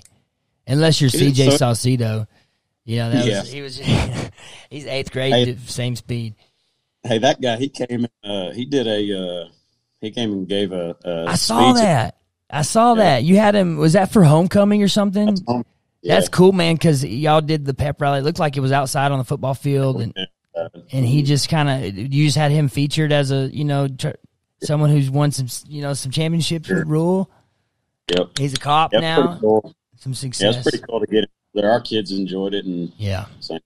Unless 0.67 1.01
you're 1.01 1.09
CJ 1.09 1.57
so, 1.57 1.65
Salcido. 1.65 2.27
You 2.85 2.97
know, 2.97 3.11
that 3.11 3.25
yeah. 3.25 3.39
was, 3.41 3.51
he 3.51 3.61
was 3.61 3.77
he's 4.69 4.85
eighth 4.85 5.11
grade, 5.11 5.33
hey, 5.33 5.57
same 5.65 5.95
speed. 5.95 6.35
Hey, 7.03 7.17
that 7.17 7.41
guy, 7.41 7.57
he 7.57 7.69
came. 7.69 8.07
Uh, 8.23 8.51
he 8.51 8.65
did 8.65 8.87
a. 8.87 9.17
Uh, 9.17 9.49
he 10.01 10.11
came 10.11 10.31
and 10.31 10.47
gave 10.47 10.71
a. 10.71 10.95
a 11.03 11.25
I 11.29 11.35
saw 11.35 11.73
that. 11.73 12.17
I 12.49 12.61
saw 12.61 12.93
yeah. 12.93 13.03
that. 13.03 13.23
You 13.23 13.37
had 13.37 13.55
him. 13.55 13.77
Was 13.77 13.93
that 13.93 14.11
for 14.11 14.23
homecoming 14.23 14.83
or 14.83 14.87
something? 14.87 15.25
That's, 15.25 15.41
home, 15.47 15.65
yeah. 16.01 16.15
That's 16.15 16.29
cool, 16.29 16.51
man. 16.51 16.75
Because 16.75 17.03
y'all 17.03 17.41
did 17.41 17.65
the 17.65 17.73
pep 17.73 17.99
rally. 18.01 18.19
It 18.19 18.23
looked 18.23 18.39
like 18.39 18.57
it 18.57 18.61
was 18.61 18.71
outside 18.71 19.11
on 19.11 19.17
the 19.17 19.23
football 19.23 19.53
field, 19.53 20.01
and 20.01 20.13
and 20.91 21.05
he 21.05 21.23
just 21.23 21.49
kind 21.49 21.69
of. 21.69 21.97
You 21.97 22.25
just 22.25 22.37
had 22.37 22.51
him 22.51 22.67
featured 22.67 23.11
as 23.11 23.31
a 23.31 23.49
you 23.53 23.65
know 23.65 23.87
tr- 23.87 24.09
someone 24.61 24.89
who's 24.89 25.09
won 25.09 25.31
some 25.31 25.47
you 25.67 25.81
know 25.81 25.93
some 25.93 26.11
championships 26.11 26.67
sure. 26.67 26.79
with 26.79 26.87
Rule. 26.87 27.29
Yep. 28.15 28.37
He's 28.37 28.53
a 28.53 28.57
cop 28.57 28.93
yep, 28.93 29.01
now. 29.01 29.37
Cool 29.39 29.73
some 30.03 30.13
success. 30.13 30.53
Yeah, 30.53 30.59
it's 30.59 30.69
pretty 30.69 30.83
cool 30.87 30.99
to 30.99 31.07
get 31.07 31.23
it. 31.23 31.31
There, 31.53 31.71
our 31.71 31.81
kids 31.81 32.11
enjoyed 32.11 32.53
it, 32.53 32.65
and 32.65 32.91
yeah, 32.97 33.25
so, 33.39 33.59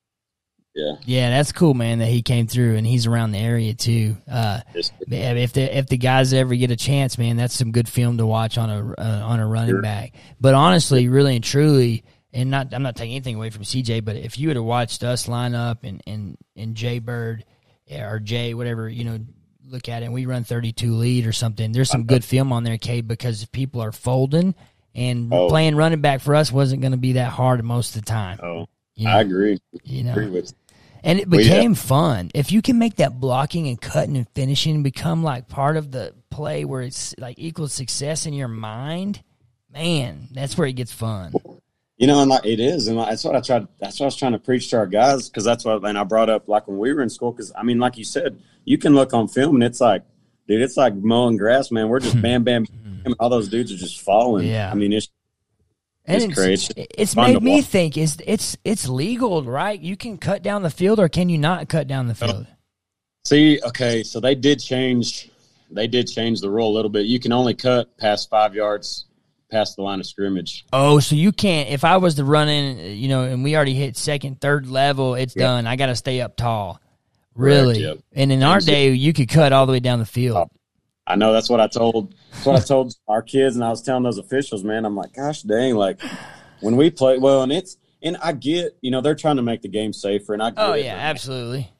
yeah, 0.75 0.95
yeah, 1.05 1.29
that's 1.29 1.53
cool, 1.53 1.73
man. 1.73 1.99
That 1.99 2.10
he 2.10 2.21
came 2.21 2.45
through, 2.45 2.75
and 2.75 2.86
he's 2.86 3.07
around 3.07 3.31
the 3.31 3.39
area 3.39 3.73
too. 3.73 4.17
Uh, 4.29 4.60
if 4.75 5.53
the 5.53 5.77
if 5.77 5.88
the 5.88 5.97
guys 5.97 6.33
ever 6.33 6.53
get 6.55 6.69
a 6.69 6.75
chance, 6.75 7.17
man, 7.17 7.38
that's 7.38 7.55
some 7.55 7.71
good 7.71 7.88
film 7.88 8.17
to 8.17 8.25
watch 8.25 8.57
on 8.57 8.69
a 8.69 8.93
uh, 8.93 9.21
on 9.23 9.39
a 9.39 9.47
running 9.47 9.75
sure. 9.75 9.81
back. 9.81 10.13
But 10.39 10.53
honestly, 10.53 11.07
really 11.07 11.36
and 11.36 11.43
truly, 11.43 12.03
and 12.38 12.52
not 12.52 12.71
I'm 12.73 12.84
not 12.84 12.95
taking 12.95 13.15
anything 13.15 13.36
away 13.36 13.50
from 13.50 13.63
CJ, 13.63 14.06
but 14.06 14.15
if 14.15 14.38
you 14.38 14.47
would 14.50 14.58
have 14.58 14.65
watched 14.65 15.04
us 15.04 15.28
line 15.28 15.56
up 15.56 15.84
and 15.84 16.04
and 16.06 16.38
and 16.56 16.76
Jay 16.76 17.00
Bird 17.00 17.43
eh, 17.89 18.02
or 18.02 18.19
Jay, 18.19 18.54
whatever 18.54 18.88
you 18.88 19.04
know, 19.04 19.19
look 19.65 19.89
at 19.89 20.04
it, 20.04 20.06
and 20.06 20.13
we 20.13 20.28
run 20.28 20.43
32 20.43 20.93
lead 20.93 21.26
or 21.26 21.34
something. 21.34 21.71
There's 21.71 21.89
some 21.89 22.06
good 22.06 22.23
film 22.23 22.54
on 22.54 22.63
there, 22.63 22.78
Cade, 22.78 23.08
because 23.08 23.45
people 23.45 23.82
are 23.82 23.91
folding 23.91 24.54
and 24.93 25.34
oh. 25.34 25.50
playing 25.50 25.76
running 25.76 26.00
back 26.00 26.21
for 26.21 26.36
us 26.36 26.52
wasn't 26.52 26.82
going 26.82 26.91
to 26.91 26.97
be 26.97 27.13
that 27.13 27.32
hard 27.32 27.63
most 27.63 27.95
of 27.95 28.04
the 28.04 28.06
time. 28.06 28.39
Oh, 28.41 28.67
you 28.93 29.06
know? 29.06 29.12
I 29.12 29.21
agree. 29.21 29.60
You 29.84 30.04
know, 30.04 30.12
agree 30.12 30.30
with. 30.30 30.54
And 31.04 31.19
it 31.19 31.30
became 31.30 31.73
fun. 31.73 32.30
If 32.36 32.52
you 32.52 32.62
can 32.62 32.78
make 32.78 32.97
that 32.97 33.19
blocking 33.19 33.67
and 33.67 33.82
cutting 33.82 34.15
and 34.15 34.28
finishing 34.36 34.84
become 34.84 35.23
like 35.23 35.47
part 35.47 35.78
of 35.78 35.91
the 35.91 36.13
play 36.30 36.65
where 36.65 36.82
it's 36.82 37.15
like 37.17 37.39
equal 37.39 37.67
success 37.67 38.26
in 38.26 38.34
your 38.34 38.47
mind, 38.47 39.23
man, 39.71 40.28
that's 40.32 40.58
where 40.58 40.67
it 40.67 40.73
gets 40.73 40.91
fun. 40.91 41.34
You 41.97 42.05
know, 42.05 42.21
and 42.21 42.29
like 42.29 42.45
it 42.45 42.60
is, 42.60 42.88
and 42.88 42.99
that's 42.99 43.23
what 43.23 43.36
I 43.36 43.41
tried. 43.41 43.67
That's 43.79 43.99
what 43.99 44.05
I 44.05 44.07
was 44.07 44.15
trying 44.15 44.33
to 44.33 44.39
preach 44.39 44.69
to 44.69 44.77
our 44.77 44.86
guys 44.86 45.29
because 45.29 45.43
that's 45.43 45.65
what. 45.65 45.83
And 45.83 45.97
I 45.97 46.03
brought 46.03 46.29
up 46.29 46.47
like 46.47 46.67
when 46.67 46.77
we 46.77 46.93
were 46.93 47.01
in 47.01 47.10
school 47.10 47.31
because 47.31 47.51
I 47.57 47.63
mean, 47.63 47.79
like 47.79 47.97
you 47.97 48.03
said, 48.03 48.39
you 48.65 48.77
can 48.77 48.93
look 48.93 49.13
on 49.13 49.27
film 49.27 49.55
and 49.55 49.63
it's 49.63 49.81
like, 49.81 50.03
dude, 50.47 50.62
it's 50.62 50.77
like 50.77 50.93
mowing 50.93 51.38
grass, 51.38 51.71
man. 51.71 51.89
We're 51.89 51.99
just 51.99 52.13
hmm. 52.13 52.21
bam, 52.21 52.43
bam, 52.43 52.67
all 53.19 53.29
those 53.29 53.49
dudes 53.49 53.71
are 53.71 53.77
just 53.77 54.01
falling. 54.01 54.47
Yeah, 54.47 54.69
I 54.71 54.75
mean 54.75 54.93
it's 54.93 55.10
it's, 56.07 56.23
it's 56.23 56.33
crazy. 56.33 56.73
It's, 56.77 56.93
it's 56.97 57.15
made 57.15 57.41
me 57.41 57.62
think 57.62 57.97
is 57.97 58.17
it's 58.25 58.57
it's 58.63 58.88
legal, 58.88 59.43
right? 59.43 59.79
You 59.79 59.97
can 59.97 60.17
cut 60.17 60.41
down 60.43 60.62
the 60.62 60.69
field, 60.69 60.99
or 60.99 61.10
can 61.10 61.29
you 61.29 61.38
not 61.38 61.67
cut 61.67 61.88
down 61.88 62.07
the 62.07 62.15
field? 62.15 62.47
See, 63.25 63.60
okay, 63.62 64.03
so 64.03 64.19
they 64.19 64.36
did 64.36 64.60
change. 64.60 65.29
They 65.69 65.88
did 65.88 66.07
change 66.07 66.39
the 66.39 66.49
rule 66.49 66.69
a 66.69 66.75
little 66.75 66.89
bit. 66.89 67.07
You 67.07 67.19
can 67.19 67.33
only 67.33 67.55
cut 67.55 67.97
past 67.97 68.29
five 68.29 68.55
yards 68.55 69.07
past 69.49 69.75
the 69.75 69.81
line 69.81 69.99
of 69.99 70.05
scrimmage. 70.05 70.65
Oh, 70.73 70.99
so 70.99 71.15
you 71.15 71.31
can't. 71.31 71.69
If 71.69 71.83
I 71.83 71.97
was 71.97 72.15
to 72.15 72.23
run 72.23 72.49
in, 72.49 72.97
you 72.97 73.07
know, 73.07 73.23
and 73.23 73.43
we 73.43 73.55
already 73.55 73.73
hit 73.73 73.97
second, 73.97 74.41
third 74.41 74.67
level, 74.67 75.15
it's 75.15 75.36
yep. 75.36 75.43
done. 75.43 75.67
I 75.67 75.75
got 75.75 75.88
to 75.88 75.95
stay 75.95 76.21
up 76.21 76.36
tall. 76.36 76.81
Really? 77.36 77.81
Correct, 77.81 77.97
yep. 77.97 78.05
And 78.13 78.31
in 78.31 78.43
our 78.43 78.60
day, 78.60 78.91
you 78.91 79.13
could 79.13 79.29
cut 79.29 79.53
all 79.53 79.65
the 79.65 79.71
way 79.71 79.79
down 79.79 79.99
the 79.99 80.05
field. 80.05 80.38
Oh, 80.38 80.49
I 81.05 81.15
know 81.15 81.31
that's 81.31 81.49
what 81.49 81.62
I 81.62 81.67
told. 81.67 82.13
That's 82.31 82.45
what 82.45 82.55
I 82.55 82.60
told 82.60 82.93
our 83.07 83.21
kids, 83.21 83.55
and 83.55 83.63
I 83.63 83.69
was 83.69 83.81
telling 83.81 84.03
those 84.03 84.17
officials, 84.17 84.63
man. 84.63 84.86
I'm 84.86 84.95
like, 84.95 85.13
gosh 85.13 85.41
dang, 85.43 85.75
like 85.75 86.01
when 86.60 86.75
we 86.75 86.89
play 86.89 87.17
well, 87.17 87.43
and 87.43 87.51
it's 87.51 87.77
and 88.03 88.17
I 88.17 88.33
get, 88.33 88.77
you 88.81 88.91
know, 88.91 89.01
they're 89.01 89.15
trying 89.15 89.38
to 89.38 89.41
make 89.41 89.62
the 89.62 89.69
game 89.69 89.93
safer, 89.93 90.33
and 90.33 90.43
I 90.43 90.51
oh 90.57 90.73
yeah, 90.73 90.95
it, 90.95 91.10
absolutely. 91.10 91.71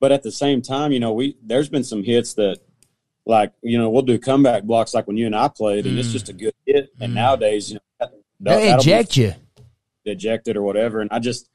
But 0.00 0.12
at 0.12 0.22
the 0.22 0.32
same 0.32 0.62
time, 0.62 0.92
you 0.92 1.00
know, 1.00 1.12
we 1.12 1.36
there's 1.42 1.68
been 1.68 1.84
some 1.84 2.02
hits 2.02 2.34
that, 2.34 2.58
like, 3.28 3.52
you 3.62 3.78
know, 3.78 3.90
we'll 3.90 4.02
do 4.02 4.18
comeback 4.18 4.64
blocks 4.64 4.94
like 4.94 5.06
when 5.06 5.16
you 5.16 5.26
and 5.26 5.36
I 5.36 5.48
played, 5.48 5.86
and 5.86 5.96
mm. 5.96 6.00
it's 6.00 6.10
just 6.12 6.28
a 6.28 6.32
good 6.32 6.54
hit. 6.66 6.90
And 7.00 7.12
mm. 7.12 7.16
nowadays, 7.16 7.70
you 7.70 7.76
know, 7.76 7.80
that, 8.00 8.12
they 8.40 8.74
eject 8.74 9.16
you, 9.16 9.34
ejected 10.04 10.56
or 10.56 10.62
whatever, 10.62 11.00
and 11.00 11.10
I 11.12 11.18
just 11.18 11.48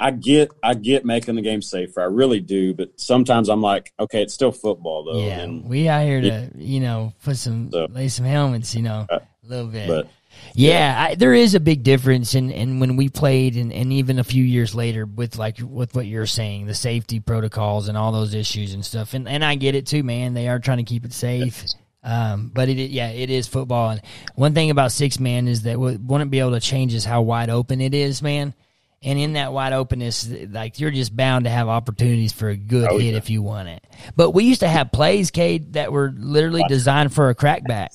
I 0.00 0.10
get 0.10 0.50
I 0.62 0.74
get 0.74 1.04
making 1.04 1.34
the 1.34 1.42
game 1.42 1.62
safer. 1.62 2.00
I 2.00 2.04
really 2.04 2.40
do, 2.40 2.74
but 2.74 2.98
sometimes 2.98 3.48
I'm 3.48 3.60
like, 3.60 3.92
okay, 4.00 4.22
it's 4.22 4.34
still 4.34 4.50
football 4.50 5.04
though. 5.04 5.26
Yeah, 5.26 5.40
and, 5.40 5.68
we 5.68 5.88
out 5.88 6.04
here 6.04 6.20
to 6.22 6.50
you 6.56 6.80
know 6.80 7.12
put 7.22 7.36
some 7.36 7.70
so, 7.70 7.86
lay 7.90 8.08
some 8.08 8.24
helmets, 8.24 8.74
you 8.74 8.82
know, 8.82 9.06
uh, 9.10 9.18
a 9.18 9.46
little 9.46 9.68
bit. 9.68 9.88
But, 9.88 10.08
yeah. 10.54 11.06
I, 11.10 11.14
there 11.14 11.34
is 11.34 11.54
a 11.54 11.60
big 11.60 11.82
difference 11.82 12.34
and 12.34 12.50
in 12.50 12.80
when 12.80 12.96
we 12.96 13.08
played, 13.08 13.56
and, 13.56 13.72
and 13.72 13.92
even 13.92 14.18
a 14.18 14.24
few 14.24 14.44
years 14.44 14.74
later 14.74 15.06
with 15.06 15.36
like 15.36 15.58
with 15.62 15.94
what 15.94 16.06
you're 16.06 16.26
saying, 16.26 16.66
the 16.66 16.74
safety 16.74 17.20
protocols 17.20 17.88
and 17.88 17.96
all 17.96 18.12
those 18.12 18.34
issues 18.34 18.74
and 18.74 18.84
stuff. 18.84 19.14
And 19.14 19.28
and 19.28 19.44
I 19.44 19.54
get 19.54 19.74
it 19.74 19.86
too, 19.86 20.02
man. 20.02 20.34
They 20.34 20.48
are 20.48 20.58
trying 20.58 20.78
to 20.78 20.84
keep 20.84 21.04
it 21.04 21.12
safe. 21.12 21.64
Um, 22.02 22.50
but 22.54 22.70
it, 22.70 22.90
yeah, 22.90 23.10
it 23.10 23.28
is 23.28 23.46
football. 23.46 23.90
And 23.90 24.00
one 24.34 24.54
thing 24.54 24.70
about 24.70 24.90
six 24.90 25.20
man 25.20 25.46
is 25.48 25.62
that 25.62 25.78
what 25.78 26.00
wouldn't 26.00 26.30
be 26.30 26.40
able 26.40 26.52
to 26.52 26.60
change 26.60 26.94
is 26.94 27.04
how 27.04 27.20
wide 27.22 27.50
open 27.50 27.80
it 27.82 27.92
is, 27.92 28.22
man 28.22 28.54
And 29.02 29.18
in 29.18 29.32
that 29.34 29.52
wide 29.52 29.72
openness, 29.72 30.28
like 30.50 30.78
you're 30.80 30.90
just 30.90 31.14
bound 31.16 31.44
to 31.44 31.50
have 31.50 31.68
opportunities 31.68 32.32
for 32.32 32.48
a 32.48 32.56
good 32.56 32.88
Oh, 32.90 32.98
hit 32.98 33.12
yeah. 33.12 33.16
if 33.18 33.30
you 33.30 33.42
want 33.42 33.68
it. 33.68 33.86
But 34.16 34.30
we 34.30 34.44
used 34.44 34.60
to 34.60 34.68
have 34.68 34.92
plays, 34.92 35.30
Cade, 35.30 35.74
that 35.74 35.92
were 35.92 36.12
literally 36.16 36.64
designed 36.68 37.12
for 37.12 37.30
a 37.30 37.34
crackback, 37.34 37.88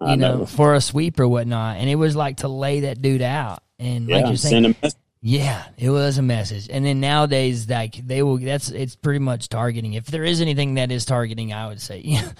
you 0.00 0.06
I 0.08 0.14
know, 0.16 0.38
know. 0.38 0.46
for 0.46 0.74
a 0.74 0.80
sweep 0.80 1.18
or 1.20 1.28
whatnot. 1.28 1.76
And 1.78 1.88
it 1.88 1.94
was 1.96 2.14
like 2.16 2.38
to 2.38 2.48
lay 2.48 2.80
that 2.80 3.00
dude 3.00 3.22
out. 3.22 3.62
And 3.78 4.08
like 4.08 4.22
Yeah, 4.22 4.28
you're 4.28 4.36
saying, 4.36 4.64
send 4.64 4.66
a 4.66 4.76
message. 4.82 5.00
yeah, 5.20 5.64
it 5.78 5.90
was 5.90 6.18
a 6.18 6.22
message. 6.22 6.68
And 6.70 6.84
then 6.84 7.00
nowadays, 7.00 7.68
like 7.68 7.94
they 8.06 8.22
will, 8.22 8.38
that's 8.38 8.70
it's 8.70 8.96
pretty 8.96 9.20
much 9.20 9.48
targeting. 9.48 9.94
If 9.94 10.06
there 10.06 10.24
is 10.24 10.40
anything 10.40 10.74
that 10.74 10.90
is 10.90 11.04
targeting, 11.04 11.52
I 11.52 11.68
would 11.68 11.80
say, 11.80 12.00
yeah, 12.04 12.30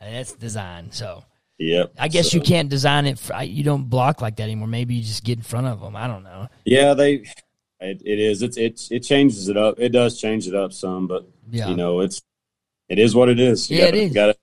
that's 0.00 0.32
design. 0.32 0.90
So 0.92 1.24
Yep. 1.58 1.92
I 1.98 2.08
guess 2.08 2.32
So, 2.32 2.38
you 2.38 2.42
can't 2.42 2.68
design 2.68 3.06
it. 3.06 3.16
For, 3.18 3.40
you 3.42 3.62
don't 3.62 3.88
block 3.88 4.20
like 4.20 4.36
that 4.36 4.42
anymore. 4.42 4.66
Maybe 4.66 4.96
you 4.96 5.02
just 5.04 5.22
get 5.22 5.38
in 5.38 5.44
front 5.44 5.68
of 5.68 5.80
them. 5.80 5.94
I 5.94 6.08
don't 6.08 6.24
know. 6.24 6.48
Yeah, 6.64 6.94
they. 6.94 7.24
It, 7.80 8.02
it 8.04 8.18
is. 8.18 8.42
It's 8.42 8.56
it's 8.56 8.90
it 8.90 9.00
changes 9.00 9.48
it 9.48 9.56
up. 9.56 9.78
It 9.78 9.90
does 9.90 10.20
change 10.20 10.48
it 10.48 10.54
up 10.54 10.72
some, 10.72 11.06
but 11.06 11.28
Yeah, 11.50 11.68
you 11.68 11.76
know, 11.76 12.00
it's 12.00 12.22
it 12.88 12.98
is 12.98 13.14
what 13.14 13.28
it 13.28 13.38
is. 13.38 13.70
You 13.70 13.78
Yeah, 13.78 13.84
gotta, 13.86 13.96
it 13.96 14.02
is. 14.04 14.12
Got 14.14 14.26
to 14.26 14.36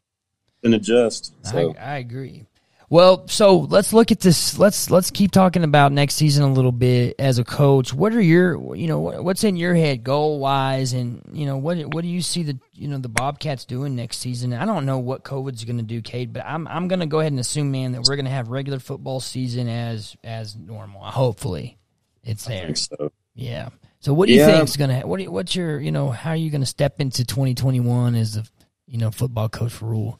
and 0.64 0.74
adjust. 0.76 1.34
So 1.46 1.74
I, 1.78 1.94
I 1.94 1.98
agree. 1.98 2.46
Well, 2.92 3.26
so 3.30 3.58
let's 3.60 3.94
look 3.94 4.12
at 4.12 4.20
this. 4.20 4.60
Let's 4.60 4.92
let's 4.92 5.12
keep 5.12 5.32
talking 5.32 5.64
about 5.64 5.94
next 5.94 6.16
season 6.16 6.44
a 6.44 6.52
little 6.52 6.74
bit 6.74 7.16
as 7.20 7.40
a 7.40 7.46
coach. 7.46 7.94
What 7.94 8.14
are 8.14 8.20
your 8.22 8.76
you 8.76 8.88
know 8.88 9.00
what's 9.00 9.46
in 9.46 9.56
your 9.56 9.74
head 9.74 10.04
goal 10.04 10.40
wise, 10.40 10.92
and 10.92 11.22
you 11.32 11.46
know 11.46 11.56
what 11.56 11.78
what 11.94 12.02
do 12.02 12.10
you 12.10 12.22
see 12.22 12.44
the 12.44 12.60
you 12.74 12.90
know 12.90 12.98
the 12.98 13.08
Bobcats 13.08 13.64
doing 13.64 13.96
next 13.96 14.18
season? 14.18 14.52
I 14.52 14.66
don't 14.66 14.86
know 14.86 15.00
what 15.00 15.24
COVID's 15.24 15.64
going 15.64 15.78
to 15.78 15.84
do, 15.84 16.02
Cade, 16.02 16.34
but 16.34 16.44
I'm 16.46 16.68
I'm 16.68 16.90
going 16.90 17.00
to 17.00 17.06
go 17.06 17.22
ahead 17.22 17.32
and 17.32 17.40
assume, 17.40 17.72
man, 17.72 17.94
that 17.94 18.04
we're 18.10 18.18
going 18.18 18.26
to 18.26 18.32
have 18.32 18.50
regular 18.50 18.80
football 18.80 19.22
season 19.22 19.70
as 19.70 20.18
as 20.22 20.58
normal. 20.58 21.02
Hopefully, 21.06 21.78
it's 22.26 22.46
I 22.46 22.52
there. 22.56 22.66
think 22.66 22.78
so. 22.78 23.12
Yeah. 23.36 23.70
So 24.02 24.14
what 24.14 24.28
do 24.28 24.34
you 24.34 24.42
Yeah. 24.42 24.58
think's 24.58 24.76
going 24.76 24.90
to 25.00 25.08
what 25.08 25.16
do 25.16 25.24
you, 25.24 25.32
what's 25.32 25.56
your 25.56 25.80
you 25.80 25.94
know 25.94 26.10
how 26.10 26.32
are 26.32 26.36
you 26.36 26.52
going 26.52 26.60
to 26.60 26.68
step 26.68 27.00
into 27.00 27.24
2021 27.24 28.16
as 28.16 28.34
the 28.34 28.50
you 28.86 28.98
know 28.98 29.12
football 29.12 29.48
coach 29.48 29.72
for 29.72 29.86
Rule? 29.86 30.20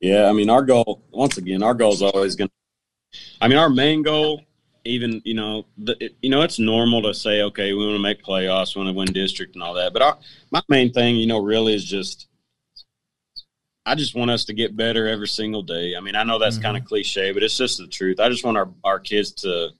Yeah, 0.00 0.28
I 0.28 0.32
mean, 0.32 0.50
our 0.50 0.62
goal 0.62 1.02
once 1.10 1.38
again, 1.38 1.62
our 1.62 1.74
goal 1.74 1.92
is 1.92 2.02
always 2.02 2.36
going. 2.36 2.48
to 2.48 3.18
I 3.40 3.48
mean, 3.48 3.58
our 3.58 3.70
main 3.70 4.02
goal, 4.02 4.42
even 4.84 5.22
you 5.24 5.34
know, 5.34 5.66
the, 5.78 5.96
it, 6.04 6.16
you 6.22 6.30
know, 6.30 6.42
it's 6.42 6.58
normal 6.58 7.02
to 7.02 7.14
say, 7.14 7.42
okay, 7.42 7.72
we 7.72 7.84
want 7.84 7.96
to 7.96 8.02
make 8.02 8.22
playoffs, 8.22 8.74
we 8.74 8.82
want 8.82 8.94
to 8.94 8.98
win 8.98 9.12
district 9.12 9.54
and 9.54 9.62
all 9.62 9.74
that. 9.74 9.92
But 9.92 10.02
our 10.02 10.18
my 10.50 10.62
main 10.68 10.92
thing, 10.92 11.16
you 11.16 11.26
know, 11.26 11.38
really 11.38 11.74
is 11.74 11.84
just, 11.84 12.28
I 13.86 13.94
just 13.94 14.14
want 14.14 14.30
us 14.30 14.44
to 14.46 14.52
get 14.52 14.76
better 14.76 15.06
every 15.06 15.28
single 15.28 15.62
day. 15.62 15.94
I 15.96 16.00
mean, 16.00 16.16
I 16.16 16.24
know 16.24 16.38
that's 16.38 16.58
kind 16.58 16.76
of 16.76 16.84
cliche, 16.84 17.32
but 17.32 17.42
it's 17.42 17.56
just 17.56 17.78
the 17.78 17.86
truth. 17.86 18.20
I 18.20 18.28
just 18.28 18.44
want 18.44 18.56
our 18.58 18.68
our 18.84 18.98
kids 18.98 19.32
to 19.42 19.70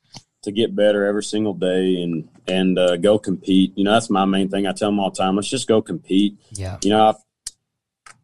to 0.44 0.52
get 0.52 0.76
better 0.76 1.04
every 1.04 1.24
single 1.24 1.54
day 1.54 2.02
and 2.02 2.28
and 2.46 2.78
uh, 2.78 2.96
go 2.96 3.18
compete. 3.18 3.72
You 3.76 3.84
know, 3.84 3.92
that's 3.92 4.08
my 4.08 4.24
main 4.24 4.48
thing. 4.48 4.66
I 4.66 4.72
tell 4.72 4.88
them 4.88 5.00
all 5.00 5.10
the 5.10 5.16
time, 5.16 5.34
let's 5.36 5.50
just 5.50 5.66
go 5.66 5.82
compete 5.82 6.38
Yeah. 6.52 6.78
you 6.82 6.90
know, 6.90 7.18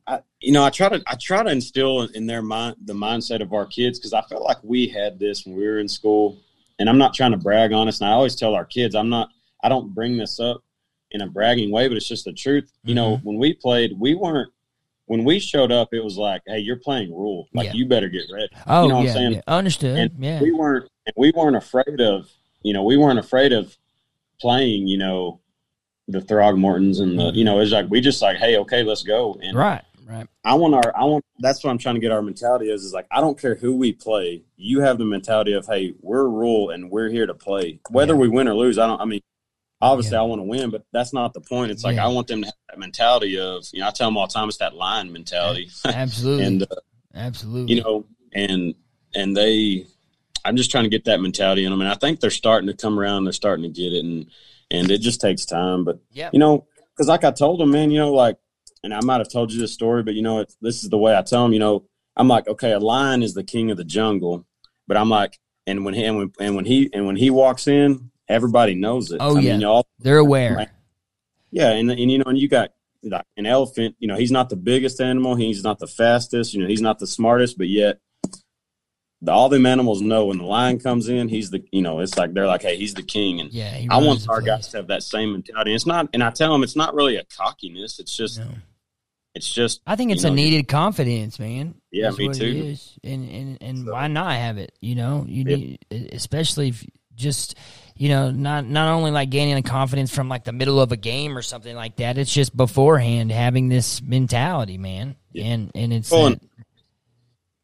I, 0.06 0.20
you 0.40 0.52
know, 0.52 0.64
I 0.64 0.70
try 0.70 0.88
to 0.88 1.02
I 1.06 1.14
try 1.14 1.42
to 1.42 1.50
instill 1.50 2.02
in 2.02 2.26
their 2.26 2.42
mind 2.42 2.76
the 2.84 2.92
mindset 2.92 3.40
of 3.40 3.52
our 3.52 3.66
kids 3.66 3.98
because 3.98 4.12
I 4.12 4.22
felt 4.22 4.42
like 4.42 4.58
we 4.62 4.88
had 4.88 5.18
this 5.18 5.46
when 5.46 5.56
we 5.56 5.64
were 5.64 5.78
in 5.78 5.88
school, 5.88 6.40
and 6.78 6.88
I'm 6.88 6.98
not 6.98 7.14
trying 7.14 7.32
to 7.32 7.36
brag 7.36 7.72
on 7.72 7.88
us. 7.88 8.00
And 8.00 8.10
I 8.10 8.12
always 8.12 8.34
tell 8.34 8.54
our 8.54 8.64
kids, 8.64 8.94
I'm 8.94 9.08
not, 9.08 9.28
I 9.62 9.68
don't 9.68 9.94
bring 9.94 10.16
this 10.16 10.40
up 10.40 10.62
in 11.12 11.20
a 11.20 11.26
bragging 11.26 11.70
way, 11.70 11.88
but 11.88 11.96
it's 11.96 12.08
just 12.08 12.24
the 12.24 12.32
truth. 12.32 12.72
You 12.84 12.94
know, 12.94 13.16
mm-hmm. 13.16 13.26
when 13.26 13.38
we 13.38 13.54
played, 13.54 13.92
we 13.98 14.14
weren't. 14.14 14.50
When 15.06 15.24
we 15.24 15.40
showed 15.40 15.72
up, 15.72 15.88
it 15.92 16.02
was 16.02 16.16
like, 16.16 16.42
"Hey, 16.46 16.60
you're 16.60 16.76
playing 16.76 17.10
rule. 17.10 17.48
Like 17.52 17.66
Yeah. 17.66 17.72
you 17.74 17.86
better 17.86 18.08
get 18.08 18.22
ready." 18.32 18.48
Oh 18.66 18.84
you 18.84 18.88
know 18.88 18.96
what 18.96 19.04
yeah, 19.04 19.10
I'm 19.10 19.16
saying? 19.16 19.32
yeah. 19.32 19.40
understood. 19.46 19.98
and 19.98 20.10
yeah, 20.18 20.40
we 20.40 20.52
weren't 20.52 20.88
and 21.06 21.14
we 21.16 21.32
weren't 21.32 21.56
afraid 21.56 22.00
of 22.00 22.30
you 22.62 22.72
know 22.72 22.82
we 22.82 22.96
weren't 22.96 23.18
afraid 23.18 23.52
of 23.52 23.76
playing 24.40 24.86
you 24.86 24.96
know 24.98 25.40
the 26.08 26.20
Throckmortons 26.20 27.00
and 27.00 27.18
the 27.18 27.24
mm-hmm. 27.24 27.36
you 27.36 27.44
know 27.44 27.60
it's 27.60 27.72
like 27.72 27.88
we 27.90 28.00
just 28.00 28.22
like 28.22 28.36
hey 28.36 28.56
okay 28.58 28.82
let's 28.82 29.02
go 29.02 29.38
and 29.42 29.56
right, 29.56 29.82
right. 30.12 30.26
I 30.44 30.54
want 30.54 30.74
our 30.74 30.96
I 30.96 31.04
want 31.04 31.24
that's 31.38 31.62
what 31.64 31.70
I'm 31.70 31.78
trying 31.78 31.94
to 31.96 32.00
get 32.00 32.12
our 32.12 32.22
mentality 32.22 32.70
is 32.70 32.84
is 32.84 32.92
like 32.92 33.06
I 33.10 33.20
don't 33.20 33.38
care 33.40 33.54
who 33.54 33.76
we 33.76 33.92
play 33.92 34.42
you 34.56 34.80
have 34.80 34.98
the 34.98 35.04
mentality 35.04 35.52
of 35.54 35.66
hey 35.66 35.94
we're 36.00 36.28
rule 36.28 36.70
and 36.70 36.90
we're 36.90 37.08
here 37.08 37.26
to 37.26 37.34
play 37.34 37.80
whether 37.90 38.14
Yeah. 38.14 38.20
we 38.20 38.28
win 38.28 38.48
or 38.48 38.54
lose 38.54 38.78
I 38.78 38.86
don't 38.86 39.00
I 39.00 39.04
mean 39.04 39.20
obviously 39.80 40.14
Yeah. 40.14 40.20
I 40.20 40.24
want 40.24 40.40
to 40.40 40.44
win 40.44 40.70
but 40.70 40.84
that's 40.92 41.12
not 41.12 41.32
the 41.34 41.40
point 41.40 41.70
it's 41.72 41.84
like 41.84 41.96
Yeah. 41.96 42.04
I 42.06 42.08
want 42.08 42.26
them 42.28 42.42
to 42.42 42.46
have 42.46 42.54
that 42.70 42.78
mentality 42.78 43.38
of 43.38 43.64
you 43.72 43.80
know 43.80 43.88
I 43.88 43.90
tell 43.90 44.08
them 44.08 44.16
all 44.16 44.26
the 44.26 44.32
time 44.32 44.48
it's 44.48 44.58
that 44.58 44.74
line 44.74 45.12
mentality 45.12 45.70
Absolutely, 45.84 46.44
and 46.44 46.62
uh, 46.62 46.66
absolutely. 47.14 47.74
you 47.74 47.82
know, 47.82 48.06
and 48.34 48.74
and 49.14 49.36
they, 49.36 49.86
I'm 50.44 50.56
just 50.56 50.70
trying 50.70 50.84
to 50.84 50.90
get 50.90 51.04
that 51.04 51.20
mentality 51.20 51.64
in 51.66 51.70
them, 51.70 51.82
and 51.82 51.90
I 51.90 51.94
think 51.94 52.18
they're 52.20 52.30
starting 52.30 52.66
to 52.68 52.74
come 52.74 52.98
around. 52.98 53.24
They're 53.24 53.32
starting 53.34 53.62
to 53.64 53.68
get 53.68 53.92
it, 53.92 54.02
and 54.04 54.26
and 54.70 54.90
it 54.90 55.02
just 55.02 55.20
takes 55.20 55.44
time. 55.44 55.84
But 55.84 55.98
yeah, 56.12 56.30
you 56.32 56.38
know, 56.38 56.66
because 56.94 57.08
like 57.08 57.22
I 57.24 57.30
told 57.30 57.60
them, 57.60 57.70
man, 57.72 57.90
you 57.90 57.98
know, 57.98 58.14
like, 58.14 58.38
and 58.82 58.92
I 58.94 59.00
might 59.00 59.18
have 59.18 59.28
told 59.28 59.52
you 59.52 59.60
this 59.60 59.72
story, 59.72 60.02
but 60.02 60.14
you 60.14 60.22
know, 60.22 60.40
it's, 60.40 60.56
this 60.60 60.82
is 60.82 60.90
the 60.90 60.98
way 60.98 61.16
I 61.16 61.22
tell 61.22 61.42
them. 61.44 61.52
You 61.52 61.60
know, 61.60 61.84
I'm 62.16 62.28
like, 62.28 62.46
okay, 62.48 62.72
a 62.72 62.78
lion 62.78 63.22
is 63.22 63.34
the 63.34 63.44
king 63.44 63.70
of 63.70 63.76
the 63.76 63.84
jungle, 63.84 64.46
but 64.86 64.96
I'm 64.96 65.08
like, 65.08 65.38
and 65.66 65.84
when 65.84 65.94
he 65.94 66.04
and 66.04 66.16
when, 66.18 66.32
and 66.40 66.56
when 66.56 66.64
he 66.64 66.90
and 66.92 67.06
when 67.06 67.16
he 67.16 67.30
walks 67.30 67.66
in, 67.68 68.10
everybody 68.28 68.74
knows 68.74 69.12
it. 69.12 69.18
Oh, 69.20 69.36
I 69.36 69.40
yeah. 69.40 69.52
mean, 69.52 69.60
y'all, 69.62 69.86
they're 70.00 70.18
aware. 70.18 70.54
Right. 70.56 70.68
yeah, 71.50 71.70
and 71.70 71.90
and 71.90 72.10
you 72.10 72.18
know, 72.18 72.24
and 72.26 72.38
you 72.38 72.48
got 72.48 72.70
like 73.04 73.24
an 73.36 73.46
elephant. 73.46 73.94
You 74.00 74.08
know, 74.08 74.16
he's 74.16 74.32
not 74.32 74.50
the 74.50 74.56
biggest 74.56 75.00
animal. 75.00 75.36
He's 75.36 75.62
not 75.62 75.78
the 75.78 75.86
fastest. 75.86 76.52
You 76.54 76.62
know, 76.62 76.68
he's 76.68 76.80
not 76.80 76.98
the 76.98 77.06
smartest, 77.06 77.58
but 77.58 77.68
yet 77.68 77.98
the, 79.20 79.30
all 79.30 79.48
them 79.48 79.66
animals 79.66 80.02
know 80.02 80.26
when 80.26 80.38
the 80.38 80.44
lion 80.44 80.80
comes 80.80 81.08
in, 81.08 81.28
he's 81.28 81.50
the. 81.50 81.62
You 81.70 81.82
know, 81.82 82.00
it's 82.00 82.18
like 82.18 82.34
they're 82.34 82.46
like, 82.48 82.62
hey, 82.62 82.76
he's 82.76 82.94
the 82.94 83.02
king, 83.04 83.40
and 83.40 83.52
Yeah, 83.52 83.86
I 83.88 83.98
want 83.98 84.28
our 84.28 84.40
place. 84.40 84.46
guys 84.46 84.68
to 84.68 84.78
have 84.78 84.88
that 84.88 85.04
same 85.04 85.32
mentality. 85.32 85.74
It's 85.74 85.86
not, 85.86 86.08
and 86.12 86.24
I 86.24 86.30
tell 86.30 86.52
them 86.52 86.64
it's 86.64 86.74
not 86.76 86.92
really 86.94 87.16
a 87.16 87.24
cockiness. 87.24 88.00
It's 88.00 88.16
just, 88.16 88.40
No. 88.40 88.46
It's 89.34 89.50
just. 89.50 89.80
I 89.86 89.96
think 89.96 90.12
it's 90.12 90.24
you 90.24 90.30
a 90.30 90.34
needed 90.34 90.68
confidence, 90.68 91.38
man. 91.38 91.74
Yeah, 91.90 92.06
That's 92.06 92.18
me 92.18 92.26
what 92.28 92.36
too. 92.36 92.44
It 92.46 92.56
is. 92.56 92.98
And 93.04 93.28
and 93.30 93.58
and 93.60 93.78
So- 93.86 93.92
why 93.92 94.06
not 94.08 94.32
have 94.34 94.58
it? 94.58 94.72
You 94.80 94.94
know, 94.94 95.24
you 95.28 95.44
Yeah. 95.46 95.56
need, 95.56 95.78
especially 96.12 96.68
if 96.68 96.84
just 97.14 97.54
you 97.94 98.08
know 98.08 98.30
not 98.30 98.66
not 98.66 98.88
only 98.88 99.10
like 99.10 99.28
gaining 99.30 99.54
the 99.54 99.62
confidence 99.62 100.14
from 100.14 100.28
like 100.28 100.44
the 100.44 100.52
middle 100.52 100.80
of 100.80 100.92
a 100.92 100.96
game 100.96 101.36
or 101.36 101.42
something 101.42 101.76
like 101.76 101.96
that. 101.96 102.18
It's 102.18 102.32
just 102.32 102.56
beforehand 102.56 103.30
having 103.30 103.68
this 103.68 104.00
mentality, 104.02 104.78
man. 104.78 105.16
Yeah. 105.32 105.44
And 105.44 105.70
and 105.74 105.92
it's 105.92 106.10
Well, 106.10 106.30
that- 106.30 106.40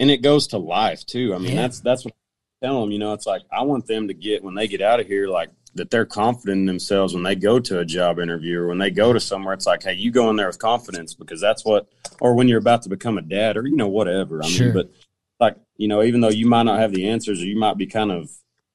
and 0.01 0.11
it 0.11 0.19
goes 0.23 0.49
to 0.49 0.59
life 0.59 1.05
too. 1.07 1.35
I 1.35 1.39
mean, 1.39 1.53
Yeah. 1.55 1.63
that's 1.63 1.81
that's 1.81 2.05
what 2.05 2.15
I 2.63 2.67
tell 2.67 2.81
them. 2.83 2.93
You 2.93 2.99
know, 2.99 3.13
it's 3.15 3.27
like 3.27 3.43
I 3.51 3.63
want 3.63 3.87
them 3.87 4.09
to 4.09 4.15
get 4.15 4.45
when 4.45 4.55
they 4.55 4.69
get 4.69 4.81
out 4.83 5.01
of 5.01 5.07
here, 5.07 5.29
like 5.29 5.51
that 5.79 5.91
they're 5.91 6.05
confident 6.07 6.59
in 6.61 6.67
themselves 6.67 7.15
when 7.15 7.23
they 7.23 7.35
go 7.35 7.59
to 7.59 7.79
a 7.81 7.85
job 7.85 8.19
interview 8.21 8.61
or 8.61 8.69
when 8.69 8.79
they 8.79 8.91
go 8.91 9.13
to 9.13 9.19
somewhere. 9.21 9.55
It's 9.55 9.67
like, 9.67 9.83
hey, 9.83 9.95
you 9.95 10.11
go 10.13 10.31
in 10.31 10.37
there 10.37 10.47
with 10.47 10.59
confidence 10.59 11.15
because 11.15 11.41
that's 11.41 11.65
what, 11.65 11.89
or 12.21 12.35
when 12.35 12.47
you're 12.49 12.59
about 12.59 12.83
to 12.83 12.89
become 12.89 13.19
a 13.19 13.23
dad 13.23 13.57
or 13.57 13.67
you 13.67 13.77
know 13.77 13.89
whatever. 13.89 14.43
I 14.43 14.47
Sure. 14.47 14.67
mean, 14.67 14.75
but 14.75 14.91
like 15.41 15.57
you 15.77 15.89
know, 15.89 16.03
even 16.03 16.21
though 16.21 16.29
you 16.29 16.47
might 16.47 16.65
not 16.65 16.79
have 16.81 16.93
the 16.93 17.09
answers 17.09 17.41
or 17.43 17.47
you 17.47 17.57
might 17.59 17.77
be 17.79 17.87
kind 17.87 18.11
of 18.13 18.23
you 18.25 18.31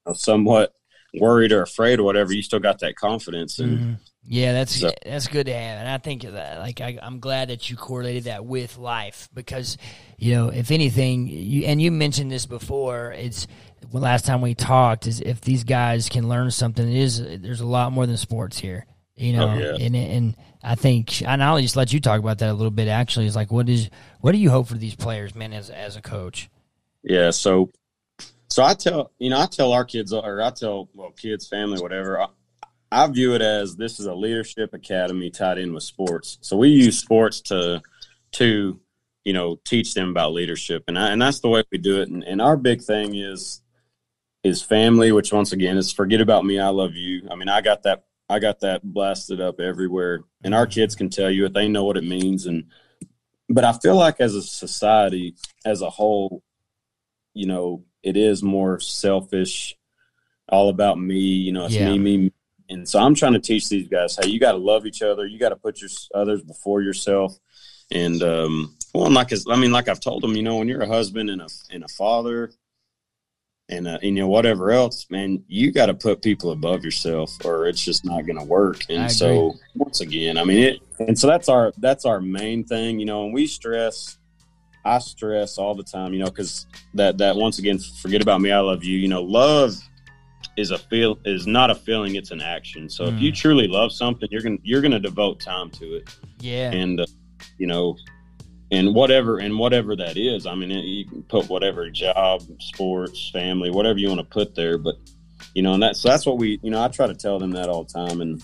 know, 0.06 0.12
somewhat 0.14 0.74
worried 1.20 1.52
or 1.52 1.62
afraid 1.62 2.00
or 2.00 2.02
whatever, 2.02 2.32
you 2.32 2.42
still 2.42 2.58
got 2.60 2.80
that 2.80 2.96
confidence 2.96 3.58
and. 3.60 3.78
Mhm. 3.78 3.98
Yeah, 4.26 4.54
that's 4.54 4.80
So- 4.80 4.90
that's 5.04 5.28
good 5.28 5.44
to 5.44 5.52
have, 5.52 5.78
and 5.80 5.86
I 5.86 5.98
think 5.98 6.22
that 6.22 6.58
like 6.58 6.80
I, 6.80 6.98
I'm 7.02 7.20
glad 7.20 7.48
that 7.50 7.68
you 7.68 7.76
correlated 7.76 8.24
that 8.24 8.42
with 8.46 8.78
life 8.78 9.28
because 9.34 9.76
you 10.16 10.34
know 10.34 10.48
if 10.48 10.70
anything, 10.70 11.28
you 11.28 11.66
and 11.66 11.80
you 11.82 11.90
mentioned 11.90 12.30
this 12.30 12.46
before. 12.46 13.12
It's 13.12 13.46
last 13.92 14.26
time 14.26 14.40
we 14.40 14.54
talked 14.54 15.06
is 15.06 15.20
if 15.20 15.40
these 15.40 15.64
guys 15.64 16.08
can 16.08 16.28
learn 16.28 16.50
something, 16.50 16.86
it 16.86 16.96
is 16.96 17.22
there's 17.40 17.60
a 17.60 17.66
lot 17.66 17.92
more 17.92 18.06
than 18.06 18.16
sports 18.16 18.58
here, 18.58 18.86
you 19.16 19.34
oh, 19.34 19.38
know. 19.38 19.54
Oh, 19.54 19.58
yeah. 19.58 19.86
And 19.86 19.96
and 19.96 20.36
I 20.62 20.74
think 20.74 21.22
and 21.22 21.42
I'll 21.42 21.60
just 21.60 21.76
let 21.76 21.92
you 21.92 22.00
talk 22.00 22.18
about 22.18 22.38
that 22.38 22.50
a 22.50 22.54
little 22.54 22.70
bit. 22.70 22.88
Actually, 22.88 23.26
is 23.26 23.36
like 23.36 23.52
what 23.52 23.68
is 23.68 23.90
what 24.20 24.32
do 24.32 24.38
you 24.38 24.50
hope 24.50 24.68
for 24.68 24.74
these 24.74 24.94
players, 24.94 25.34
man, 25.34 25.52
as 25.52 25.70
as 25.70 25.96
a 25.96 26.02
coach? 26.02 26.48
Yeah, 27.02 27.30
so 27.30 27.70
so 28.48 28.62
I 28.62 28.74
tell 28.74 29.12
you 29.18 29.30
know 29.30 29.40
I 29.40 29.46
tell 29.46 29.72
our 29.72 29.84
kids 29.84 30.12
or 30.12 30.40
I 30.40 30.50
tell 30.50 30.88
well 30.94 31.10
kids 31.10 31.48
family 31.48 31.80
whatever 31.80 32.20
I, 32.20 32.26
I 32.90 33.06
view 33.08 33.34
it 33.34 33.42
as 33.42 33.76
this 33.76 33.98
is 33.98 34.06
a 34.06 34.14
leadership 34.14 34.72
academy 34.72 35.30
tied 35.30 35.58
in 35.58 35.74
with 35.74 35.82
sports. 35.82 36.38
So 36.40 36.56
we 36.56 36.68
use 36.68 36.98
sports 36.98 37.40
to 37.42 37.82
to 38.32 38.80
you 39.24 39.32
know 39.32 39.58
teach 39.64 39.94
them 39.94 40.10
about 40.10 40.32
leadership 40.32 40.84
and 40.88 40.98
I, 40.98 41.10
and 41.10 41.20
that's 41.20 41.40
the 41.40 41.48
way 41.48 41.64
we 41.72 41.78
do 41.78 42.00
it. 42.00 42.08
And, 42.08 42.22
and 42.22 42.40
our 42.40 42.56
big 42.56 42.82
thing 42.82 43.16
is 43.16 43.60
is 44.44 44.62
family, 44.62 45.10
which 45.10 45.32
once 45.32 45.52
again 45.52 45.76
is 45.76 45.92
forget 45.92 46.20
about 46.20 46.44
me, 46.44 46.60
I 46.60 46.68
love 46.68 46.94
you. 46.94 47.26
I 47.30 47.34
mean 47.34 47.48
I 47.48 47.60
got 47.60 47.82
that 47.82 48.04
I 48.28 48.38
got 48.38 48.60
that 48.60 48.82
blasted 48.84 49.40
up 49.40 49.58
everywhere, 49.60 50.20
and 50.44 50.54
our 50.54 50.66
kids 50.66 50.94
can 50.94 51.10
tell 51.10 51.30
you 51.30 51.46
it. 51.46 51.54
They 51.54 51.68
know 51.68 51.84
what 51.84 51.96
it 51.96 52.04
means 52.04 52.46
and. 52.46 52.64
But 53.46 53.64
I 53.64 53.74
feel 53.74 53.94
like 53.94 54.22
as 54.22 54.34
a 54.34 54.40
society, 54.42 55.34
as 55.66 55.82
a 55.82 55.90
whole, 55.90 56.42
you 57.34 57.46
know, 57.46 57.84
it 58.02 58.16
is 58.16 58.42
more 58.42 58.80
selfish, 58.80 59.76
all 60.48 60.70
about 60.70 60.98
me. 60.98 61.18
You 61.18 61.52
know, 61.52 61.66
it's 61.66 61.74
Yeah. 61.74 61.90
me, 61.90 61.98
me, 61.98 62.16
me. 62.16 62.32
And 62.70 62.88
so 62.88 62.98
I'm 62.98 63.14
trying 63.14 63.34
to 63.34 63.38
teach 63.40 63.68
these 63.68 63.86
guys, 63.86 64.16
hey, 64.16 64.30
you 64.30 64.40
got 64.40 64.52
to 64.52 64.58
love 64.58 64.86
each 64.86 65.02
other. 65.02 65.26
You 65.26 65.38
got 65.38 65.50
to 65.50 65.56
put 65.56 65.82
your 65.82 65.90
others 66.14 66.42
before 66.42 66.80
yourself. 66.80 67.38
And 67.90 68.22
um, 68.22 68.74
well, 68.94 69.10
like 69.10 69.30
I 69.46 69.56
mean, 69.56 69.72
like 69.72 69.88
I've 69.90 70.00
told 70.00 70.22
them, 70.22 70.34
you 70.34 70.42
know, 70.42 70.56
when 70.56 70.66
you're 70.66 70.80
a 70.80 70.88
husband 70.88 71.28
and 71.28 71.42
a 71.42 71.48
and 71.70 71.84
a 71.84 71.88
father, 71.88 72.50
and 73.68 73.88
uh, 73.88 73.98
you 74.02 74.12
know 74.12 74.28
whatever 74.28 74.70
else, 74.70 75.06
man, 75.10 75.42
you 75.48 75.72
got 75.72 75.86
to 75.86 75.94
put 75.94 76.22
people 76.22 76.50
above 76.50 76.84
yourself, 76.84 77.30
or 77.44 77.66
it's 77.66 77.82
just 77.82 78.04
not 78.04 78.26
going 78.26 78.38
to 78.38 78.44
work. 78.44 78.82
And 78.90 79.10
so 79.10 79.54
once 79.74 80.00
again, 80.00 80.36
I 80.36 80.44
mean 80.44 80.58
it, 80.58 80.80
and 80.98 81.18
so 81.18 81.26
that's 81.26 81.48
our 81.48 81.72
that's 81.78 82.04
our 82.04 82.20
main 82.20 82.64
thing, 82.64 82.98
you 82.98 83.06
know. 83.06 83.24
And 83.24 83.32
we 83.32 83.46
stress, 83.46 84.18
I 84.84 84.98
stress 84.98 85.56
all 85.56 85.74
the 85.74 85.82
time, 85.82 86.12
you 86.12 86.18
know, 86.18 86.26
because 86.26 86.66
that 86.94 87.18
that 87.18 87.36
once 87.36 87.58
again, 87.58 87.78
forget 87.78 88.20
about 88.20 88.40
me, 88.40 88.52
I 88.52 88.60
love 88.60 88.84
you. 88.84 88.98
You 88.98 89.08
know, 89.08 89.22
love 89.22 89.74
is 90.56 90.70
a 90.70 90.78
feel 90.78 91.18
is 91.24 91.46
not 91.46 91.70
a 91.70 91.74
feeling; 91.74 92.16
it's 92.16 92.32
an 92.32 92.42
action. 92.42 92.90
So 92.90 93.04
mm. 93.04 93.14
if 93.14 93.20
you 93.20 93.32
mm. 93.32 93.36
truly 93.36 93.66
love 93.66 93.92
something, 93.92 94.28
you're 94.30 94.42
gonna 94.42 94.58
you're 94.62 94.82
gonna 94.82 95.00
devote 95.00 95.40
time 95.40 95.70
to 95.70 95.96
it. 95.96 96.14
Yeah, 96.40 96.70
and 96.70 97.00
uh, 97.00 97.06
you 97.56 97.66
know 97.66 97.96
and 98.70 98.94
whatever 98.94 99.38
and 99.38 99.58
whatever 99.58 99.94
that 99.96 100.16
is 100.16 100.46
i 100.46 100.54
mean 100.54 100.70
you 100.70 101.04
can 101.04 101.22
put 101.24 101.48
whatever 101.48 101.88
job 101.90 102.42
sports 102.60 103.30
family 103.30 103.70
whatever 103.70 103.98
you 103.98 104.08
want 104.08 104.20
to 104.20 104.26
put 104.26 104.54
there 104.54 104.78
but 104.78 104.96
you 105.54 105.62
know 105.62 105.74
and 105.74 105.82
that's 105.82 106.00
so 106.00 106.08
that's 106.08 106.26
what 106.26 106.38
we 106.38 106.58
you 106.62 106.70
know 106.70 106.82
i 106.82 106.88
try 106.88 107.06
to 107.06 107.14
tell 107.14 107.38
them 107.38 107.50
that 107.52 107.68
all 107.68 107.84
the 107.84 107.92
time 107.92 108.20
and 108.20 108.42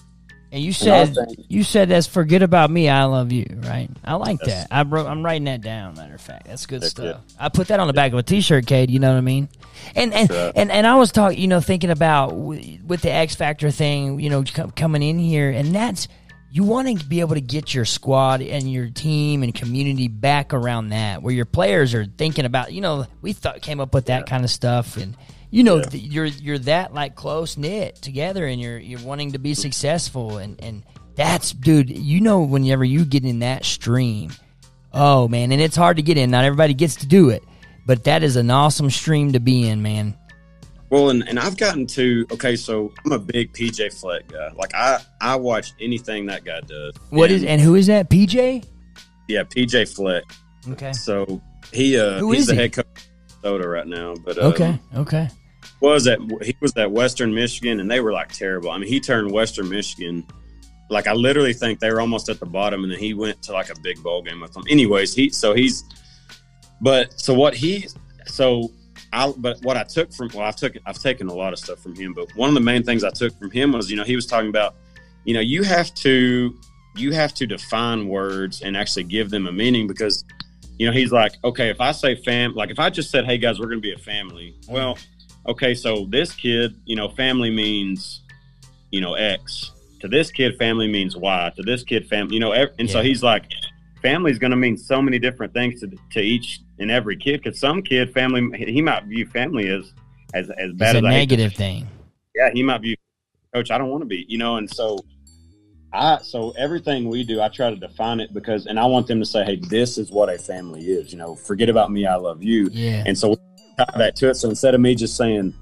and 0.52 0.62
you 0.62 0.72
said 0.72 1.16
and 1.16 1.44
you 1.48 1.62
said 1.62 1.88
that's 1.88 2.06
forget 2.06 2.42
about 2.42 2.70
me 2.70 2.88
i 2.88 3.04
love 3.04 3.30
you 3.30 3.46
right? 3.58 3.88
I 4.04 4.14
like 4.14 4.40
that. 4.40 4.66
I 4.70 4.82
wrote, 4.82 5.06
i'm 5.06 5.24
writing 5.24 5.44
that 5.44 5.60
down 5.60 5.94
matter 5.94 6.14
of 6.14 6.20
fact. 6.20 6.46
That's 6.46 6.66
good 6.66 6.82
stuff. 6.82 7.22
I 7.38 7.48
put 7.50 7.68
that 7.68 7.78
on 7.78 7.86
the 7.86 7.92
back 7.92 8.12
of 8.12 8.18
a 8.18 8.22
t-shirt 8.22 8.66
Cade 8.66 8.90
you 8.90 8.98
know 8.98 9.12
what 9.12 9.18
i 9.18 9.22
mean? 9.22 9.48
And 9.94 10.12
and, 10.12 10.28
sure. 10.28 10.52
and 10.56 10.72
and 10.72 10.86
i 10.86 10.96
was 10.96 11.12
talking 11.12 11.38
you 11.38 11.46
know 11.46 11.60
thinking 11.60 11.90
about 11.90 12.34
with 12.34 13.02
the 13.02 13.12
x 13.12 13.36
factor 13.36 13.70
thing 13.70 14.18
you 14.18 14.28
know 14.28 14.42
coming 14.74 15.02
in 15.02 15.18
here 15.18 15.50
and 15.50 15.72
that's 15.74 16.08
you 16.52 16.64
want 16.64 16.98
to 16.98 17.06
be 17.06 17.20
able 17.20 17.34
to 17.34 17.40
get 17.40 17.72
your 17.74 17.84
squad 17.84 18.42
and 18.42 18.70
your 18.70 18.90
team 18.90 19.42
and 19.42 19.54
community 19.54 20.08
back 20.08 20.52
around 20.52 20.88
that 20.88 21.22
where 21.22 21.32
your 21.32 21.44
players 21.44 21.94
are 21.94 22.04
thinking 22.04 22.44
about 22.44 22.72
you 22.72 22.80
know 22.80 23.06
we 23.22 23.32
thought 23.32 23.62
came 23.62 23.80
up 23.80 23.94
with 23.94 24.06
that 24.06 24.20
yeah. 24.20 24.26
kind 24.26 24.44
of 24.44 24.50
stuff 24.50 24.96
and 24.96 25.16
you 25.50 25.62
know 25.62 25.76
yeah. 25.76 25.88
you're 25.92 26.26
you're 26.26 26.58
that 26.58 26.92
like 26.92 27.14
close 27.14 27.56
knit 27.56 27.96
together 27.96 28.46
and 28.46 28.60
you're 28.60 28.78
you're 28.78 29.00
wanting 29.00 29.32
to 29.32 29.38
be 29.38 29.54
successful 29.54 30.38
and 30.38 30.60
and 30.62 30.82
that's 31.14 31.52
dude 31.52 31.90
you 31.90 32.20
know 32.20 32.40
whenever 32.42 32.84
you 32.84 33.04
get 33.04 33.24
in 33.24 33.40
that 33.40 33.64
stream 33.64 34.32
oh 34.92 35.28
man 35.28 35.52
and 35.52 35.60
it's 35.60 35.76
hard 35.76 35.96
to 35.96 36.02
get 36.02 36.18
in 36.18 36.30
not 36.30 36.44
everybody 36.44 36.74
gets 36.74 36.96
to 36.96 37.06
do 37.06 37.30
it 37.30 37.44
but 37.86 38.04
that 38.04 38.22
is 38.22 38.36
an 38.36 38.50
awesome 38.50 38.90
stream 38.90 39.32
to 39.32 39.40
be 39.40 39.68
in 39.68 39.82
man 39.82 40.16
well, 40.90 41.10
and, 41.10 41.26
and 41.28 41.38
I've 41.38 41.56
gotten 41.56 41.86
to 41.88 42.26
okay, 42.32 42.56
so 42.56 42.92
I'm 43.04 43.12
a 43.12 43.18
big 43.18 43.52
PJ 43.52 43.98
Fleck 43.98 44.28
guy. 44.28 44.50
Like 44.54 44.74
I 44.74 44.98
I 45.20 45.36
watch 45.36 45.72
anything 45.80 46.26
that 46.26 46.44
guy 46.44 46.60
does. 46.60 46.94
What 47.10 47.30
and, 47.30 47.36
is 47.36 47.44
and 47.44 47.60
who 47.60 47.76
is 47.76 47.86
that? 47.86 48.10
PJ? 48.10 48.64
Yeah, 49.28 49.44
PJ 49.44 49.94
Fleck. 49.94 50.24
Okay. 50.68 50.92
So 50.92 51.40
he 51.72 51.98
uh 51.98 52.18
who 52.18 52.32
he's 52.32 52.46
the 52.46 52.54
he? 52.54 52.60
head 52.60 52.72
coach 52.72 52.86
of 52.86 53.36
Soda 53.42 53.68
right 53.68 53.86
now. 53.86 54.14
But 54.14 54.38
um, 54.38 54.52
okay, 54.52 54.78
okay. 54.96 55.28
Was 55.80 56.04
that 56.04 56.18
he 56.42 56.54
was 56.60 56.76
at 56.76 56.90
Western 56.90 57.34
Michigan 57.34 57.80
and 57.80 57.90
they 57.90 58.00
were 58.00 58.12
like 58.12 58.32
terrible. 58.32 58.70
I 58.70 58.78
mean, 58.78 58.88
he 58.88 59.00
turned 59.00 59.30
Western 59.30 59.68
Michigan 59.68 60.26
like 60.90 61.06
I 61.06 61.12
literally 61.12 61.54
think 61.54 61.78
they 61.78 61.90
were 61.90 62.00
almost 62.00 62.28
at 62.28 62.40
the 62.40 62.46
bottom, 62.46 62.82
and 62.82 62.92
then 62.92 62.98
he 62.98 63.14
went 63.14 63.40
to 63.44 63.52
like 63.52 63.70
a 63.70 63.80
big 63.80 64.02
bowl 64.02 64.22
game 64.22 64.40
with 64.40 64.52
them. 64.52 64.64
Anyways, 64.68 65.14
he 65.14 65.30
so 65.30 65.54
he's, 65.54 65.84
but 66.80 67.18
so 67.18 67.32
what 67.32 67.54
he 67.54 67.86
so 68.26 68.70
I, 69.12 69.32
but 69.36 69.60
what 69.62 69.76
I 69.76 69.82
took 69.82 70.12
from 70.12 70.30
well, 70.34 70.44
I've 70.44 70.56
took 70.56 70.74
I've 70.86 70.98
taken 70.98 71.28
a 71.28 71.34
lot 71.34 71.52
of 71.52 71.58
stuff 71.58 71.80
from 71.80 71.94
him, 71.94 72.12
but 72.12 72.34
one 72.36 72.48
of 72.48 72.54
the 72.54 72.60
main 72.60 72.82
things 72.84 73.02
I 73.02 73.10
took 73.10 73.36
from 73.38 73.50
him 73.50 73.72
was 73.72 73.90
you 73.90 73.96
know 73.96 74.04
he 74.04 74.14
was 74.14 74.26
talking 74.26 74.48
about 74.48 74.76
you 75.24 75.34
know 75.34 75.40
you 75.40 75.62
have 75.62 75.92
to 75.94 76.56
you 76.96 77.12
have 77.12 77.34
to 77.34 77.46
define 77.46 78.08
words 78.08 78.62
and 78.62 78.76
actually 78.76 79.04
give 79.04 79.30
them 79.30 79.46
a 79.46 79.52
meaning 79.52 79.86
because 79.86 80.24
you 80.78 80.86
know 80.86 80.92
he's 80.92 81.12
like 81.12 81.32
okay 81.44 81.70
if 81.70 81.80
I 81.80 81.92
say 81.92 82.16
fam 82.16 82.54
like 82.54 82.70
if 82.70 82.78
I 82.78 82.90
just 82.90 83.10
said 83.10 83.24
hey 83.24 83.38
guys 83.38 83.58
we're 83.58 83.66
going 83.66 83.78
to 83.78 83.82
be 83.82 83.92
a 83.92 83.98
family 83.98 84.54
well 84.68 84.98
okay 85.46 85.74
so 85.74 86.06
this 86.06 86.32
kid 86.32 86.74
you 86.84 86.96
know 86.96 87.08
family 87.08 87.50
means 87.50 88.22
you 88.90 89.00
know 89.00 89.14
X 89.14 89.72
to 90.00 90.08
this 90.08 90.30
kid 90.30 90.56
family 90.58 90.88
means 90.88 91.16
Y 91.16 91.52
to 91.56 91.62
this 91.62 91.84
kid 91.84 92.08
family 92.08 92.34
you 92.34 92.40
know 92.40 92.52
and 92.52 92.70
yeah. 92.78 92.86
so 92.86 93.02
he's 93.02 93.22
like 93.22 93.44
family 94.02 94.30
is 94.30 94.38
going 94.38 94.50
to 94.50 94.56
mean 94.56 94.76
so 94.76 95.00
many 95.00 95.18
different 95.18 95.52
things 95.52 95.80
to, 95.80 95.90
to 96.10 96.20
each 96.20 96.60
and 96.78 96.90
every 96.90 97.16
kid 97.16 97.42
because 97.42 97.58
some 97.58 97.82
kid 97.82 98.12
family 98.12 98.56
he 98.56 98.80
might 98.80 99.04
view 99.04 99.26
family 99.26 99.68
as 99.68 99.92
as 100.34 100.50
as 100.50 100.72
bad 100.72 100.96
it's 100.96 100.96
as 100.96 101.02
a 101.04 101.08
negative 101.08 101.52
thing. 101.54 101.86
Yeah 102.34 102.50
he 102.52 102.62
might 102.62 102.80
view 102.80 102.96
coach 103.54 103.70
i 103.70 103.78
don't 103.78 103.88
want 103.88 104.00
to 104.00 104.06
be 104.06 104.24
you 104.28 104.38
know 104.38 104.56
and 104.56 104.70
so 104.70 104.96
i 105.92 106.18
so 106.22 106.52
everything 106.52 107.08
we 107.08 107.24
do 107.24 107.40
i 107.40 107.48
try 107.48 107.68
to 107.68 107.76
define 107.76 108.20
it 108.20 108.32
because 108.32 108.66
and 108.66 108.78
i 108.78 108.86
want 108.86 109.08
them 109.08 109.18
to 109.18 109.26
say 109.26 109.44
hey 109.44 109.56
this 109.68 109.98
is 109.98 110.10
what 110.10 110.28
a 110.28 110.38
family 110.38 110.88
is 110.88 111.10
you 111.12 111.18
know 111.18 111.34
forget 111.34 111.68
about 111.68 111.90
me 111.90 112.06
i 112.06 112.14
love 112.14 112.42
you. 112.42 112.68
Yeah. 112.70 113.02
And 113.06 113.18
so 113.18 113.34
tie 113.76 113.98
that 113.98 114.16
to 114.16 114.30
it. 114.30 114.34
So 114.34 114.48
instead 114.48 114.74
of 114.74 114.80
me 114.80 114.94
just 114.94 115.16
saying 115.16 115.54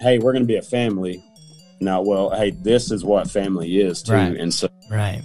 hey 0.00 0.18
we're 0.18 0.32
going 0.32 0.44
to 0.44 0.48
be 0.48 0.56
a 0.56 0.62
family 0.62 1.22
now 1.80 2.00
well 2.00 2.30
hey 2.30 2.50
this 2.50 2.90
is 2.90 3.04
what 3.04 3.30
family 3.30 3.80
is 3.80 4.02
too 4.02 4.12
right. 4.12 4.36
and 4.36 4.52
so 4.52 4.68
right. 4.90 5.22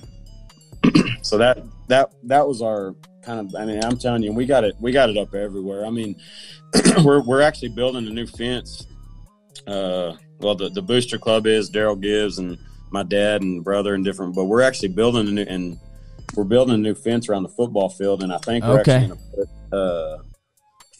so 1.21 1.37
that 1.37 1.63
that 1.91 2.13
that 2.23 2.47
was 2.47 2.61
our 2.61 2.95
kind 3.21 3.39
of 3.39 3.55
I 3.55 3.65
mean 3.65 3.83
I'm 3.83 3.97
telling 3.97 4.23
you 4.23 4.33
we 4.33 4.45
got 4.45 4.63
it 4.63 4.75
we 4.79 4.91
got 4.91 5.09
it 5.09 5.17
up 5.17 5.35
everywhere. 5.35 5.85
I 5.85 5.89
mean 5.89 6.15
we're 7.03 7.21
we're 7.21 7.41
actually 7.41 7.69
building 7.69 8.07
a 8.07 8.09
new 8.09 8.25
fence. 8.25 8.87
Uh, 9.67 10.13
well 10.39 10.55
the 10.55 10.69
the 10.69 10.81
booster 10.81 11.17
club 11.17 11.45
is 11.45 11.69
Daryl 11.69 11.99
Gibbs 11.99 12.39
and 12.39 12.57
my 12.91 13.03
dad 13.03 13.41
and 13.41 13.63
brother 13.63 13.93
and 13.93 14.03
different, 14.03 14.35
but 14.35 14.45
we're 14.45 14.61
actually 14.61 14.89
building 14.89 15.27
a 15.27 15.31
new 15.31 15.45
and 15.47 15.77
we're 16.35 16.45
building 16.45 16.75
a 16.75 16.77
new 16.77 16.95
fence 16.95 17.27
around 17.27 17.43
the 17.43 17.49
football 17.49 17.89
field, 17.89 18.23
and 18.23 18.31
I 18.31 18.37
think 18.37 18.63
we're 18.63 18.79
okay. 18.79 18.93
actually 18.93 19.07
going 19.07 19.19
to 19.19 19.47
put 19.71 19.77
uh, 19.77 20.17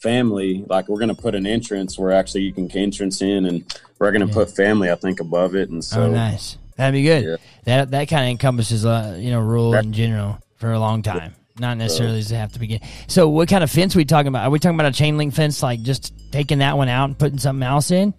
family 0.02 0.66
like 0.68 0.90
we're 0.90 1.00
going 1.00 1.16
to 1.16 1.22
put 1.22 1.36
an 1.36 1.48
entrance 1.48 1.98
where 1.98 2.12
actually 2.12 2.42
you 2.42 2.52
can 2.52 2.70
entrance 2.72 3.22
in, 3.22 3.46
and 3.46 3.80
we're 3.98 4.12
going 4.12 4.22
to 4.22 4.28
yeah. 4.28 4.34
put 4.34 4.54
family 4.54 4.92
I 4.92 4.96
think 4.96 5.22
above 5.22 5.56
it, 5.56 5.70
and 5.70 5.82
so 5.82 6.04
oh, 6.04 6.12
nice. 6.12 6.58
That'd 6.76 6.94
be 6.94 7.04
good. 7.04 7.24
Yeah. 7.24 7.36
That 7.64 7.92
that 7.92 8.10
kind 8.10 8.26
of 8.26 8.32
encompasses 8.32 8.86
uh, 8.86 9.18
you 9.18 9.32
know 9.32 9.40
rule 9.40 9.74
in 9.74 9.94
general 9.94 10.42
for 10.62 10.72
a 10.72 10.80
long 10.80 11.02
time. 11.02 11.34
Not 11.60 11.78
necessarily 11.78 12.20
does 12.20 12.32
it 12.32 12.38
have 12.38 12.54
to 12.54 12.60
begin. 12.60 12.80
So, 13.08 13.28
what 13.28 13.50
kind 13.50 13.64
of 13.64 13.70
fence 13.70 13.94
are 13.96 14.00
we 14.00 14.06
talking 14.06 14.30
about? 14.30 14.46
Are 14.46 14.50
we 14.50 14.60
talking 14.60 14.80
about 14.80 14.90
a 14.90 14.96
chain 14.96 15.18
link 15.18 15.34
fence, 15.34 15.62
like 15.62 15.82
just 15.82 16.14
taking 16.32 16.60
that 16.60 16.78
one 16.78 16.88
out 16.88 17.06
and 17.06 17.20
putting 17.20 17.40
something 17.40 17.68
else 17.68 17.92
in? 17.92 18.14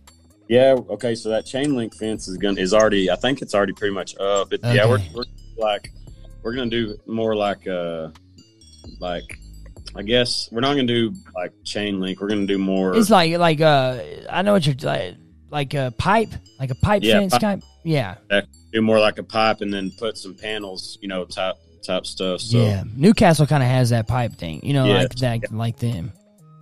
Yeah. 0.49 0.77
Okay. 0.91 1.15
So 1.15 1.31
that 1.31 1.47
chain 1.47 1.75
link 1.75 1.95
fence 1.95 2.29
is 2.29 2.37
gonna 2.37 2.61
is 2.61 2.75
already. 2.75 3.11
I 3.11 3.17
think 3.17 3.41
it's 3.41 3.55
already 3.55 3.73
pretty 3.73 3.95
much 3.95 4.15
up. 4.19 4.53
It, 4.53 4.63
okay. 4.63 4.77
Yeah. 4.77 4.87
We're, 4.87 5.01
we're 5.15 5.25
like 5.57 5.91
we're 6.43 6.55
gonna 6.55 6.69
do 6.69 6.99
more 7.07 7.35
like 7.35 7.67
uh 7.67 8.11
like 9.01 9.39
I 9.97 10.03
guess 10.03 10.51
we're 10.53 10.61
not 10.61 10.75
gonna 10.75 10.87
do 10.87 11.15
like 11.35 11.53
chain 11.65 12.01
link. 12.01 12.21
We're 12.21 12.29
gonna 12.29 12.47
do 12.47 12.59
more. 12.59 12.95
It's 12.95 13.09
like 13.09 13.39
like 13.39 13.63
uh 13.63 14.03
I 14.29 14.43
know 14.43 14.53
what 14.53 14.67
you're 14.67 14.77
like 14.83 15.17
like 15.51 15.73
a 15.73 15.95
pipe 15.97 16.31
like 16.61 16.71
a 16.71 16.75
pipe 16.75 17.03
yeah, 17.03 17.21
fence 17.21 17.33
pipe. 17.33 17.41
type. 17.41 17.63
Yeah. 17.83 18.17
Do 18.73 18.83
more 18.83 19.01
like 19.01 19.19
a 19.19 19.25
pipe 19.25 19.63
and 19.63 19.73
then 19.73 19.91
put 19.91 20.19
some 20.19 20.35
panels. 20.35 20.99
You 21.01 21.09
know, 21.09 21.25
top 21.25 21.59
type 21.83 22.07
stuff. 22.07 22.41
So. 22.41 22.59
Yeah, 22.59 22.85
Newcastle 22.95 23.47
kind 23.47 23.63
of 23.63 23.69
has 23.69 23.91
that 23.91 24.07
pipe 24.07 24.35
thing, 24.35 24.61
you 24.63 24.73
know, 24.73 24.87
like 24.87 25.15
that, 25.17 25.41
yeah. 25.43 25.49
like 25.51 25.79
them. 25.79 26.13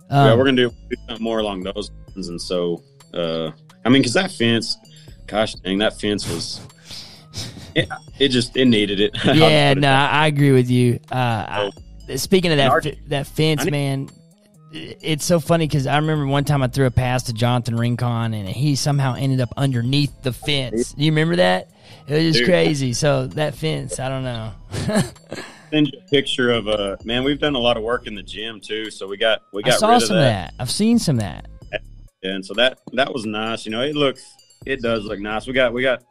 Um, 0.09 0.27
yeah, 0.27 0.35
we're 0.35 0.45
gonna 0.45 0.69
do, 0.69 0.73
more 1.19 1.39
along 1.39 1.63
those 1.63 1.91
lines, 2.07 2.27
and 2.27 2.41
so 2.41 2.83
uh, 3.13 3.51
I 3.85 3.89
mean, 3.89 4.01
because 4.01 4.13
that 4.13 4.31
fence, 4.31 4.77
gosh 5.27 5.53
dang, 5.55 5.79
that 5.79 5.99
fence 5.99 6.29
was. 6.29 6.61
It, 7.73 7.87
it 8.19 8.27
just 8.29 8.57
it 8.57 8.65
needed 8.65 8.99
it. 8.99 9.15
Yeah, 9.23 9.73
no, 9.73 9.89
I 9.89 10.27
agree 10.27 10.51
with 10.51 10.69
you. 10.69 10.99
Uh, 11.09 11.69
I, 12.09 12.15
speaking 12.17 12.51
of 12.51 12.57
that 12.57 12.97
that 13.07 13.27
fence, 13.27 13.69
man, 13.69 14.09
it's 14.73 15.23
so 15.23 15.39
funny 15.39 15.67
because 15.67 15.87
I 15.87 15.97
remember 15.97 16.25
one 16.25 16.43
time 16.43 16.61
I 16.63 16.67
threw 16.67 16.85
a 16.85 16.91
pass 16.91 17.23
to 17.23 17.33
Jonathan 17.33 17.75
Rincon 17.75 18.33
and 18.33 18.47
he 18.47 18.75
somehow 18.75 19.15
ended 19.15 19.41
up 19.41 19.53
underneath 19.57 20.21
the 20.21 20.33
fence. 20.33 20.93
Do 20.93 21.03
you 21.03 21.11
remember 21.11 21.37
that? 21.37 21.69
It 22.07 22.13
was 22.13 22.23
just 22.23 22.39
Dude. 22.39 22.47
crazy. 22.47 22.93
So 22.93 23.27
that 23.27 23.55
fence, 23.55 23.99
I 23.99 24.09
don't 24.09 24.23
know. 24.23 24.51
Send 25.71 25.87
you 25.87 25.99
a 25.99 26.09
picture 26.09 26.51
of 26.51 26.67
a 26.67 26.71
uh, 26.93 26.97
man. 27.05 27.23
We've 27.23 27.39
done 27.39 27.55
a 27.55 27.59
lot 27.59 27.77
of 27.77 27.83
work 27.83 28.05
in 28.05 28.15
the 28.15 28.23
gym 28.23 28.59
too, 28.59 28.91
so 28.91 29.07
we 29.07 29.17
got 29.17 29.41
we 29.53 29.63
got. 29.63 29.75
I 29.75 29.77
saw 29.77 29.99
some 29.99 30.17
of 30.17 30.23
that. 30.23 30.51
that. 30.51 30.53
I've 30.59 30.71
seen 30.71 30.99
some 30.99 31.15
of 31.15 31.21
that. 31.21 31.47
And 32.23 32.45
so 32.45 32.53
that 32.55 32.79
that 32.93 33.13
was 33.13 33.25
nice. 33.25 33.65
You 33.65 33.71
know, 33.71 33.81
it 33.81 33.95
looks 33.95 34.35
it 34.65 34.81
does 34.81 35.05
look 35.05 35.19
nice. 35.19 35.47
We 35.47 35.53
got 35.53 35.73
we 35.73 35.81
got 35.81 36.03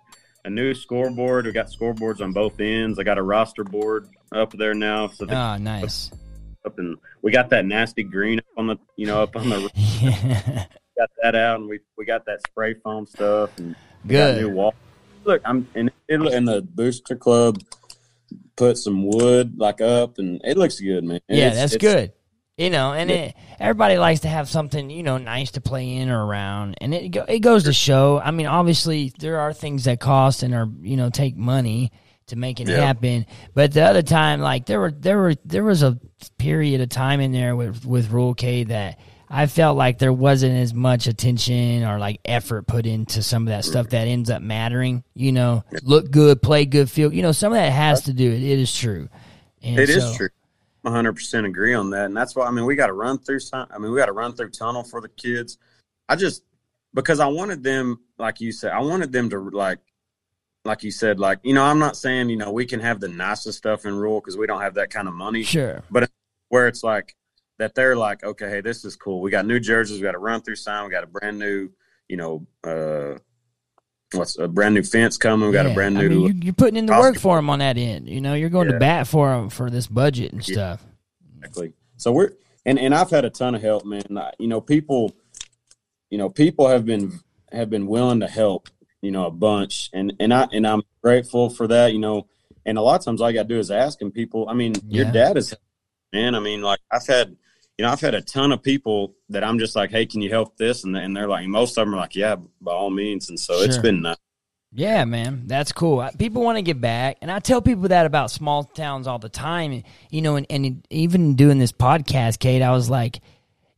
a 0.45 0.51
new 0.51 0.75
scoreboard. 0.75 1.47
We 1.47 1.53
got 1.53 1.67
scoreboards 1.67 2.21
on 2.21 2.33
both 2.33 2.59
ends. 2.59 2.99
I 2.99 3.05
got 3.05 3.19
a 3.19 3.23
roster 3.23 3.65
board 3.65 4.09
up 4.33 4.53
there 4.53 4.75
now. 4.75 5.09
So 5.09 5.27
the, 5.27 5.35
oh, 5.35 5.57
nice. 5.59 6.11
Up 6.65 6.79
and 6.79 6.97
we 7.23 7.31
got 7.31 7.51
that 7.51 7.65
nasty 7.65 8.03
green 8.03 8.39
up 8.39 8.45
on 8.57 8.67
the 8.67 8.77
you 8.97 9.07
know 9.07 9.23
up 9.23 9.37
on 9.37 9.49
the. 9.49 9.71
yeah. 9.75 10.65
got 10.99 11.11
that 11.23 11.35
out, 11.35 11.61
and 11.61 11.69
we 11.69 11.81
we 11.97 12.05
got 12.05 12.27
that 12.27 12.41
spray 12.47 12.75
foam 12.75 13.07
stuff 13.07 13.57
and 13.59 13.77
good 14.07 14.41
new 14.41 14.51
wall 14.51 14.75
look, 15.25 15.43
I'm 15.45 15.69
in 15.75 15.91
in 16.09 16.45
the 16.45 16.63
booster 16.63 17.17
club. 17.17 17.61
Put 18.57 18.77
some 18.77 19.07
wood 19.07 19.59
like 19.59 19.81
up, 19.81 20.19
and 20.19 20.41
it 20.45 20.57
looks 20.57 20.81
good, 20.81 21.03
man. 21.03 21.21
yeah, 21.29 21.49
it's, 21.49 21.57
that's 21.57 21.75
it's, 21.75 21.81
good. 21.81 22.13
You 22.57 22.69
know, 22.69 22.93
and 22.93 23.11
it, 23.11 23.35
everybody 23.59 23.97
likes 23.97 24.21
to 24.21 24.29
have 24.29 24.49
something 24.49 24.91
you 24.91 25.03
know 25.03 25.17
nice 25.17 25.53
to 25.53 25.63
play 25.63 25.97
in 25.97 26.11
or 26.11 26.25
around, 26.25 26.77
and 26.81 26.93
it 26.93 27.17
it 27.29 27.41
goes 27.41 27.65
to 27.65 27.73
show. 27.73 28.21
I 28.23 28.33
mean, 28.33 28.47
obviously 28.47 29.13
there 29.19 29.41
are 29.41 29.55
things 29.55 29.85
that 29.85 29.99
cost 29.99 30.43
and 30.43 30.55
are 30.55 30.69
you 30.83 30.97
know 30.97 31.09
take 31.09 31.37
money 31.37 31.91
to 32.27 32.37
make 32.37 32.61
it 32.61 32.69
yeah. 32.69 32.81
happen. 32.81 33.27
But 33.55 33.73
the 33.73 33.83
other 33.83 34.03
time, 34.03 34.41
like 34.41 34.67
there 34.67 34.81
were 34.81 34.91
there 34.91 35.19
were 35.19 35.35
there 35.45 35.65
was 35.65 35.83
a 35.83 35.99
period 36.39 36.81
of 36.81 36.89
time 36.89 37.21
in 37.21 37.33
there 37.33 37.55
with 37.55 37.85
with 37.85 38.11
Rule 38.11 38.35
K 38.35 38.65
that 38.65 38.99
I 39.31 39.47
felt 39.47 39.77
like 39.77 39.99
there 39.99 40.13
wasn't 40.13 40.57
as 40.57 40.75
much 40.75 41.07
attention 41.07 41.85
or 41.85 42.01
like 42.01 42.21
effort 42.25 42.67
put 42.67 42.85
into 42.85 43.23
some 43.23 43.45
of 43.45 43.51
that 43.51 43.65
stuff 43.65 43.91
that 43.91 44.09
ends 44.09 44.29
up 44.29 44.43
mattering. 44.43 45.05
You 45.15 45.31
know, 45.31 45.65
look 45.83 46.11
good, 46.11 46.43
play 46.43 46.65
good, 46.65 46.91
feel. 46.91 47.15
You 47.15 47.23
know, 47.23 47.31
some 47.31 47.53
of 47.53 47.57
that 47.57 47.71
has 47.71 48.03
to 48.05 48.13
do. 48.13 48.29
It, 48.29 48.43
it 48.43 48.59
is 48.59 48.77
true. 48.77 49.09
And 49.63 49.79
it 49.79 49.89
so, 49.89 49.99
is 49.99 50.17
true. 50.17 50.31
100% 50.85 51.47
agree 51.47 51.75
on 51.75 51.91
that. 51.91 52.07
And 52.07 52.17
that's 52.17 52.35
why, 52.35 52.47
I 52.47 52.51
mean, 52.51 52.65
we 52.65 52.75
got 52.75 52.89
to 52.89 52.93
run 52.93 53.19
through 53.19 53.41
some, 53.41 53.69
I 53.71 53.79
mean, 53.79 53.93
we 53.93 53.99
got 53.99 54.07
to 54.07 54.13
run 54.13 54.33
through 54.33 54.51
tunnel 54.51 54.83
for 54.83 55.01
the 55.01 55.09
kids. 55.09 55.59
I 56.09 56.17
just, 56.17 56.43
because 56.93 57.21
I 57.21 57.27
wanted 57.27 57.63
them, 57.63 58.01
like 58.19 58.41
you 58.41 58.51
said, 58.51 58.73
I 58.73 58.81
wanted 58.81 59.13
them 59.13 59.31
to 59.31 59.39
like, 59.39 59.79
like 60.65 60.83
you 60.83 60.91
said, 60.91 61.21
like, 61.21 61.39
you 61.43 61.55
know, 61.55 61.65
I'm 61.65 61.79
not 61.79 61.97
saying, 61.97 62.31
you 62.31 62.37
know, 62.37 62.51
we 62.51 62.67
can 62.67 62.81
have 62.81 62.99
the 63.01 63.09
nicest 63.09 63.59
stuff 63.59 63.87
in 63.87 63.95
rule 63.95 64.21
because 64.21 64.37
we 64.37 64.47
don't 64.47 64.61
have 64.61 64.75
that 64.75 64.91
kind 64.91 65.07
of 65.07 65.15
money. 65.15 65.43
Sure. 65.43 65.83
But 65.91 66.11
where 66.49 66.67
it's 66.67 66.83
like 66.83 67.15
that 67.61 67.75
they're 67.75 67.95
like, 67.95 68.25
okay, 68.25 68.49
hey, 68.49 68.61
this 68.63 68.87
is 68.87 68.97
cool. 68.97 69.21
We 69.21 69.31
got 69.31 69.45
new 69.45 69.61
jerseys. 69.61 69.99
We 69.99 70.03
got 70.03 70.15
a 70.15 70.19
run 70.19 70.41
through 70.41 70.57
sign. 70.57 70.87
We 70.87 70.91
got 70.91 71.05
a 71.05 71.07
brand 71.07 71.39
new, 71.39 71.69
you 72.09 72.17
know, 72.17 72.47
uh, 72.65 73.19
what's 74.15 74.39
a 74.39 74.49
brand 74.49 74.75
new 74.75 74.83
fence 74.83 75.19
coming. 75.19 75.47
We 75.47 75.53
got 75.53 75.67
yeah. 75.67 75.73
a 75.73 75.75
brand 75.75 75.95
new. 75.97 76.07
I 76.07 76.09
mean, 76.09 76.43
you, 76.43 76.51
are 76.53 76.55
putting 76.55 76.77
in 76.77 76.87
the 76.87 76.95
work 76.95 77.19
for 77.19 77.37
them 77.37 77.51
on 77.51 77.59
that 77.59 77.77
end. 77.77 78.09
You 78.09 78.23
know, 78.23 78.33
you're 78.33 78.49
going 78.49 78.69
yeah. 78.69 78.75
to 78.75 78.79
bat 78.79 79.07
for 79.07 79.29
them 79.29 79.51
for 79.51 79.69
this 79.69 79.87
budget 79.87 80.33
and 80.33 80.43
stuff. 80.43 80.83
Exactly. 81.37 81.75
So 81.99 82.13
we're 82.13 82.31
and 82.65 82.79
and 82.79 82.95
I've 82.95 83.11
had 83.11 83.27
a 83.27 83.31
ton 83.31 83.55
of 83.55 83.61
help, 83.61 83.85
man. 83.85 84.05
You 84.39 84.49
know, 84.49 84.63
people, 84.63 85.15
you 86.09 86.17
know, 86.17 86.31
people 86.31 86.67
have 86.67 86.87
been 86.87 87.21
have 87.53 87.69
been 87.69 87.87
willing 87.87 88.21
to 88.21 88.27
help. 88.27 88.71
You 89.03 89.11
know, 89.11 89.27
a 89.27 89.31
bunch, 89.31 89.91
and 89.93 90.15
and 90.19 90.33
I 90.33 90.49
and 90.51 90.67
I'm 90.67 90.83
grateful 91.03 91.51
for 91.51 91.67
that. 91.69 91.93
You 91.93 91.99
know, 91.99 92.27
and 92.65 92.79
a 92.79 92.81
lot 92.81 93.01
of 93.01 93.05
times 93.05 93.21
all 93.21 93.29
I 93.29 93.33
got 93.33 93.43
to 93.43 93.49
do 93.49 93.59
is 93.59 93.71
asking 93.71 94.13
people. 94.13 94.49
I 94.49 94.55
mean, 94.55 94.75
yeah. 94.87 95.03
your 95.03 95.13
dad 95.13 95.37
is, 95.37 95.55
man. 96.11 96.35
I 96.35 96.41
mean, 96.41 96.63
like 96.63 96.81
I've 96.91 97.07
had 97.07 97.37
you 97.81 97.87
know, 97.87 97.93
I've 97.93 98.01
had 98.03 98.15
a 98.15 98.21
ton 98.21 98.53
of 98.53 98.63
people 98.63 99.15
that 99.31 99.43
I'm 99.43 99.59
just 99.59 99.75
like, 99.75 99.91
hey, 99.91 100.05
can 100.05 100.21
you 100.21 100.29
help 100.29 100.59
this? 100.59 100.85
And, 100.85 100.95
and 100.99 101.17
they're 101.17 101.27
like, 101.27 101.47
most 101.47 101.79
of 101.79 101.87
them 101.87 101.95
are 101.95 101.97
like, 101.97 102.15
yeah, 102.15 102.37
by 102.61 102.73
all 102.73 102.91
means. 102.91 103.31
And 103.31 103.41
so 103.41 103.55
sure. 103.55 103.65
it's 103.65 103.79
been 103.79 104.03
nice. 104.03 104.19
Yeah, 104.71 105.07
man, 105.07 105.45
that's 105.47 105.73
cool. 105.73 106.07
People 106.19 106.43
want 106.43 106.59
to 106.59 106.63
get 106.63 106.79
back, 106.79 107.17
and 107.23 107.31
I 107.31 107.39
tell 107.39 107.63
people 107.63 107.89
that 107.89 108.05
about 108.05 108.31
small 108.31 108.65
towns 108.65 109.07
all 109.07 109.19
the 109.19 109.31
time. 109.31 109.83
You 110.11 110.21
know, 110.21 110.37
and, 110.37 110.47
and 110.51 110.87
even 110.91 111.37
doing 111.37 111.59
this 111.59 111.73
podcast, 111.73 112.39
Cade, 112.39 112.61
I 112.61 112.73
was 112.73 112.91
like, 112.91 113.21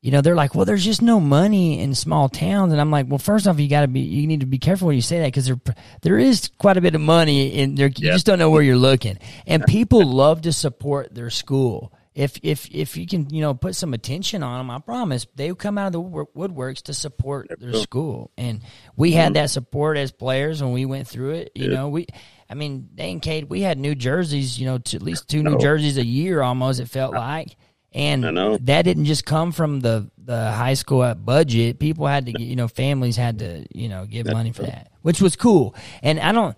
you 0.00 0.10
know, 0.10 0.20
they're 0.20 0.34
like, 0.34 0.56
well, 0.56 0.64
there's 0.64 0.84
just 0.84 1.00
no 1.00 1.20
money 1.20 1.78
in 1.78 1.94
small 1.94 2.28
towns, 2.28 2.72
and 2.72 2.80
I'm 2.80 2.90
like, 2.90 3.06
well, 3.08 3.18
first 3.18 3.46
off, 3.46 3.60
you 3.60 3.68
got 3.68 3.82
to 3.82 3.88
be, 3.88 4.00
you 4.00 4.26
need 4.26 4.40
to 4.40 4.46
be 4.46 4.58
careful 4.58 4.88
when 4.88 4.96
you 4.96 5.02
say 5.02 5.20
that 5.20 5.28
because 5.28 5.46
there, 5.46 5.60
there 6.02 6.18
is 6.18 6.50
quite 6.58 6.76
a 6.76 6.80
bit 6.80 6.96
of 6.96 7.00
money 7.00 7.60
and 7.60 7.78
there. 7.78 7.86
You 7.86 8.06
yep. 8.06 8.14
just 8.14 8.26
don't 8.26 8.40
know 8.40 8.50
where 8.50 8.62
you're 8.62 8.74
looking, 8.74 9.18
and 9.46 9.64
people 9.64 10.04
love 10.04 10.42
to 10.42 10.52
support 10.52 11.14
their 11.14 11.30
school 11.30 11.92
if 12.14 12.38
if 12.42 12.68
if 12.70 12.96
you 12.96 13.06
can 13.06 13.30
you 13.30 13.40
know 13.40 13.54
put 13.54 13.74
some 13.74 13.94
attention 13.94 14.42
on 14.42 14.58
them, 14.58 14.70
I 14.70 14.78
promise 14.80 15.26
they 15.34 15.50
would 15.50 15.58
come 15.58 15.78
out 15.78 15.86
of 15.86 15.92
the 15.92 16.02
woodworks 16.02 16.82
to 16.82 16.94
support 16.94 17.50
their 17.58 17.74
school. 17.74 18.30
And 18.36 18.60
we 18.96 19.12
had 19.12 19.26
mm-hmm. 19.26 19.34
that 19.34 19.50
support 19.50 19.96
as 19.96 20.12
players 20.12 20.62
when 20.62 20.72
we 20.72 20.84
went 20.84 21.08
through 21.08 21.30
it. 21.30 21.52
You 21.54 21.70
yeah. 21.70 21.76
know, 21.76 21.88
we, 21.88 22.06
I 22.50 22.54
mean, 22.54 22.90
Dane 22.94 23.20
Cade, 23.20 23.48
we 23.48 23.62
had 23.62 23.78
new 23.78 23.94
jerseys. 23.94 24.58
You 24.58 24.66
know, 24.66 24.78
to 24.78 24.96
at 24.96 25.02
least 25.02 25.28
two 25.28 25.42
new 25.42 25.58
jerseys 25.58 25.96
a 25.96 26.04
year 26.04 26.42
almost. 26.42 26.80
It 26.80 26.86
felt 26.86 27.14
like. 27.14 27.56
And 27.94 28.24
that 28.24 28.82
didn't 28.82 29.04
just 29.04 29.26
come 29.26 29.52
from 29.52 29.80
the, 29.80 30.10
the 30.16 30.50
high 30.50 30.72
school 30.74 31.14
budget. 31.14 31.78
People 31.78 32.06
had 32.06 32.24
to, 32.24 32.32
get 32.32 32.40
you 32.40 32.56
know, 32.56 32.66
families 32.66 33.16
had 33.16 33.40
to, 33.40 33.66
you 33.70 33.90
know, 33.90 34.06
give 34.06 34.26
money 34.26 34.52
for 34.52 34.62
that, 34.62 34.90
which 35.02 35.20
was 35.20 35.36
cool. 35.36 35.74
And 36.02 36.18
I 36.18 36.32
don't. 36.32 36.56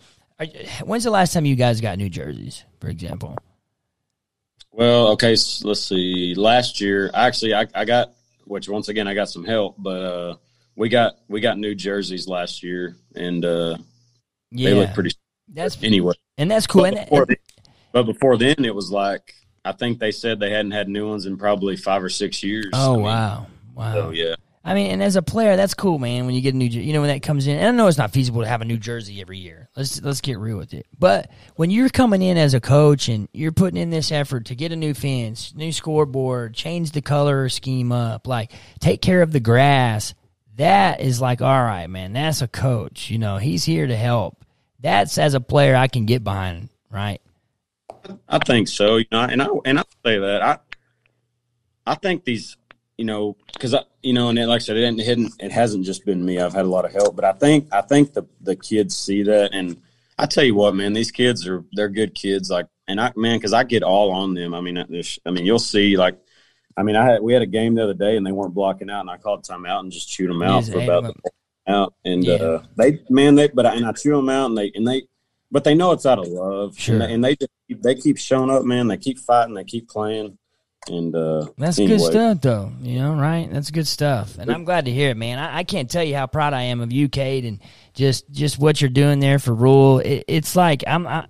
When's 0.84 1.02
the 1.02 1.10
last 1.10 1.32
time 1.32 1.44
you 1.44 1.56
guys 1.56 1.80
got 1.80 1.98
new 1.98 2.08
jerseys, 2.08 2.64
for 2.80 2.88
example? 2.88 3.36
Well, 4.76 5.08
okay, 5.12 5.36
so 5.36 5.68
let's 5.68 5.84
see. 5.84 6.34
Last 6.34 6.80
year, 6.80 7.08
actually, 7.14 7.54
I, 7.54 7.66
I 7.72 7.84
got 7.84 8.10
which 8.44 8.68
once 8.68 8.88
again 8.88 9.06
I 9.06 9.14
got 9.14 9.28
some 9.28 9.44
help, 9.44 9.76
but 9.78 10.02
uh, 10.02 10.34
we 10.74 10.88
got 10.88 11.14
we 11.28 11.40
got 11.40 11.58
new 11.58 11.76
jerseys 11.76 12.26
last 12.26 12.64
year, 12.64 12.96
and 13.14 13.44
uh, 13.44 13.76
yeah. 14.50 14.70
they 14.70 14.74
look 14.74 14.92
pretty. 14.92 15.12
That's 15.46 15.80
anyway, 15.80 16.14
and 16.38 16.50
that's 16.50 16.66
cool. 16.66 16.82
But 16.82 17.04
before, 17.04 17.26
then, 17.26 17.36
but 17.92 18.02
before 18.02 18.36
then, 18.36 18.64
it 18.64 18.74
was 18.74 18.90
like 18.90 19.34
I 19.64 19.70
think 19.70 20.00
they 20.00 20.10
said 20.10 20.40
they 20.40 20.50
hadn't 20.50 20.72
had 20.72 20.88
new 20.88 21.08
ones 21.08 21.26
in 21.26 21.36
probably 21.36 21.76
five 21.76 22.02
or 22.02 22.10
six 22.10 22.42
years. 22.42 22.70
Oh 22.72 22.94
I 22.94 22.96
mean, 22.96 23.04
wow, 23.04 23.46
wow. 23.76 23.92
So 23.92 24.10
yeah, 24.10 24.34
I 24.66 24.72
mean, 24.72 24.90
and 24.90 25.02
as 25.02 25.14
a 25.14 25.22
player, 25.22 25.56
that's 25.56 25.74
cool, 25.74 25.98
man. 25.98 26.24
When 26.24 26.34
you 26.34 26.40
get 26.40 26.54
a 26.54 26.56
new, 26.56 26.64
you 26.64 26.94
know, 26.94 27.02
when 27.02 27.10
that 27.10 27.22
comes 27.22 27.46
in, 27.46 27.58
and 27.58 27.68
I 27.68 27.70
know 27.70 27.86
it's 27.86 27.98
not 27.98 28.12
feasible 28.12 28.40
to 28.40 28.48
have 28.48 28.62
a 28.62 28.64
new 28.64 28.78
jersey 28.78 29.20
every 29.20 29.36
year. 29.36 29.68
Let's 29.76 30.00
let's 30.00 30.22
get 30.22 30.38
real 30.38 30.56
with 30.56 30.72
it. 30.72 30.86
But 30.98 31.30
when 31.56 31.70
you're 31.70 31.90
coming 31.90 32.22
in 32.22 32.38
as 32.38 32.54
a 32.54 32.60
coach 32.60 33.10
and 33.10 33.28
you're 33.32 33.52
putting 33.52 33.78
in 33.78 33.90
this 33.90 34.10
effort 34.10 34.46
to 34.46 34.54
get 34.54 34.72
a 34.72 34.76
new 34.76 34.94
fence, 34.94 35.52
new 35.54 35.70
scoreboard, 35.70 36.54
change 36.54 36.92
the 36.92 37.02
color 37.02 37.50
scheme 37.50 37.92
up, 37.92 38.26
like 38.26 38.52
take 38.80 39.02
care 39.02 39.20
of 39.20 39.32
the 39.32 39.40
grass, 39.40 40.14
that 40.56 41.02
is 41.02 41.20
like, 41.20 41.42
all 41.42 41.62
right, 41.62 41.88
man, 41.88 42.14
that's 42.14 42.40
a 42.40 42.48
coach. 42.48 43.10
You 43.10 43.18
know, 43.18 43.36
he's 43.36 43.64
here 43.64 43.86
to 43.86 43.96
help. 43.96 44.46
That's 44.80 45.18
as 45.18 45.34
a 45.34 45.40
player 45.40 45.76
I 45.76 45.88
can 45.88 46.06
get 46.06 46.24
behind, 46.24 46.70
right? 46.90 47.20
I 48.26 48.38
think 48.38 48.68
so. 48.68 48.96
You 48.96 49.06
know, 49.12 49.20
and 49.20 49.42
I 49.42 49.48
and 49.66 49.78
I 49.78 49.84
say 50.04 50.18
that 50.18 50.42
I 50.42 50.58
I 51.86 51.96
think 51.96 52.24
these 52.24 52.56
you 52.96 53.04
know, 53.04 53.36
because 53.52 53.74
I, 53.74 53.82
you 54.02 54.12
know, 54.12 54.28
and 54.28 54.38
it, 54.38 54.46
like 54.46 54.60
I 54.60 54.64
said, 54.64 54.76
it, 54.76 54.98
it, 54.98 55.32
it 55.40 55.52
hasn't 55.52 55.84
just 55.84 56.04
been 56.04 56.24
me. 56.24 56.38
I've 56.38 56.52
had 56.52 56.64
a 56.64 56.68
lot 56.68 56.84
of 56.84 56.92
help, 56.92 57.16
but 57.16 57.24
I 57.24 57.32
think 57.32 57.68
I 57.72 57.80
think 57.80 58.12
the 58.12 58.24
the 58.40 58.56
kids 58.56 58.96
see 58.96 59.22
that, 59.24 59.50
and 59.52 59.80
I 60.18 60.26
tell 60.26 60.44
you 60.44 60.54
what, 60.54 60.74
man, 60.74 60.92
these 60.92 61.10
kids 61.10 61.46
are 61.46 61.64
they're 61.72 61.88
good 61.88 62.14
kids. 62.14 62.50
Like, 62.50 62.66
and 62.86 63.00
I 63.00 63.12
man, 63.16 63.38
because 63.38 63.52
I 63.52 63.64
get 63.64 63.82
all 63.82 64.12
on 64.12 64.34
them. 64.34 64.54
I 64.54 64.60
mean, 64.60 64.84
this, 64.88 65.18
I 65.26 65.30
mean, 65.30 65.44
you'll 65.44 65.58
see. 65.58 65.96
Like, 65.96 66.18
I 66.76 66.82
mean, 66.82 66.96
I 66.96 67.04
had 67.04 67.22
we 67.22 67.32
had 67.32 67.42
a 67.42 67.46
game 67.46 67.74
the 67.74 67.82
other 67.82 67.94
day, 67.94 68.16
and 68.16 68.26
they 68.26 68.32
weren't 68.32 68.54
blocking 68.54 68.90
out, 68.90 69.00
and 69.00 69.10
I 69.10 69.16
called 69.16 69.44
time 69.44 69.66
out 69.66 69.82
and 69.82 69.92
just 69.92 70.08
chewed 70.08 70.30
them 70.30 70.42
out 70.42 70.64
for 70.64 70.80
about 70.80 71.14
the 71.14 71.30
out, 71.66 71.94
and 72.04 72.24
yeah. 72.24 72.34
uh, 72.34 72.62
they 72.76 73.00
man, 73.10 73.34
they 73.34 73.48
but 73.48 73.66
I, 73.66 73.74
and 73.74 73.86
I 73.86 73.92
chew 73.92 74.14
them 74.14 74.28
out, 74.28 74.46
and 74.46 74.58
they 74.58 74.70
and 74.74 74.86
they. 74.86 75.02
But 75.50 75.62
they 75.62 75.74
know 75.76 75.92
it's 75.92 76.06
out 76.06 76.18
of 76.18 76.26
love, 76.26 76.76
sure. 76.76 76.94
and, 76.94 77.02
they, 77.02 77.12
and 77.12 77.24
they 77.24 77.36
just, 77.36 77.52
they 77.82 77.94
keep 77.94 78.18
showing 78.18 78.50
up, 78.50 78.64
man. 78.64 78.88
They 78.88 78.96
keep 78.96 79.20
fighting, 79.20 79.54
they 79.54 79.62
keep 79.62 79.88
playing, 79.88 80.36
and 80.88 81.14
uh, 81.14 81.46
that's 81.56 81.78
anyway. 81.78 81.96
good 81.96 82.04
stuff, 82.04 82.40
though. 82.40 82.72
You 82.80 82.98
know, 82.98 83.14
right? 83.14 83.48
That's 83.50 83.70
good 83.70 83.86
stuff, 83.86 84.38
and 84.38 84.50
I'm 84.50 84.64
glad 84.64 84.86
to 84.86 84.90
hear 84.90 85.10
it, 85.10 85.16
man. 85.16 85.38
I, 85.38 85.58
I, 85.58 85.64
can't 85.64 85.90
tell 85.90 86.04
you 86.04 86.14
how 86.14 86.26
proud 86.26 86.52
I 86.52 86.62
am 86.62 86.80
of 86.80 86.92
you, 86.92 87.08
Cade, 87.08 87.44
and 87.44 87.60
just 87.94 88.30
just 88.30 88.58
what 88.58 88.80
you're 88.80 88.90
doing 88.90 89.20
there 89.20 89.38
for 89.38 89.54
Rule. 89.54 89.98
It, 90.00 90.24
it's 90.28 90.56
like 90.56 90.84
I'm. 90.86 91.06
I, 91.06 91.26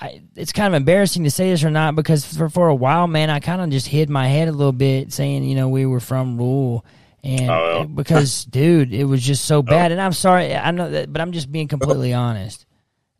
I, 0.00 0.22
it's 0.34 0.52
kind 0.52 0.68
of 0.68 0.78
embarrassing 0.78 1.24
to 1.24 1.30
say 1.30 1.50
this 1.50 1.62
or 1.62 1.70
not 1.70 1.94
because 1.94 2.24
for 2.24 2.48
for 2.48 2.68
a 2.68 2.74
while, 2.74 3.06
man, 3.06 3.28
I 3.28 3.40
kind 3.40 3.60
of 3.60 3.68
just 3.68 3.86
hid 3.86 4.08
my 4.08 4.26
head 4.28 4.48
a 4.48 4.52
little 4.52 4.72
bit, 4.72 5.12
saying 5.12 5.44
you 5.44 5.54
know 5.54 5.68
we 5.68 5.84
were 5.84 6.00
from 6.00 6.38
Rule, 6.38 6.84
and 7.22 7.50
oh, 7.50 7.78
well. 7.80 7.84
because 7.96 8.44
dude, 8.46 8.94
it 8.94 9.04
was 9.04 9.22
just 9.22 9.44
so 9.44 9.58
oh. 9.58 9.62
bad. 9.62 9.90
Oh. 9.90 9.92
And 9.92 10.00
I'm 10.00 10.14
sorry, 10.14 10.54
I 10.54 10.70
know 10.70 10.90
that, 10.90 11.12
but 11.12 11.20
I'm 11.20 11.32
just 11.32 11.52
being 11.52 11.68
completely 11.68 12.14
honest. 12.14 12.64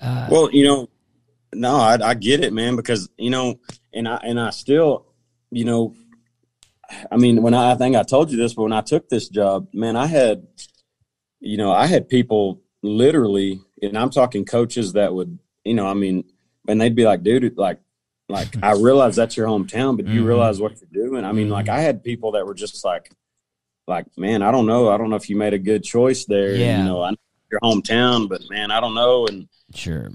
Uh, 0.00 0.28
well, 0.30 0.50
you 0.50 0.64
know, 0.64 0.88
no, 1.52 1.76
I, 1.76 1.98
I 2.02 2.14
get 2.14 2.42
it, 2.42 2.54
man, 2.54 2.76
because 2.76 3.10
you 3.18 3.28
know, 3.28 3.60
and 3.92 4.08
I 4.08 4.16
and 4.22 4.40
I 4.40 4.48
still 4.50 5.06
you 5.50 5.64
know, 5.64 5.94
I 7.10 7.16
mean, 7.16 7.42
when 7.42 7.54
I, 7.54 7.72
I 7.72 7.74
think 7.76 7.96
I 7.96 8.02
told 8.02 8.30
you 8.30 8.36
this, 8.36 8.54
but 8.54 8.62
when 8.64 8.72
I 8.72 8.80
took 8.80 9.08
this 9.08 9.28
job, 9.28 9.68
man, 9.72 9.96
I 9.96 10.06
had, 10.06 10.46
you 11.40 11.56
know, 11.56 11.72
I 11.72 11.86
had 11.86 12.08
people 12.08 12.62
literally, 12.82 13.60
and 13.82 13.96
I'm 13.96 14.10
talking 14.10 14.44
coaches 14.44 14.94
that 14.94 15.14
would, 15.14 15.38
you 15.64 15.74
know, 15.74 15.86
I 15.86 15.94
mean, 15.94 16.24
and 16.68 16.80
they'd 16.80 16.94
be 16.94 17.04
like, 17.04 17.22
dude, 17.22 17.56
like, 17.56 17.80
like 18.28 18.48
I 18.62 18.72
realize 18.80 19.16
that's 19.16 19.36
your 19.36 19.46
hometown, 19.46 19.96
but 19.96 20.06
you 20.06 20.20
mm-hmm. 20.20 20.28
realize 20.28 20.60
what 20.60 20.76
you're 20.80 21.06
doing. 21.06 21.24
I 21.24 21.32
mean, 21.32 21.48
like 21.48 21.66
mm-hmm. 21.66 21.76
I 21.76 21.80
had 21.80 22.04
people 22.04 22.32
that 22.32 22.46
were 22.46 22.54
just 22.54 22.84
like, 22.84 23.10
like, 23.86 24.06
man, 24.16 24.42
I 24.42 24.52
don't 24.52 24.66
know. 24.66 24.88
I 24.90 24.96
don't 24.96 25.10
know 25.10 25.16
if 25.16 25.28
you 25.28 25.36
made 25.36 25.54
a 25.54 25.58
good 25.58 25.82
choice 25.82 26.24
there. 26.24 26.54
Yeah. 26.54 26.78
You 26.78 26.84
know, 26.84 27.02
I 27.02 27.10
know 27.10 27.16
your 27.50 27.60
hometown, 27.60 28.28
but 28.28 28.42
man, 28.48 28.70
I 28.70 28.80
don't 28.80 28.94
know. 28.94 29.26
And 29.26 29.48
sure. 29.74 30.10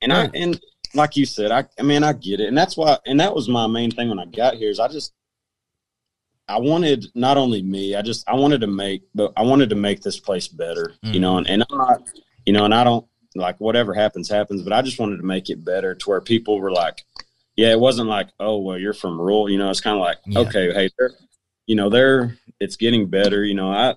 And 0.00 0.12
I, 0.12 0.30
and 0.34 0.60
like 0.96 1.16
you 1.16 1.26
said, 1.26 1.52
I, 1.52 1.64
I 1.78 1.82
mean, 1.82 2.02
I 2.02 2.12
get 2.12 2.40
it, 2.40 2.48
and 2.48 2.58
that's 2.58 2.76
why, 2.76 2.98
and 3.06 3.20
that 3.20 3.34
was 3.34 3.48
my 3.48 3.66
main 3.66 3.90
thing 3.90 4.08
when 4.08 4.18
I 4.18 4.24
got 4.24 4.54
here 4.54 4.70
is 4.70 4.80
I 4.80 4.88
just, 4.88 5.12
I 6.48 6.58
wanted 6.58 7.06
not 7.14 7.36
only 7.36 7.62
me, 7.62 7.94
I 7.94 8.02
just 8.02 8.28
I 8.28 8.34
wanted 8.34 8.60
to 8.60 8.66
make, 8.66 9.02
but 9.14 9.32
I 9.36 9.42
wanted 9.42 9.70
to 9.70 9.76
make 9.76 10.02
this 10.02 10.18
place 10.20 10.48
better, 10.48 10.92
mm-hmm. 11.02 11.14
you 11.14 11.20
know, 11.20 11.38
and, 11.38 11.48
and 11.48 11.64
I'm 11.70 11.78
not, 11.78 12.08
you 12.44 12.52
know, 12.52 12.64
and 12.64 12.74
I 12.74 12.84
don't 12.84 13.06
like 13.34 13.58
whatever 13.60 13.92
happens 13.92 14.28
happens, 14.28 14.62
but 14.62 14.72
I 14.72 14.80
just 14.82 14.98
wanted 14.98 15.18
to 15.18 15.24
make 15.24 15.50
it 15.50 15.64
better 15.64 15.94
to 15.94 16.08
where 16.10 16.20
people 16.20 16.60
were 16.60 16.70
like, 16.70 17.04
yeah, 17.56 17.72
it 17.72 17.80
wasn't 17.80 18.08
like, 18.08 18.28
oh 18.38 18.58
well, 18.58 18.78
you're 18.78 18.92
from 18.92 19.20
Rule, 19.20 19.50
you 19.50 19.58
know, 19.58 19.70
it's 19.70 19.80
kind 19.80 19.96
of 19.96 20.00
like, 20.00 20.18
yeah. 20.24 20.40
okay, 20.40 20.72
hey, 20.72 20.90
they're, 20.98 21.10
you 21.66 21.74
know, 21.74 21.90
they're, 21.90 22.38
it's 22.60 22.76
getting 22.76 23.08
better, 23.08 23.44
you 23.44 23.54
know, 23.54 23.72
I, 23.72 23.96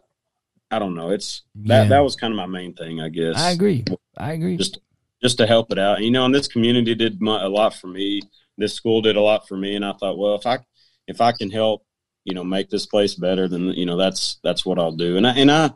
I 0.71 0.79
don't 0.79 0.95
know, 0.95 1.11
it's 1.11 1.43
that 1.55 1.83
yeah. 1.83 1.89
that 1.89 1.99
was 1.99 2.15
kind 2.15 2.33
of 2.33 2.37
my 2.37 2.47
main 2.47 2.73
thing, 2.73 2.99
I 2.99 3.09
guess. 3.09 3.37
I 3.37 3.51
agree, 3.51 3.85
I 4.17 4.33
agree. 4.33 4.57
Just 4.57 4.79
just 5.21 5.37
to 5.37 5.47
help 5.47 5.71
it 5.71 5.79
out. 5.79 6.01
You 6.01 6.11
know, 6.11 6.25
and 6.25 6.33
this 6.33 6.47
community 6.47 6.95
did 6.95 7.21
a 7.21 7.49
lot 7.49 7.75
for 7.75 7.87
me. 7.87 8.21
This 8.57 8.73
school 8.73 9.01
did 9.01 9.15
a 9.15 9.21
lot 9.21 9.47
for 9.47 9.57
me, 9.57 9.75
and 9.75 9.85
I 9.85 9.93
thought, 9.93 10.17
well, 10.17 10.35
if 10.35 10.45
I 10.45 10.59
if 11.07 11.21
I 11.21 11.31
can 11.31 11.49
help, 11.49 11.85
you 12.23 12.33
know, 12.33 12.43
make 12.43 12.69
this 12.69 12.85
place 12.85 13.15
better, 13.15 13.47
then 13.47 13.67
you 13.69 13.85
know 13.85 13.97
that's 13.97 14.39
that's 14.43 14.65
what 14.65 14.79
I'll 14.79 14.95
do. 14.95 15.17
And 15.17 15.25
I 15.25 15.31
and 15.31 15.51
I, 15.51 15.71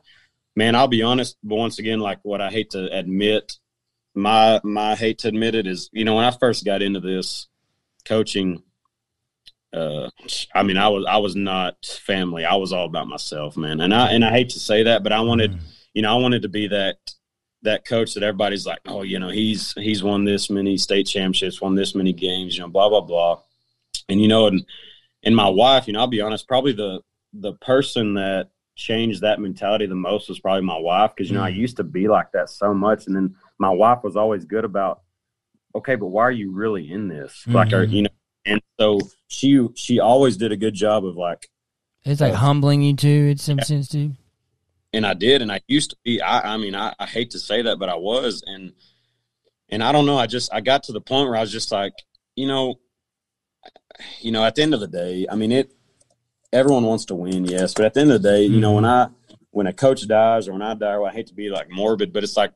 man, 0.55 0.75
I'll 0.75 0.87
be 0.87 1.01
honest. 1.01 1.37
But 1.43 1.55
once 1.55 1.79
again, 1.79 1.99
like 1.99 2.19
what 2.23 2.41
I 2.41 2.49
hate 2.49 2.71
to 2.71 2.85
admit, 2.91 3.57
my 4.15 4.59
my 4.63 4.95
hate 4.95 5.19
to 5.19 5.29
admit 5.29 5.55
it 5.55 5.67
is, 5.67 5.89
you 5.93 6.05
know, 6.05 6.15
when 6.15 6.25
I 6.25 6.31
first 6.31 6.65
got 6.65 6.81
into 6.81 6.99
this 6.99 7.47
coaching, 8.05 8.61
uh, 9.73 10.09
I 10.53 10.63
mean, 10.63 10.77
I 10.77 10.89
was 10.89 11.05
I 11.07 11.17
was 11.17 11.35
not 11.35 11.83
family. 11.85 12.45
I 12.45 12.55
was 12.55 12.73
all 12.73 12.85
about 12.85 13.07
myself, 13.07 13.57
man. 13.57 13.81
And 13.81 13.93
I 13.93 14.11
and 14.11 14.23
I 14.23 14.29
hate 14.29 14.49
to 14.49 14.59
say 14.59 14.83
that, 14.83 15.03
but 15.03 15.13
I 15.13 15.21
wanted, 15.21 15.53
mm. 15.53 15.59
you 15.93 16.01
know, 16.01 16.15
I 16.15 16.21
wanted 16.21 16.43
to 16.43 16.49
be 16.49 16.67
that 16.67 16.97
that 17.63 17.85
coach 17.85 18.13
that 18.13 18.23
everybody's 18.23 18.65
like, 18.65 18.79
oh, 18.85 19.01
you 19.01 19.19
know, 19.19 19.29
he's 19.29 19.73
he's 19.73 20.03
won 20.03 20.25
this 20.25 20.49
many 20.49 20.77
state 20.77 21.07
championships, 21.07 21.61
won 21.61 21.75
this 21.75 21.95
many 21.95 22.13
games, 22.13 22.55
you 22.55 22.61
know, 22.61 22.69
blah 22.69 22.89
blah 22.89 23.01
blah. 23.01 23.39
And 24.09 24.21
you 24.21 24.27
know, 24.27 24.47
and 24.47 24.65
and 25.23 25.35
my 25.35 25.49
wife, 25.49 25.87
you 25.87 25.93
know, 25.93 25.99
I'll 25.99 26.07
be 26.07 26.21
honest, 26.21 26.47
probably 26.47 26.73
the 26.73 27.01
the 27.33 27.53
person 27.53 28.13
that 28.15 28.49
changed 28.75 29.21
that 29.21 29.39
mentality 29.39 29.85
the 29.85 29.95
most 29.95 30.29
was 30.29 30.39
probably 30.39 30.63
my 30.63 30.77
wife 30.77 31.11
because 31.15 31.29
you 31.29 31.35
know 31.35 31.43
mm. 31.43 31.45
I 31.45 31.49
used 31.49 31.77
to 31.77 31.83
be 31.83 32.07
like 32.07 32.31
that 32.33 32.49
so 32.49 32.73
much, 32.73 33.07
and 33.07 33.15
then 33.15 33.35
my 33.57 33.69
wife 33.69 34.03
was 34.03 34.15
always 34.15 34.45
good 34.45 34.65
about, 34.65 35.01
okay, 35.75 35.95
but 35.95 36.07
why 36.07 36.23
are 36.23 36.31
you 36.31 36.51
really 36.51 36.91
in 36.91 37.07
this? 37.07 37.31
Mm-hmm. 37.41 37.55
Like, 37.55 37.73
are, 37.73 37.83
you 37.83 38.03
know, 38.03 38.09
and 38.45 38.61
so 38.79 38.99
she 39.27 39.67
she 39.75 39.99
always 39.99 40.37
did 40.37 40.51
a 40.51 40.57
good 40.57 40.73
job 40.73 41.05
of 41.05 41.15
like, 41.15 41.49
it's 42.03 42.21
like 42.21 42.33
uh, 42.33 42.37
humbling 42.37 42.81
you 42.81 42.95
too. 42.95 43.29
It's 43.31 43.43
some 43.43 43.59
yeah. 43.59 43.63
sense 43.63 43.87
too. 43.87 44.13
And 44.93 45.05
I 45.05 45.15
did, 45.15 45.41
and 45.41 45.51
I 45.51 45.61
used 45.67 45.91
to 45.91 45.97
be. 46.03 46.21
I, 46.21 46.53
I 46.53 46.57
mean, 46.57 46.75
I, 46.75 46.93
I 46.99 47.05
hate 47.05 47.31
to 47.31 47.39
say 47.39 47.63
that, 47.63 47.79
but 47.79 47.89
I 47.89 47.95
was, 47.95 48.43
and 48.45 48.73
and 49.69 49.83
I 49.83 49.91
don't 49.91 50.05
know. 50.05 50.17
I 50.17 50.27
just 50.27 50.53
I 50.53 50.61
got 50.61 50.83
to 50.83 50.91
the 50.91 51.01
point 51.01 51.27
where 51.27 51.37
I 51.37 51.41
was 51.41 51.51
just 51.51 51.71
like, 51.71 51.93
you 52.35 52.47
know, 52.47 52.75
you 54.21 54.31
know, 54.31 54.43
at 54.43 54.55
the 54.55 54.61
end 54.61 54.73
of 54.73 54.79
the 54.79 54.87
day, 54.87 55.25
I 55.29 55.35
mean, 55.35 55.51
it. 55.51 55.73
Everyone 56.51 56.83
wants 56.83 57.05
to 57.05 57.15
win, 57.15 57.45
yes, 57.45 57.73
but 57.73 57.85
at 57.85 57.95
the 57.95 58.01
end 58.01 58.11
of 58.11 58.21
the 58.21 58.29
day, 58.29 58.45
mm-hmm. 58.45 58.53
you 58.53 58.61
know, 58.61 58.73
when 58.73 58.83
mm-hmm. 58.83 59.11
I 59.11 59.35
when 59.53 59.67
a 59.67 59.73
coach 59.73 60.07
dies 60.07 60.47
or 60.47 60.53
when 60.53 60.61
I 60.61 60.73
die, 60.73 60.97
well, 60.97 61.09
I 61.09 61.13
hate 61.13 61.27
to 61.27 61.33
be 61.33 61.49
like 61.49 61.69
morbid, 61.69 62.11
but 62.11 62.23
it's 62.23 62.35
like, 62.35 62.53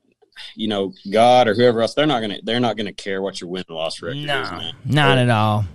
you 0.55 0.67
know, 0.67 0.93
God 1.11 1.47
or 1.47 1.53
whoever 1.53 1.81
else, 1.81 1.93
they're 1.93 2.05
not 2.05 2.21
gonna 2.21 2.39
they're 2.43 2.59
not 2.59 2.75
gonna 2.75 2.93
care 2.93 3.21
what 3.21 3.39
your 3.39 3.49
win 3.49 3.63
loss 3.69 4.01
record 4.01 4.17
no, 4.17 4.41
is, 4.41 4.51
man. 4.51 4.73
Not 4.85 5.17
at 5.17 5.29
all. 5.29 5.65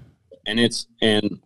And 0.47 0.59
it's 0.61 0.87
and 1.01 1.41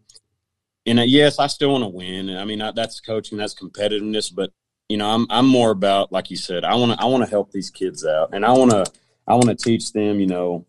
and 0.86 1.00
uh, 1.00 1.02
yes, 1.02 1.38
I 1.38 1.46
still 1.46 1.72
want 1.72 1.84
to 1.84 1.88
win. 1.88 2.28
And 2.30 2.38
I 2.38 2.44
mean, 2.44 2.62
I, 2.62 2.72
that's 2.72 3.00
coaching, 3.00 3.38
that's 3.38 3.54
competitiveness, 3.54 4.34
but 4.34 4.50
you 4.88 4.96
know, 4.96 5.08
I'm 5.08 5.26
I'm 5.30 5.46
more 5.46 5.70
about 5.70 6.12
like 6.12 6.30
you 6.30 6.36
said, 6.36 6.64
I 6.64 6.74
want 6.74 6.92
to 6.92 7.02
I 7.02 7.06
want 7.06 7.24
to 7.24 7.30
help 7.30 7.50
these 7.50 7.70
kids 7.70 8.04
out, 8.04 8.30
and 8.32 8.44
I 8.44 8.52
want 8.52 8.70
to 8.70 8.84
I 9.26 9.34
want 9.34 9.46
to 9.46 9.56
teach 9.56 9.92
them, 9.92 10.20
you 10.20 10.26
know, 10.26 10.64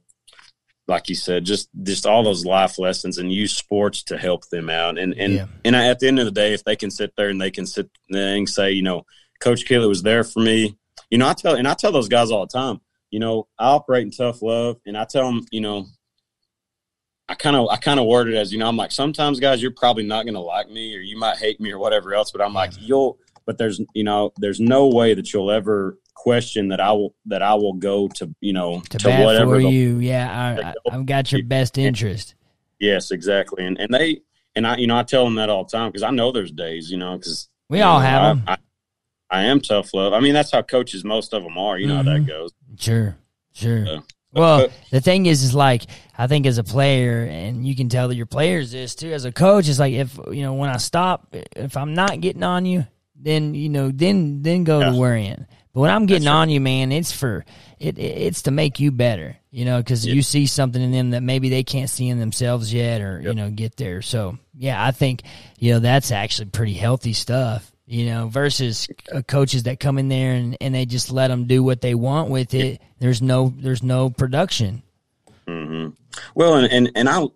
like 0.88 1.10
you 1.10 1.16
said, 1.16 1.46
just 1.46 1.70
just 1.84 2.06
all 2.06 2.24
those 2.24 2.46
life 2.46 2.80
lessons 2.80 3.18
and 3.18 3.32
use 3.32 3.54
sports 3.54 4.04
to 4.04 4.18
help 4.18 4.48
them 4.50 4.70
out. 4.70 4.98
And 4.98 5.14
and 5.14 5.34
yeah. 5.34 5.46
and 5.66 5.76
at 5.76 6.00
the 6.00 6.08
end 6.08 6.20
of 6.20 6.26
the 6.26 6.32
day, 6.32 6.54
if 6.54 6.64
they 6.64 6.76
can 6.76 6.90
sit 6.90 7.14
there 7.16 7.30
and 7.30 7.40
they 7.40 7.52
can 7.52 7.66
sit 7.66 7.90
there 8.10 8.36
and 8.36 8.50
say, 8.50 8.72
you 8.72 8.84
know, 8.84 9.06
Coach 9.40 9.66
Kelly 9.66 9.88
was 9.88 10.04
there 10.04 10.24
for 10.24 10.40
me. 10.40 10.78
You 11.10 11.18
know, 11.18 11.28
I 11.28 11.34
tell 11.34 11.56
and 11.56 11.68
I 11.68 11.74
tell 11.74 11.92
those 11.92 12.10
guys 12.10 12.32
all 12.32 12.46
the 12.46 12.58
time. 12.58 12.82
You 13.12 13.20
know, 13.20 13.48
I 13.60 13.68
operate 13.68 14.04
in 14.04 14.12
tough 14.12 14.42
love, 14.42 14.78
and 14.86 14.98
I 14.98 15.06
tell 15.06 15.26
them, 15.32 15.46
you 15.52 15.62
know, 15.62 15.86
I 17.30 17.36
kind 17.36 17.56
of 17.56 17.68
I 17.70 17.78
kind 17.78 18.00
of 18.00 18.06
word 18.06 18.30
it 18.30 18.36
as, 18.36 18.52
you 18.52 18.58
know, 18.58 18.68
I'm 18.68 18.78
like, 18.78 18.92
sometimes 18.92 19.40
guys, 19.40 19.62
you're 19.62 19.72
probably 19.72 20.04
not 20.04 20.24
going 20.24 20.34
to 20.36 20.42
like 20.42 20.70
me, 20.70 20.96
or 20.96 21.00
you 21.00 21.18
might 21.18 21.38
hate 21.38 21.60
me, 21.60 21.72
or 21.72 21.80
whatever 21.80 22.14
else. 22.14 22.32
But 22.32 22.42
I'm 22.42 22.54
like, 22.54 22.72
you'll. 22.80 23.20
But 23.48 23.58
there's, 23.58 23.82
you 23.96 24.04
know, 24.04 24.34
there's 24.38 24.60
no 24.60 24.88
way 24.90 25.16
that 25.16 25.34
you'll 25.34 25.50
ever 25.50 25.98
question 26.18 26.68
that 26.70 26.82
I 26.82 26.92
will 26.92 27.16
that 27.28 27.42
I 27.42 27.54
will 27.54 27.74
go 27.74 28.08
to 28.10 28.34
you 28.42 28.52
know 28.52 28.82
to, 28.90 28.98
to 28.98 29.24
whatever 29.24 29.56
for 29.56 29.60
you. 29.60 30.00
Yeah, 30.00 30.74
I, 30.86 30.92
have 30.92 31.06
got 31.06 31.32
your 31.32 31.44
best 31.44 31.78
interest. 31.78 32.36
Yes, 32.80 33.12
exactly, 33.12 33.66
and 33.66 33.80
and 33.80 33.94
they 33.94 34.22
and 34.56 34.68
I 34.68 34.78
you 34.78 34.88
know 34.88 34.98
I 34.98 35.04
tell 35.04 35.24
them 35.24 35.36
that 35.36 35.50
all 35.50 35.64
the 35.64 35.72
time 35.72 35.90
because 35.90 36.04
I 36.04 36.10
know 36.10 36.32
there's 36.32 36.52
days 36.52 36.92
you 36.92 36.98
know 36.98 37.18
because 37.18 37.50
we 37.70 37.82
all 37.82 38.00
know, 38.00 38.06
have 38.06 38.22
I, 38.22 38.28
them. 38.28 38.44
I, 38.48 38.58
I, 39.30 39.44
am 39.44 39.62
tough 39.62 39.94
love. 39.94 40.14
I 40.14 40.20
mean 40.20 40.34
that's 40.34 40.52
how 40.52 40.64
coaches 40.64 41.06
most 41.06 41.34
of 41.34 41.44
them 41.44 41.58
are. 41.58 41.78
You 41.78 41.88
know 41.88 42.00
mm-hmm. 42.00 42.08
how 42.08 42.14
that 42.14 42.20
mm-hmm. 42.22 42.30
goes. 42.30 42.52
Sure, 42.78 43.16
sure. 43.54 44.04
well, 44.34 44.68
the 44.92 45.02
thing 45.02 45.28
is, 45.28 45.44
is 45.44 45.54
like 45.54 45.84
I 46.18 46.28
think 46.28 46.46
as 46.46 46.58
a 46.58 46.64
player, 46.64 47.24
and 47.24 47.66
you 47.66 47.76
can 47.76 47.90
tell 47.90 48.08
that 48.10 48.16
your 48.16 48.26
players 48.26 48.72
this 48.72 48.96
too. 48.96 49.14
As 49.14 49.24
a 49.24 49.32
coach, 49.32 49.70
it's 49.70 49.80
like 49.80 49.94
if 49.94 50.20
you 50.32 50.42
know 50.42 50.56
when 50.56 50.70
I 50.70 50.78
stop, 50.78 51.28
if 51.32 51.78
I'm 51.78 51.94
not 51.94 52.20
getting 52.22 52.44
on 52.44 52.66
you, 52.66 52.86
then 53.20 53.54
you 53.54 53.70
know, 53.70 53.92
then 53.92 54.42
then 54.42 54.64
go 54.64 54.80
yeah. 54.80 54.92
to 54.92 54.98
worrying. 54.98 55.46
But 55.74 55.82
when 55.82 55.92
I'm 55.92 56.06
getting 56.06 56.28
on 56.28 56.50
you, 56.50 56.60
man, 56.60 56.92
it's 56.92 57.12
for 57.12 57.46
it. 57.80 58.00
It's 58.00 58.44
to 58.44 58.52
make 58.52 58.80
you 58.80 58.92
better, 58.92 59.38
you 59.52 59.64
know, 59.66 59.78
because 59.78 60.06
yep. 60.06 60.16
you 60.16 60.22
see 60.22 60.48
something 60.48 60.82
in 60.82 60.92
them 60.92 61.12
that 61.12 61.22
maybe 61.22 61.50
they 61.50 61.64
can't 61.64 61.90
see 61.90 62.08
in 62.08 62.20
themselves 62.20 62.74
yet, 62.74 63.02
or 63.02 63.20
yep. 63.20 63.28
you 63.30 63.34
know, 63.36 63.52
get 63.52 63.78
there. 63.78 64.02
So 64.02 64.38
yeah, 64.56 64.84
I 64.84 64.92
think 64.92 65.22
you 65.60 65.74
know 65.74 65.80
that's 65.80 66.12
actually 66.12 66.50
pretty 66.50 66.74
healthy 66.74 67.14
stuff. 67.14 67.72
You 67.86 68.08
know, 68.08 68.28
versus 68.28 68.90
uh, 69.14 69.22
coaches 69.22 69.64
that 69.64 69.80
come 69.80 69.98
in 69.98 70.10
there 70.10 70.34
and, 70.34 70.58
and 70.60 70.76
they 70.76 70.86
just 70.86 71.10
let 71.10 71.30
them 71.30 71.46
do 71.46 71.64
what 71.64 71.80
they 71.80 71.96
want 71.96 72.30
with 72.30 72.54
it. 72.54 72.66
Yep. 72.66 72.82
There's 73.00 73.22
no 73.22 73.54
there's 73.56 73.84
no 73.84 74.10
production. 74.10 74.84
Mm-hmm. 75.48 75.92
Well, 76.36 76.56
and, 76.56 76.72
and 76.72 76.92
and 76.96 77.08
I 77.08 77.28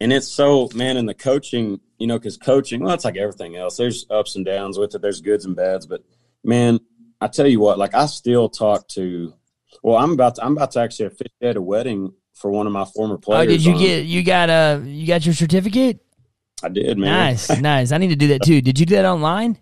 and 0.00 0.12
it's 0.12 0.28
so 0.28 0.68
man 0.74 0.96
in 0.96 1.06
the 1.06 1.14
coaching, 1.14 1.80
you 2.00 2.06
know, 2.06 2.18
because 2.18 2.38
coaching, 2.38 2.82
well, 2.82 2.94
it's 2.94 3.04
like 3.04 3.18
everything 3.18 3.56
else. 3.56 3.76
There's 3.76 4.06
ups 4.10 4.34
and 4.34 4.44
downs 4.44 4.78
with 4.78 4.94
it. 4.94 5.02
There's 5.02 5.20
goods 5.20 5.44
and 5.44 5.54
bads, 5.54 5.86
but 5.86 6.02
man, 6.42 6.80
I 7.20 7.28
tell 7.28 7.46
you 7.46 7.60
what, 7.60 7.78
like 7.78 7.94
I 7.94 8.06
still 8.06 8.48
talk 8.48 8.88
to. 8.88 9.34
Well, 9.82 9.96
I'm 9.96 10.12
about 10.12 10.36
to, 10.36 10.44
I'm 10.44 10.56
about 10.56 10.72
to 10.72 10.80
actually 10.80 11.06
officiate 11.06 11.56
a 11.56 11.62
wedding 11.62 12.14
for 12.32 12.50
one 12.50 12.66
of 12.66 12.72
my 12.72 12.86
former 12.86 13.18
players. 13.18 13.44
Oh, 13.44 13.50
did 13.50 13.64
you 13.64 13.74
on, 13.74 13.78
get 13.78 14.06
you 14.06 14.24
got 14.24 14.48
a 14.48 14.82
you 14.84 15.06
got 15.06 15.26
your 15.26 15.34
certificate? 15.34 16.00
I 16.62 16.70
did, 16.70 16.98
man. 16.98 17.12
Nice, 17.12 17.50
nice. 17.60 17.92
I 17.92 17.98
need 17.98 18.08
to 18.08 18.16
do 18.16 18.28
that 18.28 18.42
too. 18.42 18.62
Did 18.62 18.80
you 18.80 18.86
do 18.86 18.96
that 18.96 19.04
online? 19.04 19.58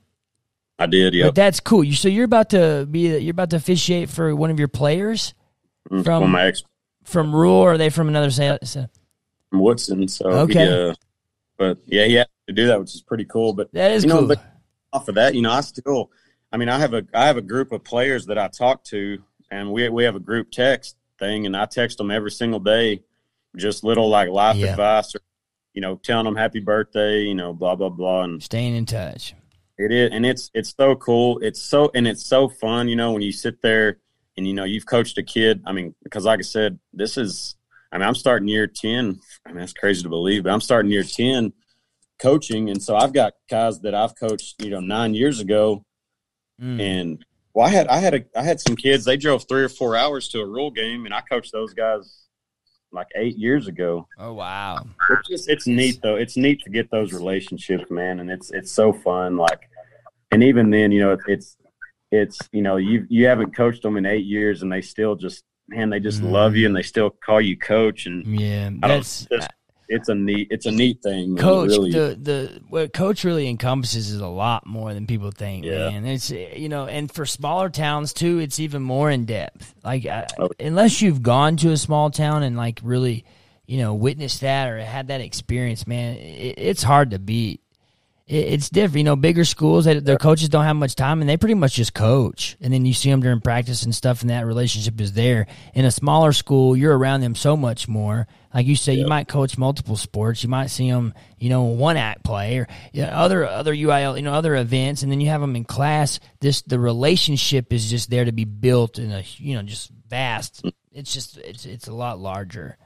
I 0.78 0.86
did. 0.86 1.14
Yeah, 1.14 1.26
But 1.26 1.34
that's 1.34 1.59
cool. 1.59 1.82
You 1.82 1.95
so 1.95 2.07
you're 2.07 2.24
about 2.24 2.51
to 2.51 2.86
be 2.89 3.18
you're 3.18 3.32
about 3.32 3.51
to 3.51 3.57
officiate 3.57 4.11
for 4.11 4.34
one 4.36 4.53
of 4.53 4.61
your 4.61 4.68
players 4.68 5.34
mm, 5.91 6.05
from 6.05 6.30
my 6.30 6.47
ex 6.47 6.62
from 7.03 7.34
Rule. 7.34 7.55
Or 7.55 7.72
are 7.72 7.78
they 7.78 7.91
from 7.91 8.07
another? 8.07 8.30
From 8.30 9.61
Woodson. 9.61 10.07
So 10.07 10.26
okay, 10.26 10.95
but 11.59 11.79
yeah, 11.87 12.07
he 12.07 12.15
had 12.15 12.29
to 12.47 12.55
do 12.55 12.69
that, 12.69 12.81
which 12.81 12.95
is 12.95 13.03
pretty 13.03 13.25
cool. 13.25 13.53
But 13.53 13.73
that 13.73 13.93
is 13.93 14.05
you 14.05 14.09
know, 14.09 14.27
cool. 14.27 14.37
off 14.93 15.09
of 15.09 15.17
that, 15.17 15.35
you 15.35 15.43
know, 15.43 15.53
I 15.53 15.61
still 15.61 16.11
I 16.53 16.57
mean, 16.57 16.69
I 16.69 16.79
have 16.79 16.95
a 16.95 17.05
I 17.13 17.27
have 17.27 17.37
a 17.37 17.43
group 17.43 17.73
of 17.73 17.85
players 17.85 18.27
that 18.27 18.39
I 18.39 18.49
talk 18.49 18.85
to, 18.85 19.23
and 19.51 19.73
we 19.73 19.89
we 19.89 20.05
have 20.05 20.17
a 20.17 20.21
group 20.21 20.51
text 20.51 20.97
thing, 21.19 21.47
and 21.47 21.57
I 21.57 21.67
text 21.67 21.99
them 21.99 22.11
every 22.11 22.31
single 22.31 22.61
day, 22.61 23.03
just 23.57 23.85
little 23.85 24.09
like 24.09 24.31
life 24.31 24.57
yeah. 24.57 24.69
advice, 24.69 25.15
or 25.15 25.21
you 25.75 25.83
know, 25.83 25.97
telling 25.97 26.25
them 26.25 26.37
happy 26.37 26.61
birthday, 26.61 27.23
you 27.23 27.35
know, 27.35 27.53
blah 27.53 27.75
blah 27.75 27.91
blah, 27.91 28.23
and 28.23 28.43
staying 28.43 28.75
in 28.75 28.87
touch. 28.87 29.35
It 29.77 29.93
is, 29.93 30.11
and 30.13 30.25
it's 30.25 30.51
it's 30.55 30.75
so 30.77 30.97
cool. 30.97 31.39
It's 31.41 31.61
so 31.61 31.91
and 31.95 32.09
it's 32.09 32.25
so 32.25 32.49
fun, 32.49 32.89
you 32.89 32.97
know, 32.97 33.13
when 33.13 33.23
you 33.23 33.33
sit 33.33 33.61
there 33.61 33.99
and 34.37 34.47
you 34.47 34.55
know 34.55 34.65
you've 34.65 34.87
coached 34.87 35.19
a 35.19 35.23
kid. 35.23 35.63
I 35.67 35.73
mean, 35.73 35.95
because 36.03 36.25
like 36.25 36.39
I 36.39 36.43
said, 36.43 36.79
this 36.93 37.17
is. 37.17 37.57
I 37.91 37.99
mean, 37.99 38.07
I'm 38.07 38.14
starting 38.14 38.49
year 38.49 38.66
ten. 38.66 39.20
I 39.47 39.51
mean, 39.51 39.61
that's 39.61 39.72
crazy 39.72 40.03
to 40.03 40.09
believe, 40.09 40.45
but 40.45 40.53
I'm 40.53 40.61
starting 40.61 40.91
year 40.91 41.05
ten 41.05 41.53
coaching, 42.18 42.68
and 42.70 42.82
so 42.82 42.97
I've 42.97 43.12
got 43.12 43.34
guys 43.49 43.80
that 43.80 43.95
I've 43.95 44.18
coached, 44.18 44.57
you 44.62 44.70
know, 44.70 44.80
nine 44.80 45.14
years 45.14 45.41
ago 45.41 45.84
Mm. 46.61 46.80
And 46.80 47.24
well, 47.55 47.66
I 47.66 47.70
had 47.70 47.86
I 47.89 47.99
had 47.99 48.14
a 48.14 48.24
I 48.36 48.43
had 48.43 48.61
some 48.61 48.76
kids. 48.76 49.05
They 49.05 49.16
drove 49.16 49.47
three 49.49 49.62
or 49.62 49.68
four 49.68 49.97
hours 49.97 50.28
to 50.28 50.41
a 50.41 50.47
rule 50.47 50.70
game, 50.70 51.05
and 51.07 51.14
I 51.14 51.20
coached 51.20 51.53
those 51.53 51.72
guys 51.72 52.26
like 52.93 53.07
eight 53.16 53.36
years 53.36 53.68
ago. 53.68 54.07
Oh 54.18 54.32
wow! 54.32 54.84
It's 55.11 55.28
just 55.28 55.49
it's 55.49 55.66
neat 55.66 56.01
though. 56.03 56.16
It's 56.16 56.36
neat 56.36 56.62
to 56.62 56.70
get 56.70 56.91
those 56.91 57.12
relationships, 57.12 57.91
man, 57.91 58.20
and 58.20 58.30
it's 58.30 58.51
it's 58.51 58.72
so 58.72 58.93
fun. 58.93 59.36
Like, 59.36 59.68
and 60.30 60.43
even 60.43 60.70
then, 60.70 60.91
you 60.91 61.01
know, 61.01 61.16
it's 61.26 61.57
it's 62.11 62.39
you 62.53 62.62
know 62.62 62.76
you 62.76 63.07
you 63.09 63.26
haven't 63.26 63.55
coached 63.55 63.82
them 63.82 63.97
in 63.97 64.07
eight 64.07 64.26
years, 64.26 64.62
and 64.62 64.72
they 64.72 64.80
still 64.80 65.14
just 65.14 65.45
man, 65.69 65.91
they 65.91 66.01
just 66.01 66.23
mm. 66.23 66.31
love 66.31 66.57
you, 66.57 66.66
and 66.66 66.75
they 66.75 66.83
still 66.83 67.11
call 67.11 67.41
you 67.41 67.57
coach. 67.57 68.07
And 68.07 68.27
yeah, 68.41 68.71
that's 68.81 69.27
just, 69.27 69.49
it's 69.89 70.09
a 70.09 70.14
neat 70.14 70.49
it's 70.51 70.66
a 70.66 70.71
neat 70.71 71.03
thing. 71.03 71.37
Coach, 71.37 71.71
really. 71.71 71.93
the 71.93 72.19
the 72.21 72.61
what 72.69 72.93
coach 72.93 73.25
really 73.25 73.49
encompasses 73.49 74.11
is 74.11 74.21
a 74.21 74.27
lot 74.27 74.66
more 74.66 74.93
than 74.93 75.07
people 75.07 75.31
think. 75.31 75.64
Yeah. 75.64 75.91
man. 75.91 76.07
It's 76.07 76.31
you 76.31 76.69
know, 76.69 76.87
and 76.87 77.11
for 77.11 77.25
smaller 77.25 77.71
towns 77.71 78.12
too, 78.12 78.39
it's 78.39 78.61
even 78.61 78.83
more 78.83 79.11
in 79.11 79.25
depth. 79.25 79.75
Like 79.85 80.07
oh. 80.07 80.51
unless 80.61 81.01
you've 81.01 81.23
gone 81.23 81.57
to 81.59 81.71
a 81.71 81.77
small 81.77 82.11
town 82.11 82.43
and 82.43 82.57
like 82.57 82.81
really, 82.83 83.25
you 83.66 83.79
know, 83.79 83.95
witnessed 83.95 84.43
that 84.43 84.69
or 84.69 84.79
had 84.79 85.09
that 85.09 85.21
experience, 85.21 85.87
man, 85.87 86.16
it, 86.16 86.55
it's 86.59 86.83
hard 86.83 87.12
to 87.12 87.19
beat 87.19 87.62
it's 88.29 88.68
different. 88.68 88.99
You 88.99 89.05
know, 89.05 89.16
bigger 89.16 89.45
schools, 89.45 89.87
they, 89.87 89.99
their 90.01 90.18
coaches 90.18 90.51
don't 90.51 90.64
have 90.64 90.76
much 90.76 90.95
time 90.95 91.22
and 91.22 91.29
they 91.29 91.39
pretty 91.39 91.55
much 91.55 91.74
just 91.74 91.95
coach. 91.95 92.59
And 92.61 92.72
then 92.72 92.85
you 92.85 92.93
see 92.93 93.11
them 93.11 93.22
during 93.22 93.41
practice 93.41 93.85
and 93.85 93.95
stuff, 93.95 94.20
and 94.20 94.29
that 94.29 94.45
relationship 94.45 95.01
is 95.01 95.14
there. 95.14 95.47
In 95.72 95.87
a 95.87 95.91
smaller 95.91 96.33
school, 96.33 96.76
you're 96.76 96.97
around 96.97 97.22
them 97.22 97.35
so 97.35 97.57
much 97.57 97.89
more. 97.89 98.26
Like 98.53 98.66
you 98.66 98.76
say, 98.76 98.95
you 98.95 99.07
might 99.07 99.29
coach 99.29 99.57
multiple 99.57 99.97
sports. 99.97 100.43
You 100.43 100.51
might 100.51 100.66
see 100.66 100.91
them, 100.91 101.14
you 101.39 101.49
know, 101.49 101.64
one 101.64 101.97
act 101.97 102.22
play 102.22 102.59
or 102.59 102.68
you 102.93 103.03
know, 103.03 103.09
other 103.09 103.47
other 103.47 103.74
UIL, 103.74 104.16
you 104.16 104.22
know, 104.22 104.35
other 104.35 104.57
events, 104.57 105.03
and 105.03 105.11
then 105.11 105.20
you 105.20 105.29
have 105.29 105.41
them 105.41 105.57
in 105.57 105.64
class. 105.64 106.20
This 106.41 106.62
the 106.62 106.79
relationship 106.79 107.72
is 107.72 107.89
just 107.91 108.11
there 108.11 108.24
to 108.24 108.33
be 108.33 108.45
built 108.45 108.99
in 108.99 109.11
a 109.11 109.22
you 109.37 109.55
know 109.55 109.62
just 109.62 109.91
vast. 110.09 110.64
Mm. 110.64 110.72
It's 110.93 111.14
just 111.14 111.39
it's 111.39 111.64
it's 111.64 111.89
a 111.89 111.95
lot 111.95 112.18
larger. 112.18 112.76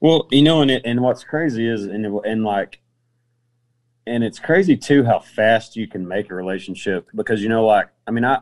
Well, 0.00 0.28
you 0.30 0.42
know, 0.42 0.62
and 0.62 0.70
it, 0.70 0.82
and 0.84 1.00
what's 1.00 1.24
crazy 1.24 1.66
is 1.66 1.84
and 1.84 2.04
and 2.24 2.44
like 2.44 2.80
and 4.06 4.22
it's 4.22 4.38
crazy 4.38 4.76
too 4.76 5.04
how 5.04 5.18
fast 5.18 5.76
you 5.76 5.86
can 5.86 6.06
make 6.06 6.30
a 6.30 6.34
relationship 6.34 7.08
because 7.14 7.42
you 7.42 7.48
know 7.48 7.64
like 7.64 7.88
i 8.06 8.10
mean 8.10 8.24
i 8.24 8.40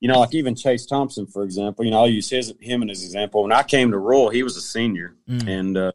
you 0.00 0.08
know 0.08 0.20
like 0.20 0.34
even 0.34 0.54
chase 0.54 0.86
thompson 0.86 1.26
for 1.26 1.42
example 1.42 1.84
you 1.84 1.90
know 1.90 1.98
i'll 1.98 2.08
use 2.08 2.30
his 2.30 2.52
him 2.60 2.82
and 2.82 2.90
his 2.90 3.04
example 3.04 3.42
when 3.42 3.52
i 3.52 3.62
came 3.62 3.90
to 3.90 3.98
Rule, 3.98 4.30
he 4.30 4.42
was 4.42 4.56
a 4.56 4.60
senior 4.60 5.16
mm. 5.28 5.46
and 5.46 5.76
uh 5.76 5.92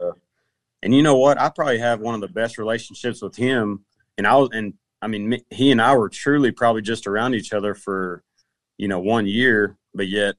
and 0.83 0.93
you 0.93 1.03
know 1.03 1.17
what? 1.17 1.39
I 1.39 1.49
probably 1.49 1.79
have 1.79 1.99
one 1.99 2.15
of 2.15 2.21
the 2.21 2.27
best 2.27 2.57
relationships 2.57 3.21
with 3.21 3.35
him. 3.35 3.83
And 4.17 4.27
I 4.27 4.35
was, 4.35 4.49
and 4.53 4.73
I 5.01 5.07
mean, 5.07 5.39
he 5.49 5.71
and 5.71 5.81
I 5.81 5.95
were 5.95 6.09
truly 6.09 6.51
probably 6.51 6.81
just 6.81 7.07
around 7.07 7.33
each 7.33 7.53
other 7.53 7.73
for, 7.73 8.23
you 8.77 8.87
know, 8.87 8.99
one 8.99 9.27
year, 9.27 9.77
but 9.93 10.07
yet, 10.07 10.35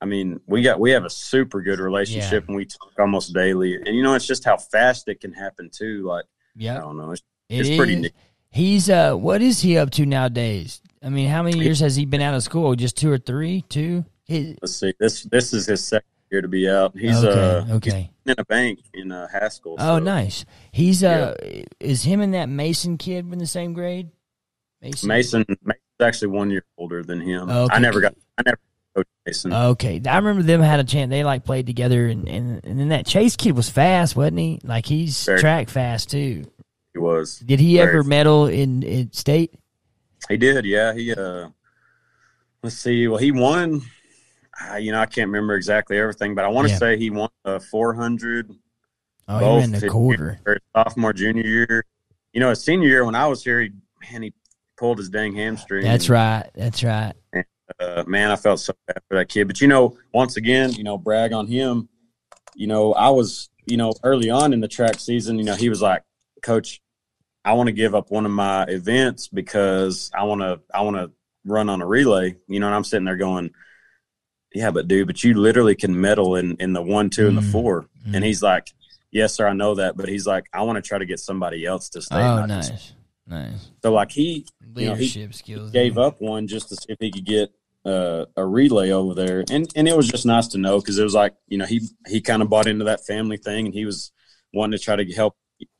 I 0.00 0.04
mean, 0.04 0.40
we 0.46 0.62
got 0.62 0.78
we 0.78 0.92
have 0.92 1.04
a 1.04 1.10
super 1.10 1.60
good 1.60 1.80
relationship, 1.80 2.44
yeah. 2.44 2.46
and 2.46 2.56
we 2.56 2.66
talk 2.66 2.92
almost 3.00 3.34
daily. 3.34 3.74
And 3.74 3.96
you 3.96 4.02
know, 4.04 4.14
it's 4.14 4.26
just 4.26 4.44
how 4.44 4.56
fast 4.56 5.08
it 5.08 5.20
can 5.20 5.32
happen 5.32 5.70
too. 5.72 6.04
Like, 6.04 6.24
yeah, 6.54 6.76
I 6.76 6.80
don't 6.80 6.96
know, 6.96 7.10
it's, 7.10 7.22
it 7.48 7.66
it's 7.66 7.76
pretty 7.76 7.96
neat. 7.96 8.12
He's 8.50 8.88
uh, 8.90 9.14
what 9.14 9.42
is 9.42 9.60
he 9.60 9.78
up 9.78 9.90
to 9.92 10.06
nowadays? 10.06 10.80
I 11.02 11.10
mean, 11.10 11.28
how 11.28 11.42
many 11.42 11.58
years 11.58 11.80
has 11.80 11.96
he 11.96 12.06
been 12.06 12.20
out 12.20 12.34
of 12.34 12.42
school? 12.42 12.74
Just 12.74 12.96
two 12.96 13.10
or 13.10 13.18
three? 13.18 13.62
Two? 13.68 14.04
Let's 14.28 14.76
see. 14.76 14.92
This 14.98 15.22
this 15.24 15.52
is 15.52 15.66
his 15.66 15.84
second 15.84 16.08
year 16.30 16.42
to 16.42 16.48
be 16.48 16.68
out. 16.68 16.96
He's 16.96 17.24
okay, 17.24 17.70
uh 17.70 17.76
okay. 17.76 18.10
He's 18.24 18.32
in 18.32 18.40
a 18.40 18.44
bank 18.44 18.80
in 18.92 19.12
uh, 19.12 19.28
Haskell. 19.28 19.76
Oh, 19.78 19.98
so. 19.98 19.98
Nice. 19.98 20.44
He's 20.72 21.04
uh, 21.04 21.36
yeah. 21.42 21.62
is 21.80 22.02
him 22.02 22.20
and 22.20 22.34
that 22.34 22.48
Mason 22.48 22.98
kid 22.98 23.30
in 23.32 23.38
the 23.38 23.46
same 23.46 23.72
grade? 23.72 24.10
Mason. 24.82 25.08
Mason 25.08 25.44
Mason's 25.62 25.82
actually 26.00 26.28
one 26.28 26.50
year 26.50 26.64
older 26.76 27.02
than 27.02 27.20
him. 27.20 27.48
Okay. 27.48 27.74
I 27.74 27.78
never 27.78 28.00
got. 28.00 28.14
I 28.36 28.42
never 28.44 28.58
coached 28.94 29.10
Mason. 29.26 29.52
Okay, 29.52 30.00
I 30.06 30.16
remember 30.16 30.42
them 30.42 30.60
had 30.60 30.80
a 30.80 30.84
chance. 30.84 31.10
They 31.10 31.24
like 31.24 31.44
played 31.44 31.66
together, 31.66 32.06
and 32.06 32.28
and, 32.28 32.64
and 32.64 32.78
then 32.78 32.88
that 32.88 33.06
Chase 33.06 33.36
kid 33.36 33.56
was 33.56 33.70
fast, 33.70 34.16
wasn't 34.16 34.38
he? 34.38 34.60
Like 34.62 34.86
he's 34.86 35.24
Very 35.24 35.40
track 35.40 35.68
fast 35.68 36.10
too. 36.10 36.44
He 36.98 37.02
was. 37.02 37.38
Did 37.38 37.60
he 37.60 37.76
Very 37.76 37.88
ever 37.88 38.04
medal 38.04 38.46
in, 38.46 38.82
in 38.82 39.12
state? 39.12 39.54
He 40.28 40.36
did. 40.36 40.64
Yeah. 40.64 40.92
He 40.92 41.12
uh. 41.12 41.48
Let's 42.62 42.76
see. 42.76 43.06
Well, 43.06 43.18
he 43.18 43.30
won 43.30 43.82
uh, 44.60 44.76
you 44.76 44.92
know, 44.92 45.00
I 45.00 45.06
can't 45.06 45.28
remember 45.28 45.54
exactly 45.54 45.98
everything, 45.98 46.34
but 46.34 46.44
I 46.44 46.48
want 46.48 46.66
to 46.68 46.72
yeah. 46.72 46.78
say 46.78 46.96
he 46.96 47.10
won 47.10 47.30
a 47.44 47.60
400. 47.60 48.50
Oh, 49.28 49.40
both 49.40 49.60
ran 49.60 49.72
the 49.72 49.88
quarter. 49.88 50.40
Year, 50.46 50.60
sophomore, 50.74 51.12
junior 51.12 51.46
year. 51.46 51.84
You 52.32 52.40
know, 52.40 52.50
his 52.50 52.62
senior 52.62 52.88
year 52.88 53.04
when 53.04 53.14
I 53.14 53.26
was 53.26 53.44
here, 53.44 53.60
he 53.60 53.70
man, 54.10 54.22
he 54.22 54.32
pulled 54.76 54.98
his 54.98 55.10
dang 55.10 55.34
hamstring. 55.34 55.84
That's 55.84 56.08
right. 56.08 56.48
That's 56.54 56.82
right. 56.82 57.12
And, 57.32 57.44
uh, 57.78 58.04
man, 58.06 58.30
I 58.30 58.36
felt 58.36 58.60
so 58.60 58.74
bad 58.86 59.02
for 59.08 59.16
that 59.16 59.28
kid. 59.28 59.46
But 59.46 59.60
you 59.60 59.68
know, 59.68 59.96
once 60.12 60.36
again, 60.36 60.72
you 60.72 60.82
know, 60.82 60.98
brag 60.98 61.32
on 61.32 61.46
him. 61.46 61.88
You 62.54 62.66
know, 62.66 62.94
I 62.94 63.10
was, 63.10 63.50
you 63.66 63.76
know, 63.76 63.92
early 64.02 64.30
on 64.30 64.52
in 64.52 64.60
the 64.60 64.68
track 64.68 64.98
season, 64.98 65.38
you 65.38 65.44
know, 65.44 65.54
he 65.54 65.68
was 65.68 65.82
like, 65.82 66.02
Coach, 66.42 66.80
I 67.48 67.52
want 67.54 67.68
to 67.68 67.72
give 67.72 67.94
up 67.94 68.10
one 68.10 68.26
of 68.26 68.32
my 68.32 68.64
events 68.64 69.28
because 69.28 70.10
I 70.14 70.24
want 70.24 70.40
to, 70.42 70.60
I 70.72 70.82
want 70.82 70.96
to 70.96 71.10
run 71.44 71.68
on 71.68 71.80
a 71.80 71.86
relay. 71.86 72.36
You 72.46 72.60
know, 72.60 72.66
and 72.66 72.74
I'm 72.74 72.84
sitting 72.84 73.04
there 73.04 73.16
going 73.16 73.50
yeah, 74.54 74.70
but 74.70 74.88
dude, 74.88 75.06
but 75.06 75.22
you 75.22 75.34
literally 75.34 75.74
can 75.74 76.00
medal 76.00 76.36
in 76.36 76.56
in 76.56 76.72
the 76.72 76.82
one, 76.82 77.10
two, 77.10 77.28
and 77.28 77.36
the 77.36 77.42
mm. 77.42 77.52
4 77.52 77.82
mm. 77.82 78.14
And 78.14 78.24
he's 78.24 78.42
like, 78.42 78.72
yes, 79.10 79.34
sir, 79.34 79.46
I 79.46 79.52
know 79.52 79.74
that, 79.76 79.96
but 79.96 80.08
he's 80.08 80.26
like, 80.26 80.46
I 80.52 80.62
want 80.62 80.76
to 80.76 80.82
try 80.82 80.98
to 80.98 81.06
get 81.06 81.20
somebody 81.20 81.64
else 81.66 81.90
to 81.90 82.02
stay. 82.02 82.16
Oh, 82.16 82.46
nice, 82.46 82.70
just. 82.70 82.94
nice. 83.26 83.70
So 83.82 83.92
like 83.92 84.10
he 84.10 84.46
leadership 84.74 85.16
you 85.16 85.22
know, 85.22 85.28
he 85.28 85.32
skills 85.32 85.70
gave 85.70 85.96
man. 85.96 86.04
up 86.04 86.20
one 86.20 86.46
just 86.46 86.70
to 86.70 86.76
see 86.76 86.86
if 86.88 86.98
he 87.00 87.10
could 87.10 87.26
get 87.26 87.52
uh, 87.84 88.24
a 88.36 88.44
relay 88.44 88.90
over 88.90 89.14
there, 89.14 89.44
and 89.50 89.68
and 89.76 89.88
it 89.88 89.96
was 89.96 90.08
just 90.08 90.26
nice 90.26 90.48
to 90.48 90.58
know 90.58 90.80
because 90.80 90.98
it 90.98 91.04
was 91.04 91.14
like 91.14 91.34
you 91.46 91.58
know 91.58 91.66
he 91.66 91.82
he 92.06 92.20
kind 92.20 92.42
of 92.42 92.48
bought 92.48 92.66
into 92.66 92.84
that 92.84 93.04
family 93.06 93.36
thing, 93.36 93.66
and 93.66 93.74
he 93.74 93.84
was 93.84 94.12
wanting 94.52 94.78
to 94.78 94.82
try 94.82 94.96
to 94.96 95.04
help 95.12 95.36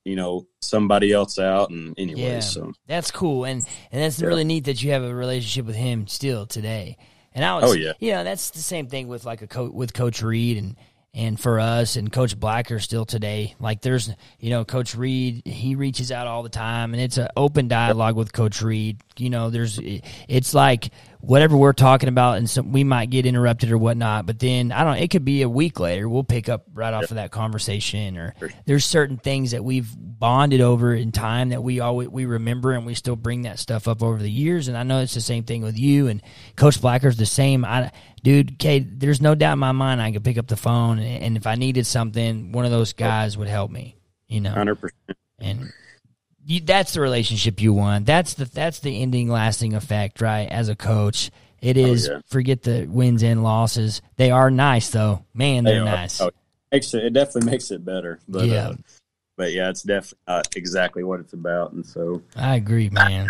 you 0.08 0.16
know 0.16 0.46
somebody 0.60 1.12
else 1.12 1.38
out 1.38 1.70
and 1.70 1.94
anyway 1.98 2.20
yeah, 2.20 2.40
so. 2.40 2.72
that's 2.86 3.10
cool 3.10 3.44
and 3.44 3.62
and 3.92 4.02
that's 4.02 4.20
yeah. 4.20 4.26
really 4.26 4.44
neat 4.44 4.64
that 4.64 4.82
you 4.82 4.90
have 4.92 5.02
a 5.02 5.14
relationship 5.14 5.66
with 5.66 5.76
him 5.76 6.06
still 6.06 6.46
today. 6.46 6.96
And 7.34 7.44
I 7.44 7.54
was, 7.56 7.70
oh 7.70 7.74
yeah, 7.74 7.92
you 8.00 8.12
know, 8.12 8.24
that's 8.24 8.50
the 8.50 8.58
same 8.58 8.88
thing 8.88 9.06
with 9.06 9.24
like 9.24 9.42
a 9.42 9.46
coach 9.46 9.72
with 9.72 9.92
Coach 9.92 10.22
Reed 10.22 10.56
and 10.56 10.76
and 11.14 11.38
for 11.38 11.58
us 11.58 11.96
and 11.96 12.12
Coach 12.12 12.38
Blacker 12.38 12.78
still 12.78 13.04
today. 13.04 13.54
Like 13.58 13.80
there's, 13.80 14.10
you 14.38 14.50
know, 14.50 14.64
Coach 14.64 14.94
Reed, 14.94 15.42
he 15.46 15.74
reaches 15.74 16.12
out 16.12 16.26
all 16.26 16.42
the 16.42 16.48
time, 16.48 16.92
and 16.94 17.02
it's 17.02 17.18
an 17.18 17.28
open 17.36 17.68
dialogue 17.68 18.16
with 18.16 18.32
Coach 18.32 18.62
Reed. 18.62 19.00
You 19.16 19.30
know, 19.30 19.50
there's, 19.50 19.80
it's 20.28 20.54
like 20.54 20.90
whatever 21.20 21.56
we're 21.56 21.72
talking 21.72 22.08
about, 22.08 22.38
and 22.38 22.48
some, 22.48 22.72
we 22.72 22.84
might 22.84 23.10
get 23.10 23.26
interrupted 23.26 23.72
or 23.72 23.78
whatnot. 23.78 24.26
But 24.26 24.38
then 24.38 24.70
I 24.70 24.84
don't. 24.84 24.98
It 24.98 25.10
could 25.10 25.24
be 25.24 25.42
a 25.42 25.48
week 25.48 25.80
later. 25.80 26.08
We'll 26.08 26.24
pick 26.24 26.48
up 26.48 26.66
right 26.72 26.94
off 26.94 27.10
of 27.10 27.16
that 27.16 27.30
conversation, 27.30 28.16
or 28.16 28.34
there's 28.66 28.84
certain 28.84 29.16
things 29.16 29.50
that 29.52 29.64
we've 29.64 29.88
bonded 29.96 30.60
over 30.60 30.94
in 30.94 31.10
time 31.10 31.48
that 31.50 31.62
we 31.62 31.80
always 31.80 32.08
we 32.08 32.26
remember, 32.26 32.72
and 32.72 32.86
we 32.86 32.94
still 32.94 33.16
bring 33.16 33.42
that 33.42 33.58
stuff 33.58 33.88
up 33.88 34.02
over 34.02 34.18
the 34.18 34.30
years. 34.30 34.68
And 34.68 34.76
I 34.76 34.84
know 34.84 35.00
it's 35.00 35.14
the 35.14 35.20
same 35.20 35.44
thing 35.44 35.62
with 35.62 35.78
you 35.78 36.08
and 36.08 36.22
Coach 36.56 36.80
Blacker's 36.80 37.16
the 37.16 37.26
same. 37.26 37.64
I, 37.64 37.90
dude, 38.22 38.58
Cade, 38.58 39.00
there's 39.00 39.20
no 39.20 39.34
doubt 39.34 39.54
in 39.54 39.58
my 39.58 39.72
mind 39.72 40.00
I 40.00 40.12
could 40.12 40.24
pick 40.24 40.38
up 40.38 40.46
the 40.46 40.56
phone, 40.56 40.98
and 40.98 41.36
if 41.36 41.46
I 41.46 41.54
needed 41.54 41.86
something, 41.86 42.52
one 42.52 42.64
of 42.64 42.70
those 42.70 42.92
guys 42.92 43.36
would 43.36 43.48
help 43.48 43.70
me. 43.70 43.96
You 44.26 44.40
know, 44.40 44.50
hundred 44.50 44.76
percent. 44.76 45.16
And 45.38 45.72
you, 46.44 46.60
that's 46.60 46.92
the 46.92 47.00
relationship 47.00 47.60
you 47.60 47.72
want. 47.72 48.06
That's 48.06 48.34
the 48.34 48.44
that's 48.44 48.80
the 48.80 49.00
ending, 49.02 49.28
lasting 49.28 49.74
effect, 49.74 50.20
right? 50.20 50.48
As 50.48 50.68
a 50.68 50.76
coach, 50.76 51.30
it 51.60 51.76
is 51.76 52.08
oh. 52.08 52.12
Oh, 52.12 52.14
yeah. 52.16 52.20
Forget 52.26 52.62
the 52.62 52.86
wins 52.86 53.22
and 53.22 53.42
losses. 53.42 54.02
They 54.16 54.30
are 54.30 54.50
nice, 54.50 54.90
though. 54.90 55.24
Man, 55.32 55.64
they're 55.64 55.80
they 55.80 55.90
nice. 55.90 56.20
Oh, 56.20 56.30
it, 56.70 56.94
it 56.94 57.12
definitely 57.12 57.50
makes 57.50 57.70
it 57.70 57.84
better. 57.84 58.20
But 58.28 58.46
yeah. 58.46 58.68
Uh, 58.68 58.74
but 59.38 59.52
yeah, 59.52 59.70
it's 59.70 59.82
definitely 59.82 60.18
not 60.26 60.46
uh, 60.46 60.50
exactly 60.56 61.04
what 61.04 61.20
it's 61.20 61.32
about. 61.32 61.72
And 61.72 61.86
so 61.86 62.22
I 62.36 62.56
agree, 62.56 62.90
man. 62.90 63.28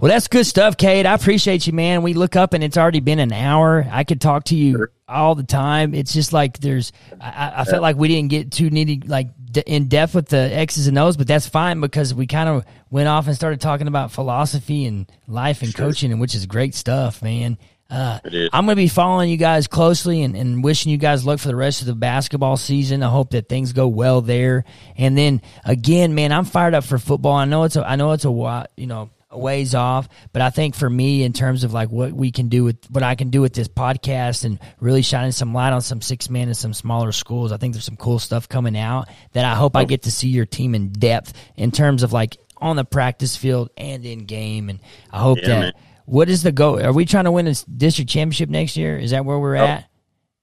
Well, 0.00 0.10
that's 0.10 0.26
good 0.26 0.46
stuff, 0.46 0.76
Cade. 0.76 1.06
I 1.06 1.14
appreciate 1.14 1.66
you, 1.66 1.74
man. 1.74 2.02
We 2.02 2.14
look 2.14 2.34
up 2.34 2.54
and 2.54 2.64
it's 2.64 2.78
already 2.78 3.00
been 3.00 3.18
an 3.18 3.32
hour. 3.32 3.86
I 3.90 4.04
could 4.04 4.20
talk 4.20 4.44
to 4.44 4.56
you 4.56 4.88
all 5.06 5.34
the 5.34 5.44
time. 5.44 5.94
It's 5.94 6.12
just 6.12 6.32
like 6.32 6.58
there's, 6.58 6.92
I, 7.20 7.52
I 7.58 7.64
felt 7.64 7.82
like 7.82 7.96
we 7.96 8.08
didn't 8.08 8.30
get 8.30 8.50
too 8.50 8.70
needy, 8.70 9.00
like 9.06 9.28
in 9.66 9.88
depth 9.88 10.14
with 10.14 10.28
the 10.28 10.38
X's 10.38 10.86
and 10.86 10.98
O's, 10.98 11.18
but 11.18 11.26
that's 11.26 11.46
fine 11.46 11.80
because 11.80 12.14
we 12.14 12.26
kind 12.26 12.48
of 12.48 12.64
went 12.90 13.08
off 13.08 13.26
and 13.26 13.36
started 13.36 13.60
talking 13.60 13.86
about 13.86 14.10
philosophy 14.10 14.86
and 14.86 15.10
life 15.28 15.62
and 15.62 15.70
sure. 15.70 15.86
coaching, 15.86 16.10
and 16.12 16.20
which 16.20 16.34
is 16.34 16.46
great 16.46 16.74
stuff, 16.74 17.22
man. 17.22 17.58
Uh, 17.92 18.18
I'm 18.54 18.64
going 18.64 18.68
to 18.68 18.76
be 18.76 18.88
following 18.88 19.28
you 19.28 19.36
guys 19.36 19.66
closely 19.66 20.22
and, 20.22 20.34
and, 20.34 20.64
wishing 20.64 20.90
you 20.90 20.96
guys 20.96 21.26
luck 21.26 21.40
for 21.40 21.48
the 21.48 21.56
rest 21.56 21.82
of 21.82 21.86
the 21.86 21.94
basketball 21.94 22.56
season. 22.56 23.02
I 23.02 23.10
hope 23.10 23.32
that 23.32 23.50
things 23.50 23.74
go 23.74 23.86
well 23.86 24.22
there. 24.22 24.64
And 24.96 25.16
then 25.16 25.42
again, 25.62 26.14
man, 26.14 26.32
I'm 26.32 26.46
fired 26.46 26.72
up 26.72 26.84
for 26.84 26.96
football. 26.96 27.34
I 27.34 27.44
know 27.44 27.64
it's 27.64 27.76
a, 27.76 27.86
I 27.86 27.96
know 27.96 28.12
it's 28.12 28.24
a 28.24 28.66
you 28.78 28.86
know, 28.86 29.10
a 29.28 29.38
ways 29.38 29.74
off, 29.74 30.08
but 30.32 30.40
I 30.40 30.48
think 30.48 30.74
for 30.74 30.88
me, 30.88 31.22
in 31.22 31.34
terms 31.34 31.64
of 31.64 31.74
like 31.74 31.90
what 31.90 32.12
we 32.12 32.30
can 32.30 32.48
do 32.48 32.64
with 32.64 32.78
what 32.90 33.02
I 33.02 33.14
can 33.14 33.28
do 33.28 33.42
with 33.42 33.52
this 33.52 33.68
podcast 33.68 34.46
and 34.46 34.58
really 34.80 35.02
shining 35.02 35.32
some 35.32 35.52
light 35.52 35.74
on 35.74 35.82
some 35.82 36.00
six 36.00 36.30
man 36.30 36.48
and 36.48 36.56
some 36.56 36.72
smaller 36.72 37.12
schools, 37.12 37.52
I 37.52 37.58
think 37.58 37.74
there's 37.74 37.84
some 37.84 37.96
cool 37.96 38.18
stuff 38.18 38.48
coming 38.48 38.76
out 38.76 39.08
that 39.32 39.44
I 39.44 39.54
hope 39.54 39.76
I 39.76 39.84
get 39.84 40.04
to 40.04 40.10
see 40.10 40.28
your 40.28 40.46
team 40.46 40.74
in 40.74 40.92
depth 40.92 41.34
in 41.56 41.70
terms 41.70 42.02
of 42.02 42.14
like 42.14 42.38
on 42.56 42.76
the 42.76 42.84
practice 42.86 43.36
field 43.36 43.68
and 43.76 44.02
in 44.06 44.20
game. 44.20 44.70
And 44.70 44.80
I 45.10 45.18
hope 45.18 45.38
yeah, 45.42 45.48
that. 45.48 45.60
Man 45.60 45.72
what 46.04 46.28
is 46.28 46.42
the 46.42 46.52
goal? 46.52 46.82
Are 46.82 46.92
we 46.92 47.04
trying 47.04 47.24
to 47.24 47.32
win 47.32 47.46
a 47.46 47.54
district 47.54 48.10
championship 48.10 48.48
next 48.48 48.76
year? 48.76 48.98
Is 48.98 49.10
that 49.12 49.24
where 49.24 49.38
we're 49.38 49.56
oh. 49.56 49.64
at? 49.64 49.88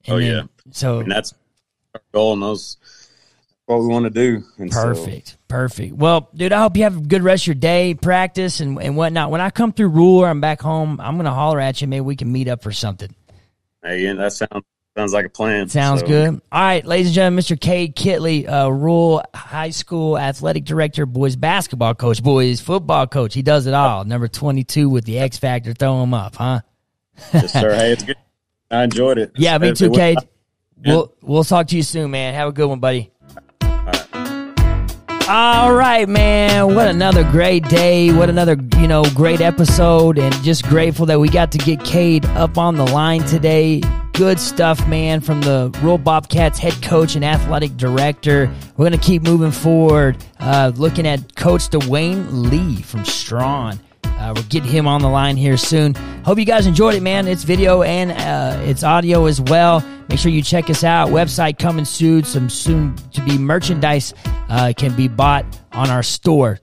And 0.05 0.15
oh 0.15 0.19
then, 0.19 0.27
yeah. 0.27 0.43
So 0.71 0.99
and 0.99 1.11
that's 1.11 1.33
our 1.93 2.01
goal, 2.13 2.33
and 2.33 2.41
those 2.41 2.77
what 3.65 3.81
we 3.81 3.87
want 3.87 4.05
to 4.05 4.09
do. 4.09 4.43
And 4.57 4.71
perfect, 4.71 5.29
so. 5.29 5.37
perfect. 5.47 5.93
Well, 5.93 6.29
dude, 6.33 6.53
I 6.53 6.61
hope 6.61 6.75
you 6.75 6.83
have 6.83 6.97
a 6.97 7.01
good 7.01 7.21
rest 7.21 7.43
of 7.43 7.47
your 7.47 7.55
day, 7.55 7.93
practice 7.93 8.59
and 8.59 8.81
and 8.81 8.95
whatnot. 8.95 9.31
When 9.31 9.41
I 9.41 9.49
come 9.49 9.71
through 9.71 9.89
Rule 9.89 10.19
or 10.19 10.27
I'm 10.27 10.41
back 10.41 10.61
home, 10.61 10.99
I'm 10.99 11.17
gonna 11.17 11.33
holler 11.33 11.59
at 11.59 11.81
you. 11.81 11.87
Maybe 11.87 12.01
we 12.01 12.15
can 12.15 12.31
meet 12.31 12.47
up 12.47 12.63
for 12.63 12.71
something. 12.71 13.13
Hey, 13.83 14.11
that 14.13 14.33
sounds 14.33 14.65
Sounds 14.99 15.13
like 15.13 15.25
a 15.25 15.29
plan. 15.29 15.69
Sounds 15.69 16.01
so. 16.01 16.07
good. 16.07 16.41
All 16.51 16.61
right, 16.61 16.85
ladies 16.85 17.07
and 17.07 17.15
gentlemen, 17.15 17.41
Mr. 17.41 17.57
Cade 17.57 17.95
Kitley, 17.95 18.45
uh, 18.51 18.69
Rule 18.69 19.23
High 19.33 19.69
School 19.69 20.19
athletic 20.19 20.65
director, 20.65 21.05
boys 21.05 21.37
basketball 21.37 21.95
coach, 21.95 22.21
boys 22.21 22.59
football 22.59 23.07
coach. 23.07 23.33
He 23.33 23.41
does 23.41 23.65
it 23.65 23.73
all. 23.73 24.03
Number 24.03 24.27
22 24.27 24.89
with 24.89 25.05
the 25.05 25.17
X 25.19 25.37
Factor. 25.37 25.71
Throw 25.71 26.03
him 26.03 26.13
up, 26.13 26.35
huh? 26.35 26.59
yes, 27.33 27.53
sir. 27.53 27.73
Hey, 27.73 27.93
it's 27.93 28.03
good. 28.03 28.17
I 28.69 28.83
enjoyed 28.83 29.17
it. 29.19 29.31
Yeah, 29.37 29.57
me 29.57 29.71
too, 29.71 29.89
Cade. 29.89 30.17
We'll, 30.85 31.15
we'll 31.21 31.45
talk 31.45 31.67
to 31.67 31.77
you 31.77 31.83
soon, 31.83 32.11
man. 32.11 32.33
Have 32.33 32.49
a 32.49 32.51
good 32.51 32.67
one, 32.67 32.81
buddy. 32.81 33.09
All 35.29 35.73
right, 35.73 36.09
man. 36.09 36.75
What 36.75 36.89
another 36.89 37.23
great 37.23 37.63
day. 37.69 38.11
What 38.11 38.29
another, 38.29 38.57
you 38.77 38.89
know, 38.89 39.05
great 39.15 39.39
episode. 39.39 40.19
And 40.19 40.35
just 40.43 40.65
grateful 40.65 41.05
that 41.05 41.21
we 41.21 41.29
got 41.29 41.53
to 41.53 41.57
get 41.57 41.85
Cade 41.85 42.25
up 42.25 42.57
on 42.57 42.75
the 42.75 42.85
line 42.85 43.23
today. 43.23 43.81
Good 44.19 44.37
stuff, 44.37 44.85
man, 44.85 45.21
from 45.21 45.39
the 45.39 45.73
Rule 45.81 45.97
Bobcats 45.97 46.59
head 46.59 46.73
coach 46.81 47.15
and 47.15 47.23
athletic 47.23 47.77
director. 47.77 48.53
We're 48.75 48.89
going 48.89 48.99
to 48.99 49.05
keep 49.05 49.21
moving 49.21 49.51
forward, 49.51 50.17
uh, 50.41 50.73
looking 50.75 51.07
at 51.07 51.37
Coach 51.37 51.69
Dwayne 51.69 52.27
Lee 52.29 52.81
from 52.81 53.05
Strawn. 53.05 53.79
Uh, 54.03 54.33
we'll 54.35 54.43
get 54.49 54.65
him 54.65 54.87
on 54.87 55.01
the 55.01 55.07
line 55.07 55.37
here 55.37 55.55
soon. 55.55 55.95
Hope 56.25 56.37
you 56.37 56.43
guys 56.43 56.67
enjoyed 56.67 56.95
it, 56.95 57.01
man. 57.01 57.29
It's 57.29 57.45
video 57.45 57.81
and 57.81 58.11
uh, 58.11 58.61
it's 58.65 58.83
audio 58.83 59.23
as 59.23 59.39
well. 59.39 59.79
Make 60.09 60.19
sure 60.19 60.33
you 60.33 60.41
check 60.41 60.69
us 60.69 60.83
out. 60.83 61.07
Website 61.11 61.57
coming 61.57 61.85
soon. 61.85 62.25
Some 62.25 62.49
soon 62.49 62.97
to 63.13 63.23
be 63.23 63.37
merchandise 63.37 64.13
uh, 64.49 64.73
can 64.75 64.93
be 64.97 65.07
bought 65.07 65.45
on 65.71 65.89
our 65.89 66.03
store. 66.03 66.59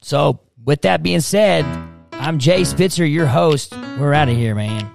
So, 0.00 0.40
with 0.64 0.80
that 0.82 1.02
being 1.02 1.20
said, 1.20 1.66
I'm 2.12 2.38
Jay 2.38 2.64
Spitzer, 2.64 3.04
your 3.04 3.26
host. 3.26 3.76
We're 3.98 4.14
out 4.14 4.30
of 4.30 4.36
here, 4.36 4.54
man. 4.54 4.93